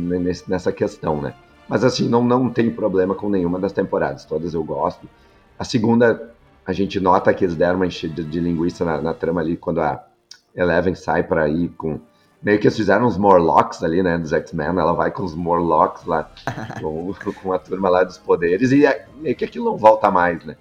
[0.47, 1.33] nessa questão, né?
[1.69, 5.07] Mas assim, não, não tem problema com nenhuma das temporadas, todas eu gosto.
[5.57, 6.33] A segunda,
[6.65, 9.79] a gente nota que eles deram uma enchida de linguiça na, na trama ali, quando
[9.79, 10.03] a
[10.55, 11.99] Eleven sai para ir com.
[12.41, 16.05] Meio que eles fizeram uns Morlocks ali, né, dos X-Men, ela vai com os Morlocks
[16.05, 16.31] lá,
[16.81, 20.43] com, com a turma lá dos poderes, e é, meio que aquilo não volta mais,
[20.45, 20.55] né.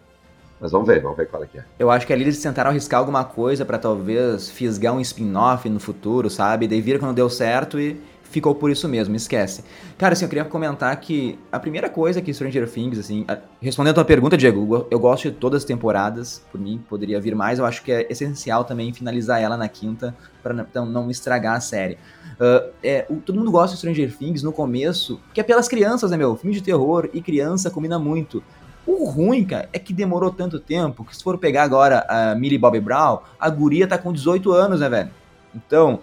[0.60, 1.64] Mas vamos ver, vamos ver qual é que é.
[1.78, 5.78] Eu acho que ali eles tentaram arriscar alguma coisa para talvez fisgar um spin-off no
[5.78, 6.66] futuro, sabe?
[6.66, 9.64] Daí viram que não deu certo e ficou por isso mesmo, esquece.
[9.96, 13.26] Cara, assim, eu queria comentar que a primeira coisa que Stranger Things, assim,
[13.60, 17.34] respondendo a tua pergunta, Diego, eu gosto de todas as temporadas, por mim poderia vir
[17.34, 21.56] mais, eu acho que é essencial também finalizar ela na quinta, para não, não estragar
[21.56, 21.98] a série.
[22.34, 26.10] Uh, é, o, todo mundo gosta de Stranger Things no começo, que é pelas crianças,
[26.10, 26.36] né, meu?
[26.36, 28.42] Filme de terror e criança combina muito.
[28.86, 32.56] O ruim, cara, é que demorou tanto tempo que se for pegar agora a Millie
[32.56, 35.10] Bobby Brown, a guria tá com 18 anos, né, velho?
[35.54, 36.00] Então,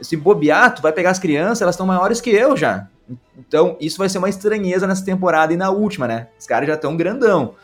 [0.00, 2.88] esse bobear, tu vai pegar as crianças, elas estão maiores que eu já.
[3.36, 6.28] Então, isso vai ser uma estranheza nessa temporada e na última, né?
[6.38, 7.54] Os caras já estão grandão.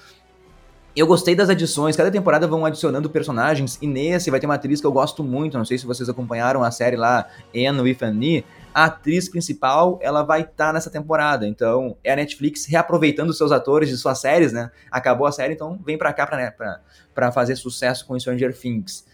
[0.96, 4.80] Eu gostei das adições, cada temporada vão adicionando personagens, e nesse vai ter uma atriz
[4.80, 8.44] que eu gosto muito, não sei se vocês acompanharam a série lá, Anne with Annie,
[8.72, 13.50] a atriz principal, ela vai estar tá nessa temporada, então é a Netflix reaproveitando seus
[13.50, 14.70] atores de suas séries, né?
[14.88, 16.80] Acabou a série, então vem pra cá pra, né, pra,
[17.12, 19.04] pra fazer sucesso com Stranger Things.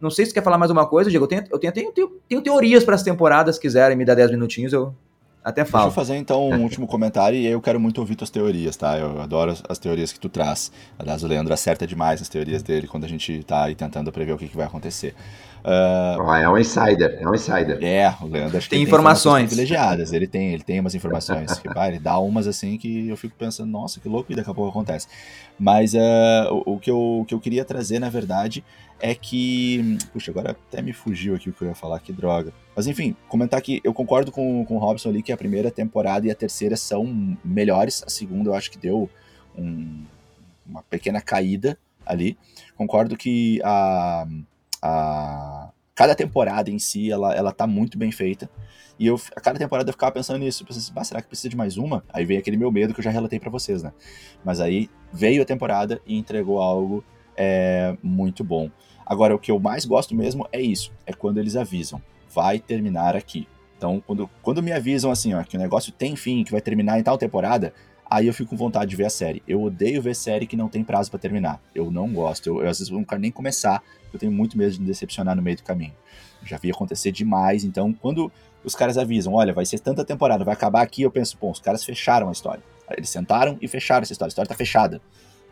[0.00, 1.24] Não sei se você quer falar mais uma coisa, Diego.
[1.24, 4.14] Eu tenho, eu tenho, tenho, tenho, tenho teorias para as temporadas, se quiserem me dar
[4.14, 4.94] 10 minutinhos, eu
[5.42, 5.84] até falo.
[5.84, 8.98] Deixa eu fazer então um último comentário e eu quero muito ouvir tuas teorias, tá?
[8.98, 10.70] Eu adoro as, as, teorias que tu traz.
[10.98, 14.32] Aliás, o Leandro acerta demais as teorias dele quando a gente tá aí tentando prever
[14.32, 15.14] o que, que vai acontecer.
[15.62, 17.82] Uh, é um insider, é um insider.
[17.82, 19.46] É, o Leandro acho que tem, informações.
[19.46, 20.12] privilegiadas.
[20.12, 21.58] Ele tem, ele tem umas informações.
[21.58, 24.50] que, vai, ele dá umas assim que eu fico pensando, nossa, que louco, e daqui
[24.50, 25.06] a pouco acontece.
[25.58, 25.98] Mas uh,
[26.50, 28.64] o, o, que eu, o que eu queria trazer, na verdade,
[29.00, 29.98] é que.
[30.12, 32.52] Puxa, agora até me fugiu aqui o que eu ia falar, que droga.
[32.74, 36.26] Mas enfim, comentar que eu concordo com, com o Robson ali que a primeira temporada
[36.26, 38.02] e a terceira são melhores.
[38.06, 39.08] A segunda eu acho que deu
[39.56, 40.04] um,
[40.66, 42.38] uma pequena caída ali.
[42.76, 44.26] Concordo que a
[44.82, 48.48] a cada temporada em si, ela, ela tá muito bem feita.
[48.98, 50.64] E eu, a cada temporada eu ficava pensando nisso.
[50.64, 52.04] Pensando assim, será que precisa de mais uma?
[52.10, 53.92] Aí veio aquele meu medo que eu já relatei para vocês, né?
[54.44, 57.04] Mas aí veio a temporada e entregou algo
[57.36, 58.70] é, muito bom.
[59.04, 60.92] Agora, o que eu mais gosto mesmo é isso.
[61.04, 62.00] É quando eles avisam.
[62.32, 63.48] Vai terminar aqui.
[63.76, 66.98] Então, quando, quando me avisam assim, ó, que o negócio tem fim, que vai terminar
[66.98, 67.72] em tal temporada,
[68.08, 69.42] aí eu fico com vontade de ver a série.
[69.48, 71.60] Eu odeio ver série que não tem prazo para terminar.
[71.74, 72.46] Eu não gosto.
[72.46, 73.82] Eu, eu, às vezes não quero nem começar,
[74.12, 75.94] eu tenho muito medo de me decepcionar no meio do caminho.
[76.44, 78.30] Já vi acontecer demais, então quando
[78.62, 81.60] os caras avisam, olha, vai ser tanta temporada, vai acabar aqui, eu penso, bom, os
[81.60, 82.62] caras fecharam a história.
[82.96, 84.28] Eles sentaram e fecharam essa história.
[84.28, 85.00] A história tá fechada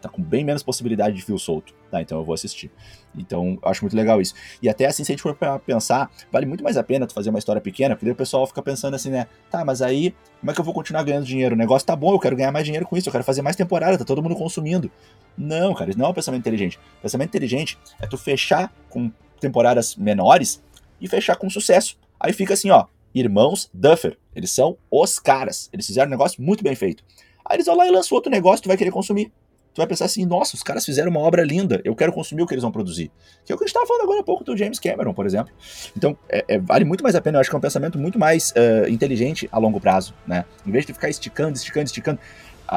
[0.01, 2.01] tá com bem menos possibilidade de fio solto, tá?
[2.01, 2.71] Então eu vou assistir.
[3.17, 4.35] Então eu acho muito legal isso.
[4.63, 7.31] E até assim, se a gente for pensar, vale muito mais a pena tu fazer
[7.31, 9.27] uma história pequena, porque daí o pessoal fica pensando assim, né?
[9.51, 11.55] Tá, mas aí, como é que eu vou continuar ganhando dinheiro?
[11.55, 13.57] O negócio tá bom, eu quero ganhar mais dinheiro com isso, eu quero fazer mais
[13.57, 14.91] temporada, tá todo mundo consumindo.
[15.37, 16.79] Não, cara, isso não é um pensamento inteligente.
[17.03, 19.11] Pensamento inteligente é tu fechar com
[19.41, 20.63] temporadas menores
[21.01, 21.97] e fechar com sucesso.
[22.19, 24.17] Aí fica assim, ó, irmãos Duffer.
[24.35, 25.69] Eles são os caras.
[25.73, 27.05] Eles fizeram um negócio muito bem feito.
[27.45, 29.33] Aí eles vão lá e lançam outro negócio, tu vai querer consumir
[29.79, 32.47] tu vai pensar assim, nossa, os caras fizeram uma obra linda, eu quero consumir o
[32.49, 33.13] que eles vão produzir.
[33.45, 35.25] Que é o que a gente estava falando agora há pouco do James Cameron, por
[35.25, 35.55] exemplo.
[35.97, 38.19] Então, é, é, vale muito mais a pena, eu acho que é um pensamento muito
[38.19, 40.45] mais uh, inteligente a longo prazo, né?
[40.67, 42.19] Em vez de ficar esticando, esticando, esticando.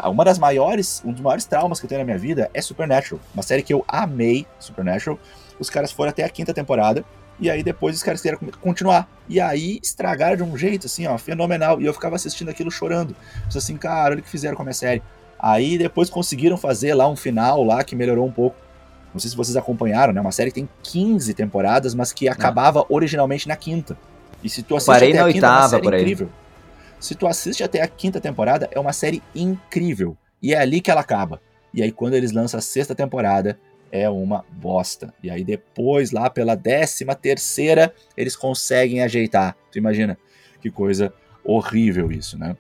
[0.06, 3.20] Uma das maiores, um dos maiores traumas que eu tenho na minha vida é Supernatural,
[3.34, 5.20] uma série que eu amei, Supernatural.
[5.60, 7.04] Os caras foram até a quinta temporada,
[7.40, 9.10] e aí depois os caras quiseram continuar.
[9.28, 11.82] E aí estragaram de um jeito, assim, ó, fenomenal.
[11.82, 13.16] E eu ficava assistindo aquilo chorando.
[13.46, 15.02] Pensei assim, cara, olha o que fizeram com a minha série.
[15.42, 18.56] Aí depois conseguiram fazer lá um final lá que melhorou um pouco.
[19.12, 20.22] Não sei se vocês acompanharam, né?
[20.22, 23.98] Uma série que tem 15 temporadas, mas que acabava originalmente na quinta.
[24.44, 26.02] E se tu assiste Parei até na a quinta, oitava, é uma série por aí.
[26.02, 26.30] incrível.
[27.00, 30.16] Se tu assiste até a quinta temporada, é uma série incrível.
[30.42, 31.42] E é ali que ela acaba.
[31.74, 33.60] E aí quando eles lançam a sexta temporada,
[33.92, 35.14] é uma bosta.
[35.22, 39.58] E aí depois, lá pela décima terceira, eles conseguem ajeitar.
[39.72, 40.18] Tu imagina?
[40.62, 41.12] Que coisa
[41.44, 42.56] horrível isso, né?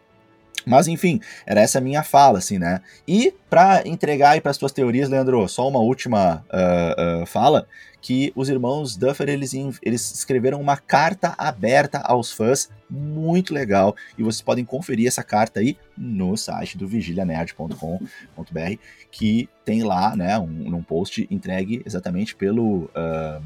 [0.66, 2.82] Mas enfim, era essa minha fala, assim, né?
[3.08, 7.68] E para entregar aí para as tuas teorias, Leandro, só uma última uh, uh, fala,
[8.02, 14.24] que os irmãos Duffer, eles, eles escreveram uma carta aberta aos fãs, muito legal, e
[14.24, 18.76] vocês podem conferir essa carta aí no site do vigilianerd.com.br,
[19.12, 23.44] que tem lá, né, um, um post entregue exatamente pelo, uh,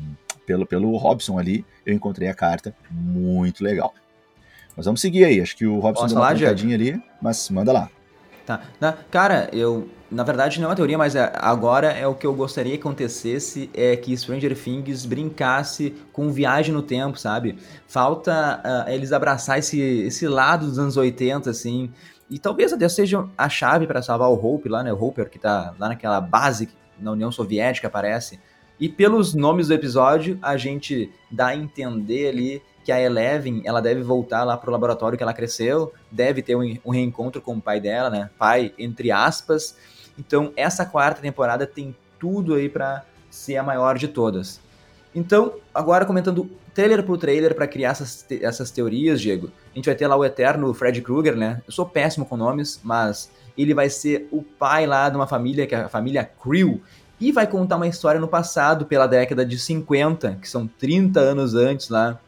[0.48, 3.94] pelo, pelo Robson ali, eu encontrei a carta, muito legal.
[4.76, 5.42] Mas vamos seguir aí.
[5.42, 7.90] Acho que o Robson Posso deu uma pancadinha ali, mas manda lá.
[8.46, 8.62] Tá.
[8.80, 9.90] Na, cara, eu.
[10.12, 12.80] Na verdade, não é uma teoria, mas é, agora é o que eu gostaria que
[12.80, 17.58] acontecesse: é que Stranger Things brincasse com viagem no tempo, sabe?
[17.88, 21.92] Falta uh, eles abraçar esse, esse lado dos anos 80, assim.
[22.30, 24.94] E talvez até seja a chave para salvar o Hope lá, né?
[24.94, 26.70] O Hopper, que tá lá naquela base
[27.00, 28.40] na União Soviética, parece.
[28.80, 33.82] E pelos nomes do episódio, a gente dá a entender ali que a Eleven, ela
[33.82, 37.62] deve voltar lá pro laboratório que ela cresceu, deve ter um, um reencontro com o
[37.62, 38.30] pai dela, né?
[38.38, 39.76] Pai, entre aspas.
[40.20, 44.60] Então, essa quarta temporada tem tudo aí para ser a maior de todas.
[45.16, 49.50] Então, agora comentando trailer por trailer para criar essas, te essas teorias, Diego.
[49.72, 51.62] A gente vai ter lá o eterno Fred Krueger, né?
[51.66, 55.66] Eu sou péssimo com nomes, mas ele vai ser o pai lá de uma família,
[55.66, 56.82] que é a família Creel,
[57.20, 61.56] e vai contar uma história no passado, pela década de 50, que são 30 anos
[61.56, 62.20] antes lá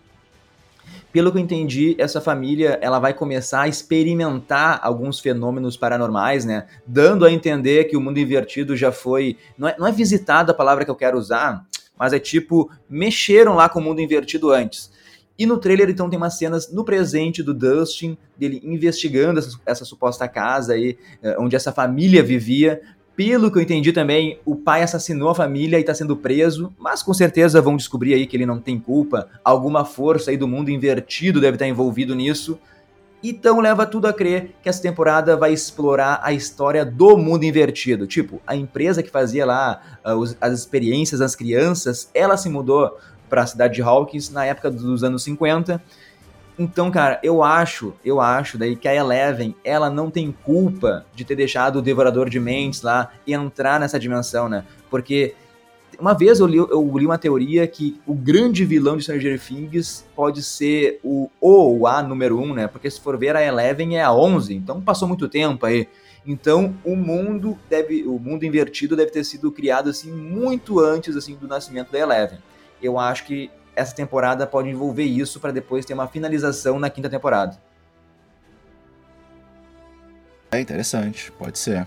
[1.11, 6.67] pelo que eu entendi, essa família ela vai começar a experimentar alguns fenômenos paranormais, né?
[6.85, 9.37] Dando a entender que o mundo invertido já foi.
[9.57, 11.65] Não é, não é visitado a palavra que eu quero usar,
[11.97, 14.91] mas é tipo, mexeram lá com o mundo invertido antes.
[15.39, 19.85] E no trailer, então, tem umas cenas no presente do Dustin, dele investigando essa, essa
[19.85, 22.81] suposta casa aí, eh, onde essa família vivia,
[23.17, 27.01] pelo que eu entendi também, o pai assassinou a família e está sendo preso, mas
[27.01, 29.27] com certeza vão descobrir aí que ele não tem culpa.
[29.43, 32.59] Alguma força aí do mundo invertido deve estar envolvido nisso.
[33.23, 38.05] Então leva tudo a crer que essa temporada vai explorar a história do mundo invertido.
[38.05, 43.41] Tipo, a empresa que fazia lá uh, as experiências das crianças, ela se mudou para
[43.41, 45.81] a cidade de Hawkins na época dos anos 50
[46.59, 51.23] então, cara, eu acho, eu acho daí que a Eleven, ela não tem culpa de
[51.23, 54.63] ter deixado o Devorador de Mentes lá entrar nessa dimensão, né?
[54.89, 55.35] Porque
[55.99, 60.05] uma vez eu li, eu li uma teoria que o grande vilão de Stranger Things
[60.15, 62.67] pode ser o ou A número 1, né?
[62.67, 65.87] Porque se for ver a Eleven é a 11, então passou muito tempo aí.
[66.25, 71.35] Então, o mundo deve, o mundo invertido deve ter sido criado assim muito antes assim
[71.35, 72.39] do nascimento da Eleven.
[72.81, 77.07] Eu acho que essa temporada pode envolver isso para depois ter uma finalização na quinta
[77.07, 77.57] temporada.
[80.51, 81.85] É interessante, pode ser.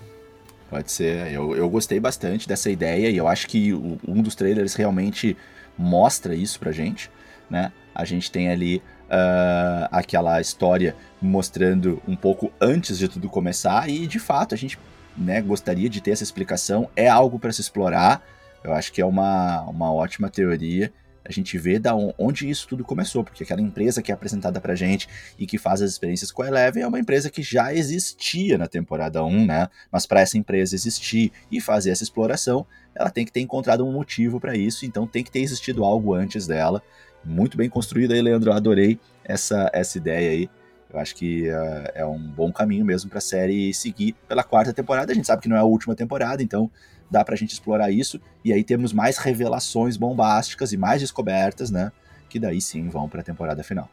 [0.70, 1.32] Pode ser.
[1.32, 5.36] Eu, eu gostei bastante dessa ideia e eu acho que o, um dos trailers realmente
[5.76, 7.10] mostra isso pra gente,
[7.50, 7.72] né?
[7.92, 14.06] A gente tem ali uh, aquela história mostrando um pouco antes de tudo começar e
[14.06, 14.78] de fato a gente
[15.18, 16.88] né, gostaria de ter essa explicação.
[16.94, 18.22] É algo para se explorar.
[18.62, 20.92] Eu acho que é uma, uma ótima teoria
[21.30, 24.74] a gente vê da onde isso tudo começou, porque aquela empresa que é apresentada pra
[24.74, 25.08] gente
[25.38, 28.66] e que faz as experiências com a Eleven é uma empresa que já existia na
[28.66, 29.68] temporada 1, né?
[29.90, 33.92] Mas para essa empresa existir e fazer essa exploração, ela tem que ter encontrado um
[33.92, 36.82] motivo para isso, então tem que ter existido algo antes dela.
[37.24, 40.50] Muito bem construída aí, Leandro, adorei essa, essa ideia aí.
[40.92, 44.72] Eu acho que uh, é um bom caminho mesmo para a série seguir pela quarta
[44.72, 45.12] temporada.
[45.12, 46.68] A gente sabe que não é a última temporada, então
[47.10, 48.20] dá pra gente explorar isso.
[48.44, 51.90] E aí temos mais revelações bombásticas e mais descobertas, né?
[52.28, 53.88] Que daí sim vão pra temporada final.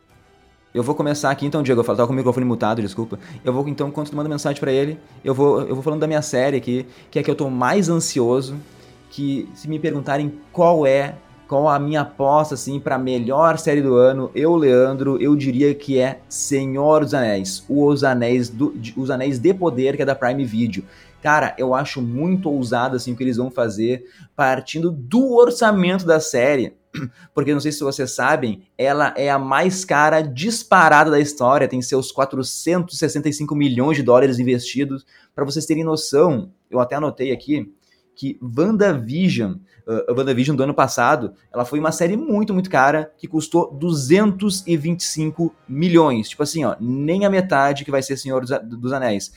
[0.73, 1.79] Eu vou começar aqui então, Diego.
[1.81, 3.17] Eu falo, com o microfone mutado, desculpa.
[3.43, 6.07] Eu vou então, enquanto tu manda mensagem para ele, eu vou, eu vou falando da
[6.07, 8.57] minha série aqui, que é que eu tô mais ansioso.
[9.09, 11.15] Que se me perguntarem qual é,
[11.47, 15.97] qual a minha aposta, assim, pra melhor série do ano, eu, Leandro, eu diria que
[15.97, 17.63] é Senhor dos Anéis.
[17.67, 20.83] Os Anéis, do, Os Anéis de Poder, que é da Prime Video.
[21.21, 26.19] Cara, eu acho muito ousado assim o que eles vão fazer partindo do orçamento da
[26.19, 26.75] série.
[27.33, 31.81] Porque não sei se vocês sabem, ela é a mais cara disparada da história, tem
[31.81, 35.05] seus 465 milhões de dólares investidos.
[35.35, 37.71] Para vocês terem noção, eu até anotei aqui
[38.17, 43.27] que WandaVision, uh, WandaVision do ano passado, ela foi uma série muito, muito cara, que
[43.27, 46.29] custou 225 milhões.
[46.29, 49.31] Tipo assim, ó, nem a metade que vai ser Senhor dos, dos Anéis.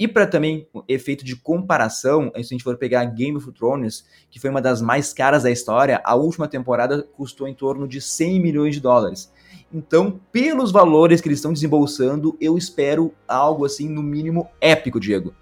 [0.00, 4.40] E para também efeito de comparação, se a gente for pegar Game of Thrones, que
[4.40, 8.40] foi uma das mais caras da história, a última temporada custou em torno de 100
[8.40, 9.30] milhões de dólares.
[9.70, 15.34] Então, pelos valores que eles estão desembolsando, eu espero algo assim, no mínimo épico, Diego.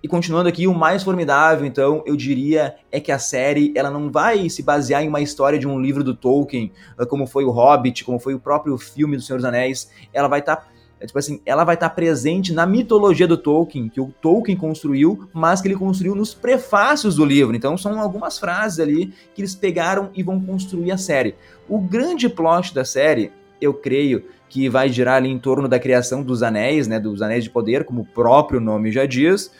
[0.00, 4.12] E continuando aqui, o mais formidável, então, eu diria, é que a série ela não
[4.12, 6.70] vai se basear em uma história de um livro do Tolkien,
[7.08, 9.90] como foi o Hobbit, como foi o próprio filme do Senhor dos Anéis.
[10.12, 10.68] Ela vai estar tá
[11.00, 15.28] é, tipo assim, ela vai estar presente na mitologia do Tolkien, que o Tolkien construiu,
[15.32, 17.54] mas que ele construiu nos prefácios do livro.
[17.54, 21.34] Então são algumas frases ali que eles pegaram e vão construir a série.
[21.68, 23.30] O grande plot da série,
[23.60, 27.44] eu creio, que vai girar ali em torno da criação dos anéis, né, dos anéis
[27.44, 29.52] de poder, como o próprio nome já diz.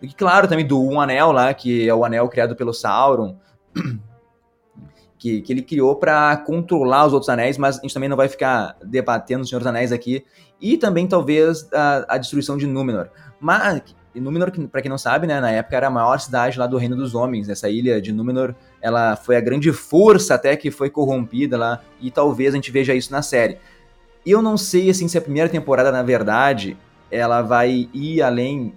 [0.00, 3.36] E claro, também do Um Anel lá, que é o anel criado pelo Sauron.
[5.18, 8.26] Que, que, ele criou para controlar os outros anéis, mas a gente também não vai
[8.26, 10.24] ficar debatendo os Senhor dos Anéis aqui
[10.62, 13.08] e também talvez a, a destruição de Númenor.
[13.40, 13.82] Mas
[14.14, 16.94] Númenor, para quem não sabe, né, na época era a maior cidade lá do Reino
[16.94, 17.48] dos Homens.
[17.48, 22.10] Essa ilha de Númenor, ela foi a grande força até que foi corrompida lá e
[22.10, 23.58] talvez a gente veja isso na série.
[24.24, 26.76] Eu não sei assim se a primeira temporada, na verdade,
[27.10, 28.74] ela vai ir além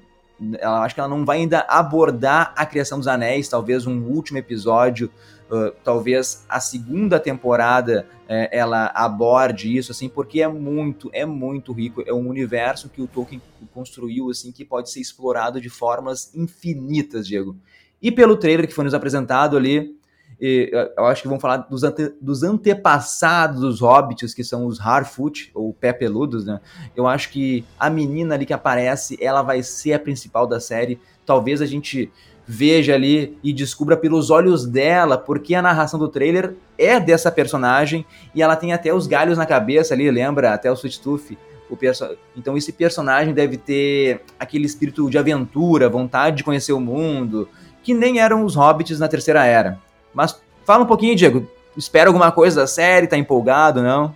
[0.59, 4.37] ela acho que ela não vai ainda abordar a criação dos anéis, talvez um último
[4.37, 5.09] episódio
[5.45, 11.71] Uh, talvez a segunda temporada uh, ela aborde isso, assim, porque é muito, é muito
[11.71, 13.41] rico, é um universo que o Tolkien
[13.73, 17.55] construiu, assim, que pode ser explorado de formas infinitas, Diego.
[18.01, 19.95] E pelo trailer que foi nos apresentado ali,
[20.39, 25.49] eu acho que vão falar dos, ante, dos antepassados dos hobbits, que são os Harfoot,
[25.53, 26.59] ou pé peludos, né?
[26.95, 30.99] Eu acho que a menina ali que aparece, ela vai ser a principal da série.
[31.25, 32.11] Talvez a gente
[32.47, 38.05] veja ali e descubra pelos olhos dela, porque a narração do trailer é dessa personagem
[38.33, 40.53] e ela tem até os galhos na cabeça ali, lembra?
[40.53, 41.37] Até o Sweet Tooth.
[41.69, 42.15] O perso...
[42.37, 47.49] Então esse personagem deve ter aquele espírito de aventura, vontade de conhecer o mundo,
[47.83, 49.79] que nem eram os hobbits na Terceira Era.
[50.13, 51.49] Mas fala um pouquinho, Diego.
[51.75, 53.07] Espera alguma coisa da série?
[53.07, 54.15] Tá empolgado, não?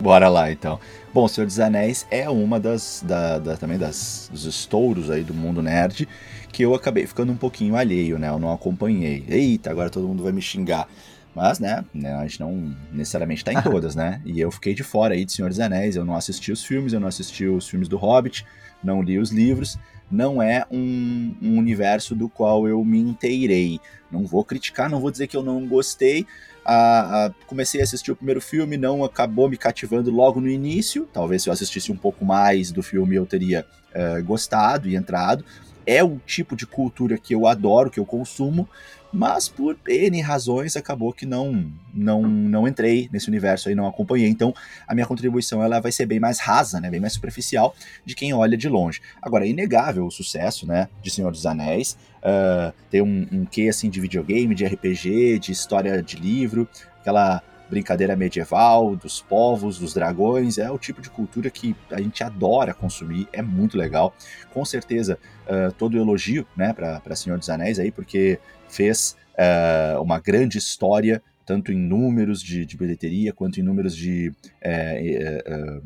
[0.00, 0.80] Bora lá, então.
[1.12, 5.32] Bom, Senhor dos Anéis é uma das, da, da, também das, dos estouros aí do
[5.32, 6.08] mundo nerd
[6.54, 8.28] que eu acabei ficando um pouquinho alheio, né?
[8.28, 9.24] Eu não acompanhei.
[9.28, 10.88] Eita, agora todo mundo vai me xingar.
[11.34, 14.22] Mas, né, né, a gente não necessariamente tá em todas, né?
[14.24, 16.92] E eu fiquei de fora aí de Senhor dos Anéis, eu não assisti os filmes,
[16.92, 18.46] eu não assisti os filmes do Hobbit,
[18.84, 19.76] não li os livros.
[20.08, 23.80] Não é um, um universo do qual eu me inteirei.
[24.08, 26.24] Não vou criticar, não vou dizer que eu não gostei.
[26.64, 31.08] Ah, ah, comecei a assistir o primeiro filme, não acabou me cativando logo no início.
[31.12, 35.44] Talvez se eu assistisse um pouco mais do filme eu teria uh, gostado e entrado
[35.86, 38.68] é o tipo de cultura que eu adoro, que eu consumo,
[39.14, 44.28] mas por N razões acabou que não não não entrei nesse universo aí, não acompanhei.
[44.28, 44.52] Então,
[44.88, 48.34] a minha contribuição ela vai ser bem mais rasa, né, bem mais superficial de quem
[48.34, 49.00] olha de longe.
[49.22, 51.96] Agora, é inegável o sucesso, né, de Senhor dos Anéis.
[52.18, 57.40] Uh, tem um, um quê assim de videogame, de RPG, de história de livro, aquela
[57.68, 62.74] brincadeira medieval, dos povos, dos dragões, é o tipo de cultura que a gente adora
[62.74, 64.14] consumir, é muito legal.
[64.52, 68.38] Com certeza, uh, todo elogio né, para Senhor dos Anéis aí, porque
[68.68, 74.30] fez uh, uma grande história, tanto em números de, de bilheteria, quanto em números de
[74.30, 75.82] uh,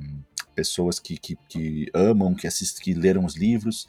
[0.55, 3.87] pessoas que, que, que, amam, que, assist, que leram os livros,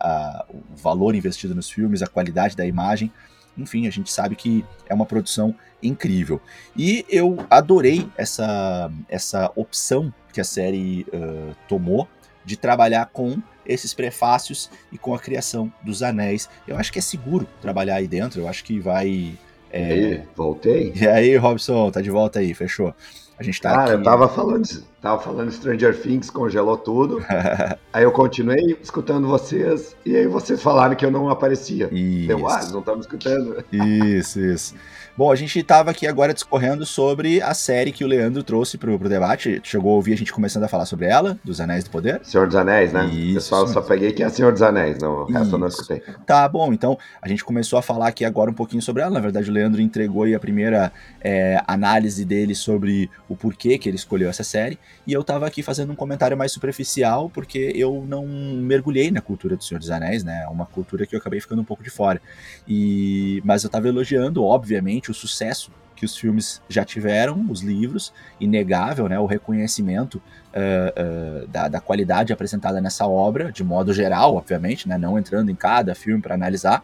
[0.00, 3.12] a, o valor investido nos filmes, a qualidade da imagem.
[3.60, 6.40] Enfim, a gente sabe que é uma produção incrível.
[6.76, 12.08] E eu adorei essa, essa opção que a série uh, tomou
[12.44, 16.48] de trabalhar com esses prefácios e com a criação dos anéis.
[16.66, 19.38] Eu acho que é seguro trabalhar aí dentro, eu acho que vai.
[19.70, 19.88] É...
[19.88, 20.92] E aí, voltei?
[20.96, 22.94] E aí, Robson, tá de volta aí, fechou.
[23.40, 23.92] A gente tá Cara, aqui...
[23.94, 24.68] eu tava falando,
[25.00, 27.24] tava falando Stranger Things, congelou tudo.
[27.90, 31.88] aí eu continuei escutando vocês, e aí vocês falaram que eu não aparecia.
[31.90, 32.30] Isso.
[32.30, 33.64] Eu, ah, não estamos escutando.
[33.72, 34.74] Isso, isso.
[35.16, 38.98] Bom, a gente estava aqui agora discorrendo sobre a série que o Leandro trouxe pro,
[38.98, 39.60] pro debate.
[39.62, 42.20] Chegou a ouvir a gente começando a falar sobre ela, dos Anéis do Poder?
[42.22, 43.06] Senhor dos Anéis, né?
[43.06, 43.34] Isso.
[43.34, 46.00] Pessoal, só peguei que é Senhor dos Anéis, não, o resto eu não escutei.
[46.24, 49.10] Tá bom, então a gente começou a falar aqui agora um pouquinho sobre ela.
[49.10, 53.88] Na verdade, o Leandro entregou aí a primeira é, análise dele sobre o porquê que
[53.88, 54.78] ele escolheu essa série.
[55.06, 59.56] E eu tava aqui fazendo um comentário mais superficial, porque eu não mergulhei na cultura
[59.56, 60.46] do Senhor dos Anéis, né?
[60.50, 62.22] Uma cultura que eu acabei ficando um pouco de fora.
[62.66, 63.42] E...
[63.44, 65.70] Mas eu tava elogiando, obviamente, o sucesso
[66.00, 68.10] que os filmes já tiveram, os livros,
[68.40, 74.34] inegável, né, o reconhecimento uh, uh, da, da, qualidade apresentada nessa obra, de modo geral,
[74.34, 76.82] obviamente, né, não entrando em cada filme para analisar,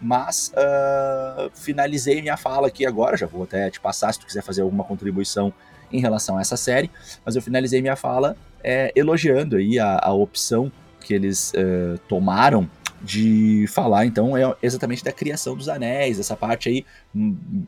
[0.00, 4.42] mas uh, finalizei minha fala aqui agora, já vou até te passar se tu quiser
[4.42, 5.54] fazer alguma contribuição
[5.92, 6.90] em relação a essa série,
[7.24, 10.70] mas eu finalizei minha fala é, elogiando aí a, a opção
[11.00, 11.52] que eles
[12.08, 12.68] tomaram
[13.02, 16.86] de falar, então, é exatamente da criação dos anéis, essa parte aí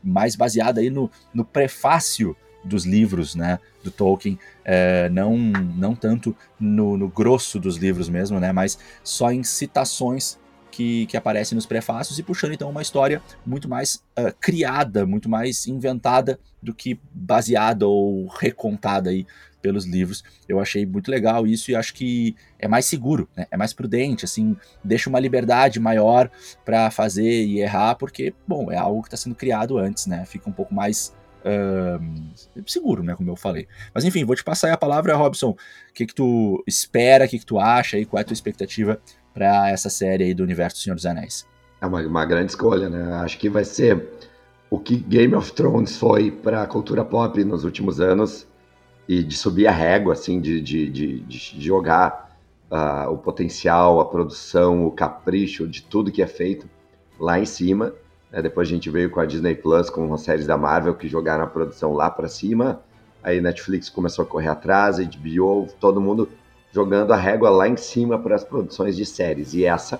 [0.03, 6.35] mais baseada aí no, no prefácio dos livros, né, do Tolkien, é, não, não tanto
[6.59, 10.37] no, no, grosso dos livros mesmo, né, mas só em citações
[10.69, 15.27] que, que aparecem nos prefácios e puxando então uma história muito mais uh, criada, muito
[15.27, 19.25] mais inventada do que baseada ou recontada aí
[19.61, 20.23] pelos livros.
[20.47, 23.45] Eu achei muito legal isso e acho que é mais seguro, né?
[23.51, 26.29] é mais prudente, assim, deixa uma liberdade maior
[26.65, 30.25] para fazer e errar, porque, bom, é algo que está sendo criado antes, né?
[30.25, 33.15] Fica um pouco mais uh, seguro, né?
[33.15, 33.67] Como eu falei.
[33.93, 35.51] Mas enfim, vou te passar a palavra, Robson.
[35.51, 38.33] O que, que tu espera, o que, que tu acha e qual é a tua
[38.33, 38.99] expectativa
[39.33, 41.47] para essa série aí do universo do Senhor dos Anéis?
[41.81, 43.13] É uma, uma grande escolha, né?
[43.15, 44.07] Acho que vai ser
[44.69, 48.47] o que Game of Thrones foi para a cultura pop nos últimos anos
[49.11, 52.33] e de subir a régua, assim, de, de, de, de jogar
[52.71, 56.65] uh, o potencial, a produção, o capricho de tudo que é feito
[57.19, 57.93] lá em cima.
[58.31, 58.41] Né?
[58.41, 61.43] Depois a gente veio com a Disney Plus, com as séries da Marvel que jogaram
[61.43, 62.79] a produção lá para cima.
[63.21, 66.29] Aí Netflix começou a correr atrás, HBO, todo mundo
[66.71, 69.53] jogando a régua lá em cima para as produções de séries.
[69.53, 69.99] E essa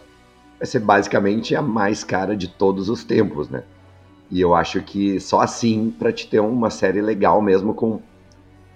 [0.58, 3.66] vai ser basicamente a mais cara de todos os tempos, né?
[4.32, 8.00] E eu acho que só assim para te ter uma série legal mesmo com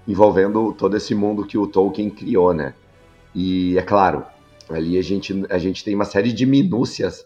[0.08, 2.74] envolvendo todo esse mundo que o Tolkien criou, né?
[3.34, 4.26] E é claro,
[4.70, 7.26] ali a gente, a gente tem uma série de minúcias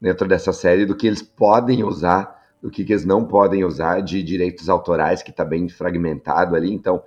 [0.00, 4.00] dentro dessa série do que eles podem usar, do que, que eles não podem usar
[4.00, 7.02] de direitos autorais, que está bem fragmentado ali, então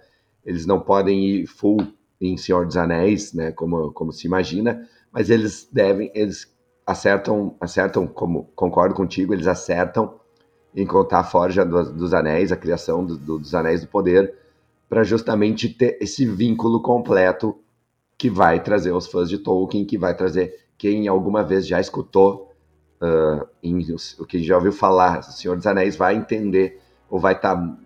[0.45, 1.77] eles não podem ir full
[2.19, 6.51] em Senhor dos Anéis, né, como, como se imagina, mas eles devem, eles
[6.85, 10.19] acertam, acertam, como concordo contigo, eles acertam
[10.75, 14.33] em contar a forja dos, anéis, a criação do, do, dos anéis do poder,
[14.91, 17.57] para justamente ter esse vínculo completo
[18.17, 22.51] que vai trazer os fãs de Tolkien, que vai trazer quem alguma vez já escutou,
[23.01, 23.79] uh, em,
[24.27, 27.77] quem já ouviu falar Senhor dos Anéis, vai entender ou vai estar tá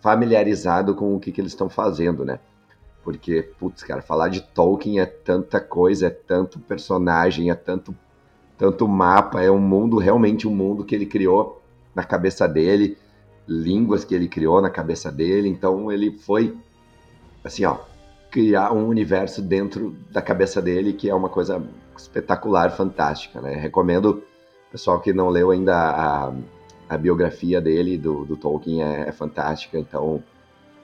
[0.00, 2.40] familiarizado com o que, que eles estão fazendo, né?
[3.04, 7.94] Porque, putz, cara, falar de Tolkien é tanta coisa, é tanto personagem, é tanto,
[8.58, 11.62] tanto mapa, é um mundo, realmente um mundo que ele criou
[11.94, 12.98] na cabeça dele,
[13.46, 15.48] línguas que ele criou na cabeça dele.
[15.48, 16.56] Então ele foi
[17.44, 17.78] assim, ó,
[18.30, 21.62] criar um universo dentro da cabeça dele que é uma coisa
[21.96, 23.54] espetacular, fantástica, né?
[23.54, 24.22] Recomendo
[24.72, 26.32] pessoal que não leu ainda a,
[26.88, 29.78] a biografia dele do, do Tolkien é, é, fantástica.
[29.78, 30.22] Então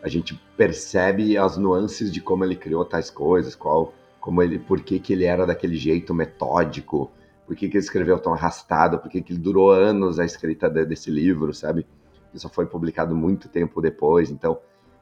[0.03, 4.81] a gente percebe as nuances de como ele criou tais coisas, qual, como ele, por
[4.83, 7.11] que, que ele era daquele jeito metódico,
[7.47, 10.69] por que, que ele escreveu tão arrastado, por que, que ele durou anos a escrita
[10.69, 11.87] de, desse livro, sabe?
[12.35, 14.31] Só foi publicado muito tempo depois.
[14.31, 14.59] Então,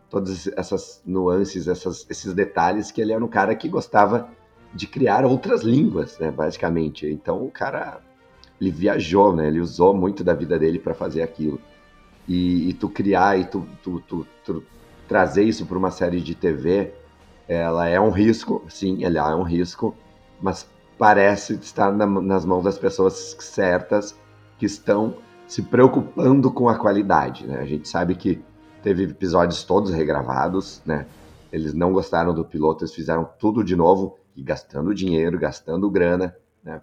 [0.08, 4.28] todas essas nuances, essas, esses detalhes, que ele era um cara que gostava
[4.72, 7.06] de criar outras línguas, né, basicamente.
[7.06, 8.00] Então, o cara,
[8.60, 11.60] ele viajou, né, ele usou muito da vida dele para fazer aquilo.
[12.28, 14.62] E, e, tu criar e tu, tu, tu, tu
[15.06, 16.92] trazer isso para uma série de TV,
[17.48, 19.94] ela é um risco, sim, ela é um risco,
[20.40, 24.18] mas parece estar na, nas mãos das pessoas certas
[24.58, 25.16] que estão
[25.46, 27.58] se preocupando com a qualidade, né?
[27.58, 28.42] A gente sabe que
[28.82, 31.06] teve episódios todos regravados, né?
[31.52, 36.36] Eles não gostaram do piloto, eles fizeram tudo de novo e gastando dinheiro, gastando grana,
[36.62, 36.80] né?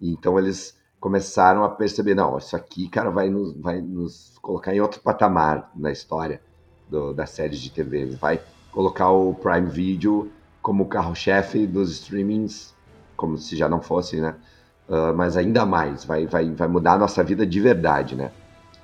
[0.00, 4.74] E então eles começaram a perceber, não, isso aqui, cara, vai nos, vai nos colocar
[4.74, 6.42] em outro patamar na história
[6.88, 8.06] do, das séries de TV.
[8.16, 10.30] Vai colocar o Prime Video
[10.60, 12.74] como carro-chefe dos streamings,
[13.16, 14.36] como se já não fosse, né?
[14.90, 18.32] Uh, mas ainda mais, vai, vai, vai mudar a nossa vida de verdade, né?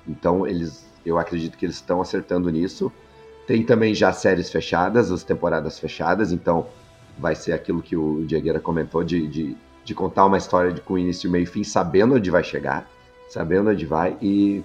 [0.07, 2.89] Então, eles, eu acredito que eles estão acertando nisso.
[3.45, 6.67] Tem também já séries fechadas, as temporadas fechadas, então
[7.17, 10.97] vai ser aquilo que o Diegueira comentou de, de, de contar uma história de, com
[10.97, 12.87] início, meio e fim, sabendo onde vai chegar,
[13.27, 14.63] sabendo onde vai e,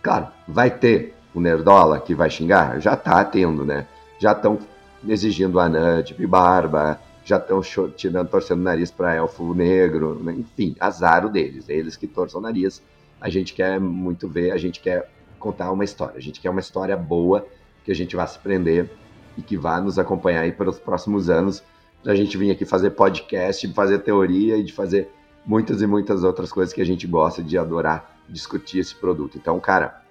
[0.00, 2.80] claro, vai ter o Nerdola que vai xingar?
[2.80, 3.84] Já tá tendo, né?
[4.20, 4.60] Já estão
[5.08, 7.60] exigindo anã, tipo barba, já estão
[7.90, 10.32] tirando, torcendo o nariz para elfo negro, né?
[10.32, 12.82] enfim, azar deles, eles que torçam o nariz.
[13.20, 16.60] A gente quer muito ver, a gente quer contar uma história, a gente quer uma
[16.60, 17.46] história boa
[17.84, 18.90] que a gente vá se prender
[19.36, 21.62] e que vá nos acompanhar aí pelos próximos anos,
[22.06, 25.10] a gente vir aqui fazer podcast, fazer teoria e de fazer
[25.44, 29.36] muitas e muitas outras coisas que a gente gosta de adorar discutir esse produto.
[29.36, 30.02] Então, cara,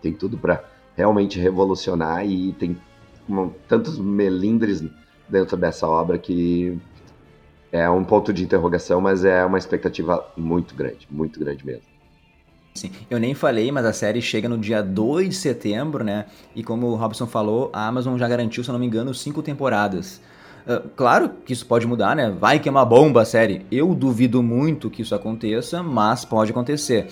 [0.00, 0.62] tem tudo para
[0.96, 2.76] realmente revolucionar e tem
[3.66, 4.84] tantos melindres
[5.32, 6.78] dentro dessa obra que
[7.72, 11.90] é um ponto de interrogação, mas é uma expectativa muito grande, muito grande mesmo.
[12.74, 16.26] Sim, eu nem falei, mas a série chega no dia 2 de setembro, né?
[16.54, 19.42] E como o Robson falou, a Amazon já garantiu, se eu não me engano, cinco
[19.42, 20.20] temporadas.
[20.66, 22.30] Uh, claro que isso pode mudar, né?
[22.30, 23.66] Vai que é uma bomba a série.
[23.70, 27.08] Eu duvido muito que isso aconteça, mas pode acontecer.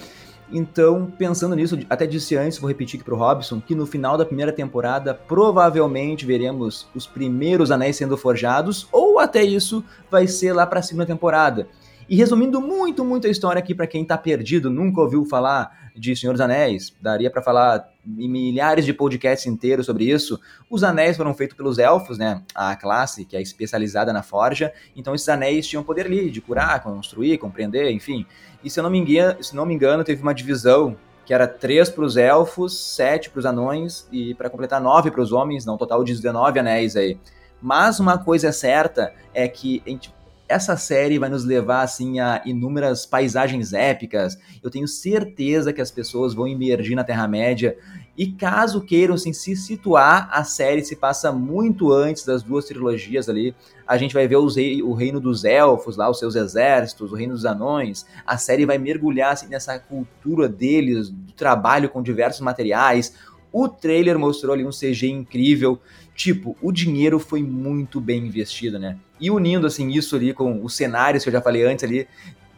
[0.52, 4.24] Então, pensando nisso, até disse antes, vou repetir aqui pro Robson, que no final da
[4.24, 10.66] primeira temporada provavelmente veremos os primeiros anéis sendo forjados, ou até isso vai ser lá
[10.66, 11.68] pra segunda temporada.
[12.10, 16.16] E resumindo muito, muito a história aqui para quem tá perdido, nunca ouviu falar de
[16.16, 20.40] Senhor dos Anéis, daria para falar milhares de podcasts inteiros sobre isso.
[20.68, 22.42] Os anéis foram feitos pelos elfos, né?
[22.52, 24.72] A classe que é especializada na forja.
[24.96, 28.26] Então esses anéis tinham poder ali de curar, construir, compreender, enfim.
[28.64, 31.46] E se eu não me engano, se não me engano teve uma divisão que era
[31.46, 35.64] três para os elfos, sete para os anões e para completar nove para os homens,
[35.64, 37.16] não, total de 19 anéis aí.
[37.62, 40.12] Mas uma coisa é certa é que a gente
[40.50, 44.36] essa série vai nos levar assim a inúmeras paisagens épicas.
[44.60, 47.78] Eu tenho certeza que as pessoas vão emergir na Terra-média.
[48.18, 53.28] E caso queiram assim, se situar, a série se passa muito antes das duas trilogias
[53.28, 53.54] ali.
[53.86, 57.32] A gente vai ver rei, o reino dos elfos lá, os seus exércitos, o reino
[57.32, 58.04] dos anões.
[58.26, 63.14] A série vai mergulhar assim, nessa cultura deles, do trabalho com diversos materiais.
[63.52, 65.80] O trailer mostrou ali um CG incrível.
[66.20, 68.98] Tipo, o dinheiro foi muito bem investido, né?
[69.18, 72.06] E unindo, assim, isso ali com os cenários que eu já falei antes ali,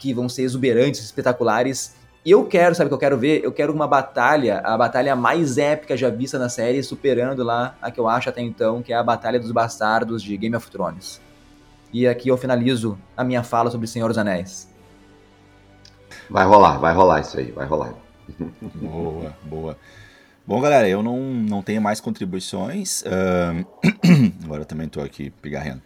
[0.00, 1.94] que vão ser exuberantes, espetaculares.
[2.24, 3.40] E eu quero, sabe o que eu quero ver?
[3.44, 7.88] Eu quero uma batalha, a batalha mais épica já vista na série, superando lá a
[7.88, 11.20] que eu acho até então, que é a Batalha dos Bastardos de Game of Thrones.
[11.92, 14.68] E aqui eu finalizo a minha fala sobre Senhor dos Anéis.
[16.28, 17.94] Vai rolar, vai rolar isso aí, vai rolar.
[18.74, 19.78] Boa, boa.
[20.44, 23.02] Bom, galera, eu não, não tenho mais contribuições.
[23.02, 23.64] Uh,
[24.44, 25.80] agora eu também estou aqui pigarrendo.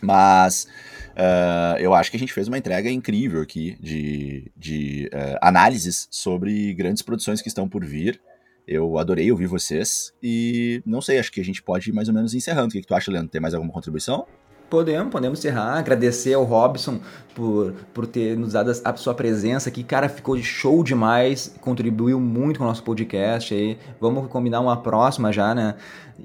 [0.00, 0.66] Mas
[1.10, 6.08] uh, eu acho que a gente fez uma entrega incrível aqui de, de uh, análises
[6.10, 8.18] sobre grandes produções que estão por vir.
[8.66, 12.14] Eu adorei ouvir vocês e não sei, acho que a gente pode ir mais ou
[12.14, 12.68] menos encerrando.
[12.68, 13.30] O que, que tu acha, Leandro?
[13.30, 14.26] Tem mais alguma contribuição?
[14.72, 15.76] Podemos, podemos encerrar.
[15.76, 16.98] Agradecer ao Robson
[17.34, 19.84] por, por ter nos dado a sua presença aqui.
[19.84, 23.76] Cara, ficou show demais, contribuiu muito com o nosso podcast aí.
[24.00, 25.74] Vamos combinar uma próxima já, né?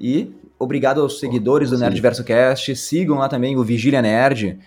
[0.00, 2.74] E obrigado aos seguidores do Nerd Verso Cast.
[2.74, 4.58] Sigam lá também o Vigília Nerd.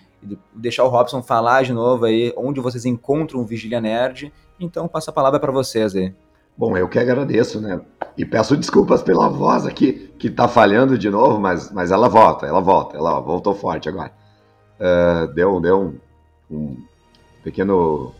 [0.54, 4.32] Deixar o Robson falar de novo aí onde vocês encontram o Vigília Nerd.
[4.60, 6.14] Então, passa a palavra para vocês aí.
[6.56, 7.80] Bom, eu que agradeço, né?
[8.16, 12.46] E peço desculpas pela voz aqui, que tá falhando de novo, mas, mas ela volta,
[12.46, 14.12] ela volta, ela voltou forte agora.
[14.78, 15.80] Uh, deu deu
[16.50, 16.76] um, um,
[17.42, 18.12] pequeno,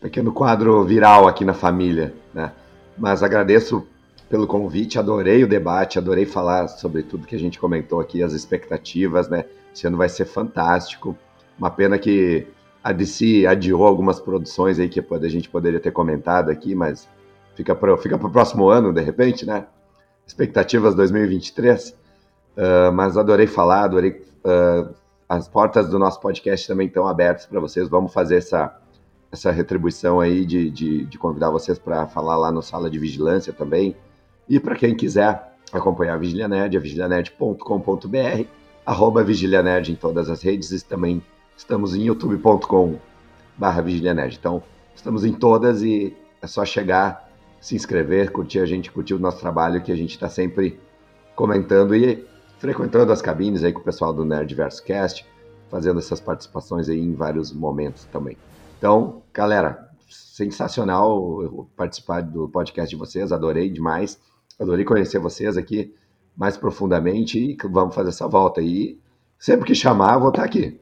[0.00, 2.52] pequeno quadro viral aqui na família, né?
[2.96, 3.86] Mas agradeço
[4.28, 8.32] pelo convite, adorei o debate, adorei falar sobre tudo que a gente comentou aqui, as
[8.32, 9.44] expectativas, né?
[9.74, 11.16] Esse ano vai ser fantástico.
[11.58, 12.46] Uma pena que
[12.82, 17.08] a DC adiou algumas produções aí que a gente poderia ter comentado aqui, mas
[17.54, 19.66] Fica para fica o próximo ano, de repente, né?
[20.26, 21.90] Expectativas 2023.
[21.90, 21.94] Uh,
[22.56, 24.24] ah, mas adorei falar, adorei.
[24.44, 24.94] Uh,
[25.28, 27.88] as portas do nosso podcast também estão abertas para vocês.
[27.88, 28.78] Vamos fazer essa,
[29.30, 33.52] essa retribuição aí de, de, de convidar vocês para falar lá no Sala de Vigilância
[33.52, 33.96] também.
[34.48, 38.46] E para quem quiser acompanhar a Vigília Nerd, é vigilianerd.com.br,
[38.84, 41.22] arroba Vigília Nerd em todas as redes e também
[41.56, 42.98] estamos em youtube.com
[43.56, 43.82] barra.
[44.30, 44.62] Então,
[44.94, 47.31] estamos em todas e é só chegar
[47.62, 50.80] se inscrever, curtir a gente, curtir o nosso trabalho, que a gente está sempre
[51.36, 52.26] comentando e
[52.58, 55.24] frequentando as cabines aí com o pessoal do Nerd Cast,
[55.70, 58.36] fazendo essas participações aí em vários momentos também.
[58.76, 64.20] Então, galera, sensacional participar do podcast de vocês, adorei demais,
[64.60, 65.94] adorei conhecer vocês aqui
[66.36, 68.98] mais profundamente e vamos fazer essa volta aí.
[69.38, 70.80] Sempre que chamar, eu vou estar aqui.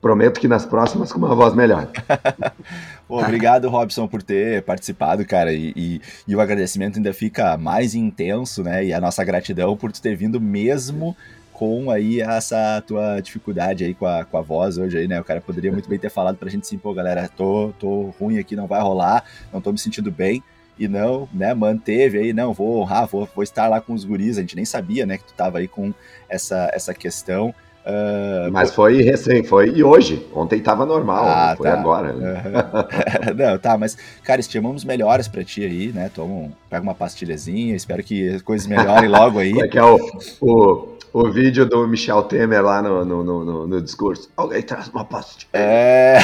[0.00, 1.90] Prometo que nas próximas com uma voz melhor.
[3.12, 5.52] Pô, obrigado, Robson, por ter participado, cara.
[5.52, 8.86] E, e, e, o agradecimento ainda fica mais intenso, né?
[8.86, 11.14] E a nossa gratidão por tu ter vindo mesmo
[11.52, 15.20] com aí essa tua dificuldade aí com a, com a voz hoje aí, né?
[15.20, 18.38] O cara poderia muito bem ter falado pra gente assim, pô, galera, tô, tô ruim
[18.38, 19.22] aqui, não vai rolar,
[19.52, 20.42] não tô me sentindo bem.
[20.78, 24.38] E não, né, manteve aí, não, vou honrar, vou, vou estar lá com os guris.
[24.38, 25.92] A gente nem sabia, né, que tu tava aí com
[26.30, 27.54] essa, essa questão.
[27.84, 28.76] Uh, Mas pô...
[28.76, 30.24] foi recém, foi e hoje.
[30.32, 31.78] Ontem tava normal, ah, foi tá.
[31.78, 32.12] agora.
[32.12, 32.42] Né?
[32.44, 33.34] Uhum.
[33.34, 36.10] não, tá, mas, cara, estimamos melhoras pra ti aí, né?
[36.14, 39.50] Toma, pega uma pastilhazinha, espero que as coisas melhorem logo aí.
[39.50, 39.98] Como é que é o,
[40.40, 44.30] o, o vídeo do Michel Temer lá no, no, no, no discurso.
[44.36, 45.48] Alguém traz uma pastilha.
[45.52, 46.18] É,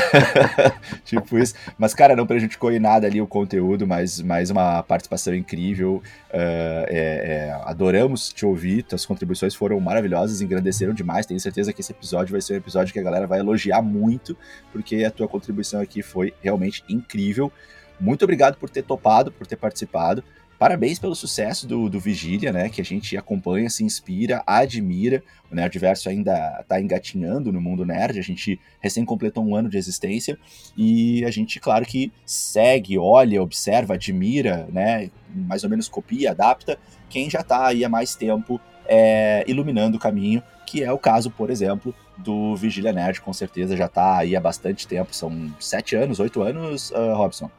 [1.05, 1.55] tipo isso.
[1.77, 6.03] Mas, cara, não prejudicou em nada ali o conteúdo, mas mais uma participação incrível.
[6.31, 11.27] Uh, é, é, adoramos te ouvir, tuas contribuições foram maravilhosas, engrandeceram demais.
[11.27, 14.37] Tenho certeza que esse episódio vai ser um episódio que a galera vai elogiar muito,
[14.73, 17.53] porque a tua contribuição aqui foi realmente incrível.
[18.01, 20.23] Muito obrigado por ter topado, por ter participado.
[20.59, 22.69] Parabéns pelo sucesso do, do Vigília, né?
[22.69, 25.23] Que a gente acompanha, se inspira, admira.
[25.51, 28.19] O Nerdverso ainda está engatinhando no mundo nerd.
[28.19, 30.37] A gente recém completou um ano de existência
[30.77, 35.11] e a gente, claro que segue, olha, observa, admira, né?
[35.33, 36.77] Mais ou menos copia, adapta
[37.09, 41.31] quem já está aí há mais tempo é, iluminando o caminho, que é o caso,
[41.31, 45.15] por exemplo, do Vigília Nerd, com certeza já está aí há bastante tempo.
[45.15, 47.51] São sete anos, oito anos, uh, Robson.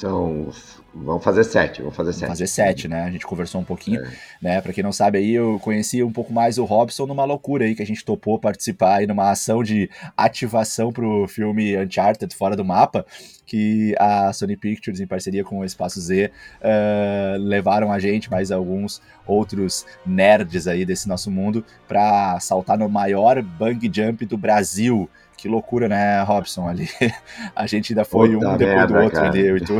[0.00, 0.48] São.
[0.94, 2.22] Vamos fazer sete, vamos fazer sete.
[2.22, 3.02] Vamos fazer sete, né?
[3.02, 4.10] A gente conversou um pouquinho, é.
[4.40, 4.60] né?
[4.62, 7.74] Pra quem não sabe aí, eu conheci um pouco mais o Robson numa loucura aí
[7.74, 12.64] que a gente topou participar aí numa ação de ativação pro filme Uncharted Fora do
[12.64, 13.04] Mapa,
[13.44, 18.50] que a Sony Pictures, em parceria com o Espaço Z, uh, levaram a gente, mais
[18.50, 25.10] alguns outros nerds aí desse nosso mundo, pra saltar no maior bang jump do Brasil
[25.40, 26.68] que loucura, né, Robson?
[26.68, 26.86] Ali
[27.56, 29.28] a gente ainda foi Puta um depois merda, do outro cara.
[29.28, 29.74] ali, eu e tu.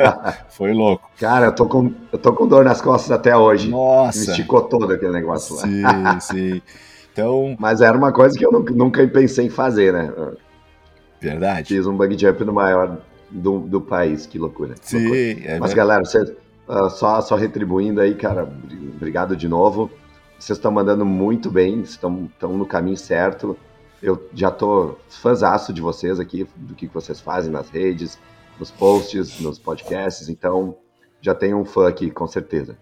[0.48, 1.10] foi louco.
[1.20, 3.68] Cara, eu tô, com, eu tô com dor nas costas até hoje.
[3.68, 4.18] Nossa.
[4.18, 6.18] Me esticou todo aquele negócio sim, lá.
[6.18, 6.62] Sim, sim.
[7.12, 7.54] Então...
[7.58, 10.10] Mas era uma coisa que eu nunca, nunca pensei em fazer, né?
[11.20, 11.68] Verdade.
[11.68, 12.96] Fiz um bug jump no maior
[13.30, 14.76] do, do país, que loucura.
[14.80, 15.52] Sim, loucura.
[15.52, 16.30] É Mas, galera, vocês,
[16.66, 18.50] uh, só, só retribuindo aí, cara,
[18.94, 19.90] obrigado de novo.
[20.38, 23.58] Vocês estão mandando muito bem, estão no caminho certo
[24.02, 28.18] eu já tô fãzaço de vocês aqui, do que vocês fazem nas redes,
[28.58, 30.76] nos posts, nos podcasts, então
[31.20, 32.76] já tenho um fã aqui, com certeza.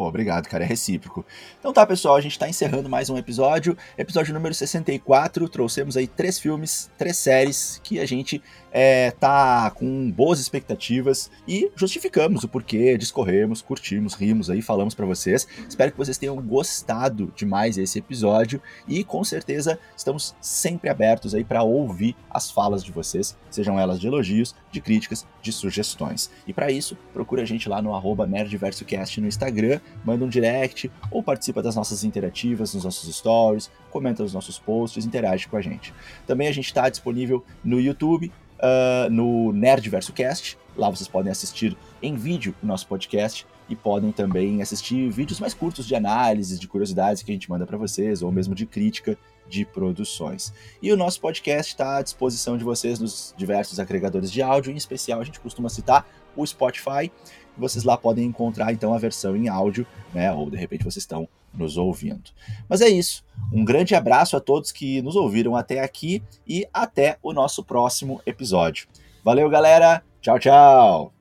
[0.00, 1.26] Pô, obrigado, cara, é recíproco.
[1.58, 3.76] Então tá, pessoal, a gente tá encerrando mais um episódio.
[3.98, 10.10] Episódio número 64, trouxemos aí três filmes, três séries que a gente é, tá com
[10.10, 15.46] boas expectativas e justificamos o porquê, discorremos, curtimos, rimos aí, falamos para vocês.
[15.68, 18.58] Espero que vocês tenham gostado demais esse episódio
[18.88, 24.00] e com certeza estamos sempre abertos aí para ouvir as falas de vocês, sejam elas
[24.00, 26.30] de elogios, de críticas, de sugestões.
[26.46, 30.90] E para isso, procure a gente lá no arroba NerdVersoCast no Instagram, manda um direct
[31.10, 35.60] ou participa das nossas interativas nos nossos stories, comenta nos nossos posts, interage com a
[35.60, 35.92] gente.
[36.26, 40.58] Também a gente está disponível no YouTube, uh, no Nerd Verso Cast.
[40.76, 45.54] Lá vocês podem assistir em vídeo o nosso podcast e podem também assistir vídeos mais
[45.54, 49.16] curtos de análises, de curiosidades que a gente manda para vocês, ou mesmo de crítica
[49.50, 50.54] de produções.
[50.80, 54.76] E o nosso podcast está à disposição de vocês nos diversos agregadores de áudio, em
[54.76, 56.06] especial a gente costuma citar
[56.36, 57.10] o Spotify.
[57.58, 60.32] Vocês lá podem encontrar então a versão em áudio, né?
[60.32, 62.30] Ou de repente vocês estão nos ouvindo.
[62.68, 63.24] Mas é isso.
[63.52, 68.22] Um grande abraço a todos que nos ouviram até aqui e até o nosso próximo
[68.24, 68.86] episódio.
[69.24, 70.02] Valeu, galera.
[70.22, 71.19] Tchau, tchau.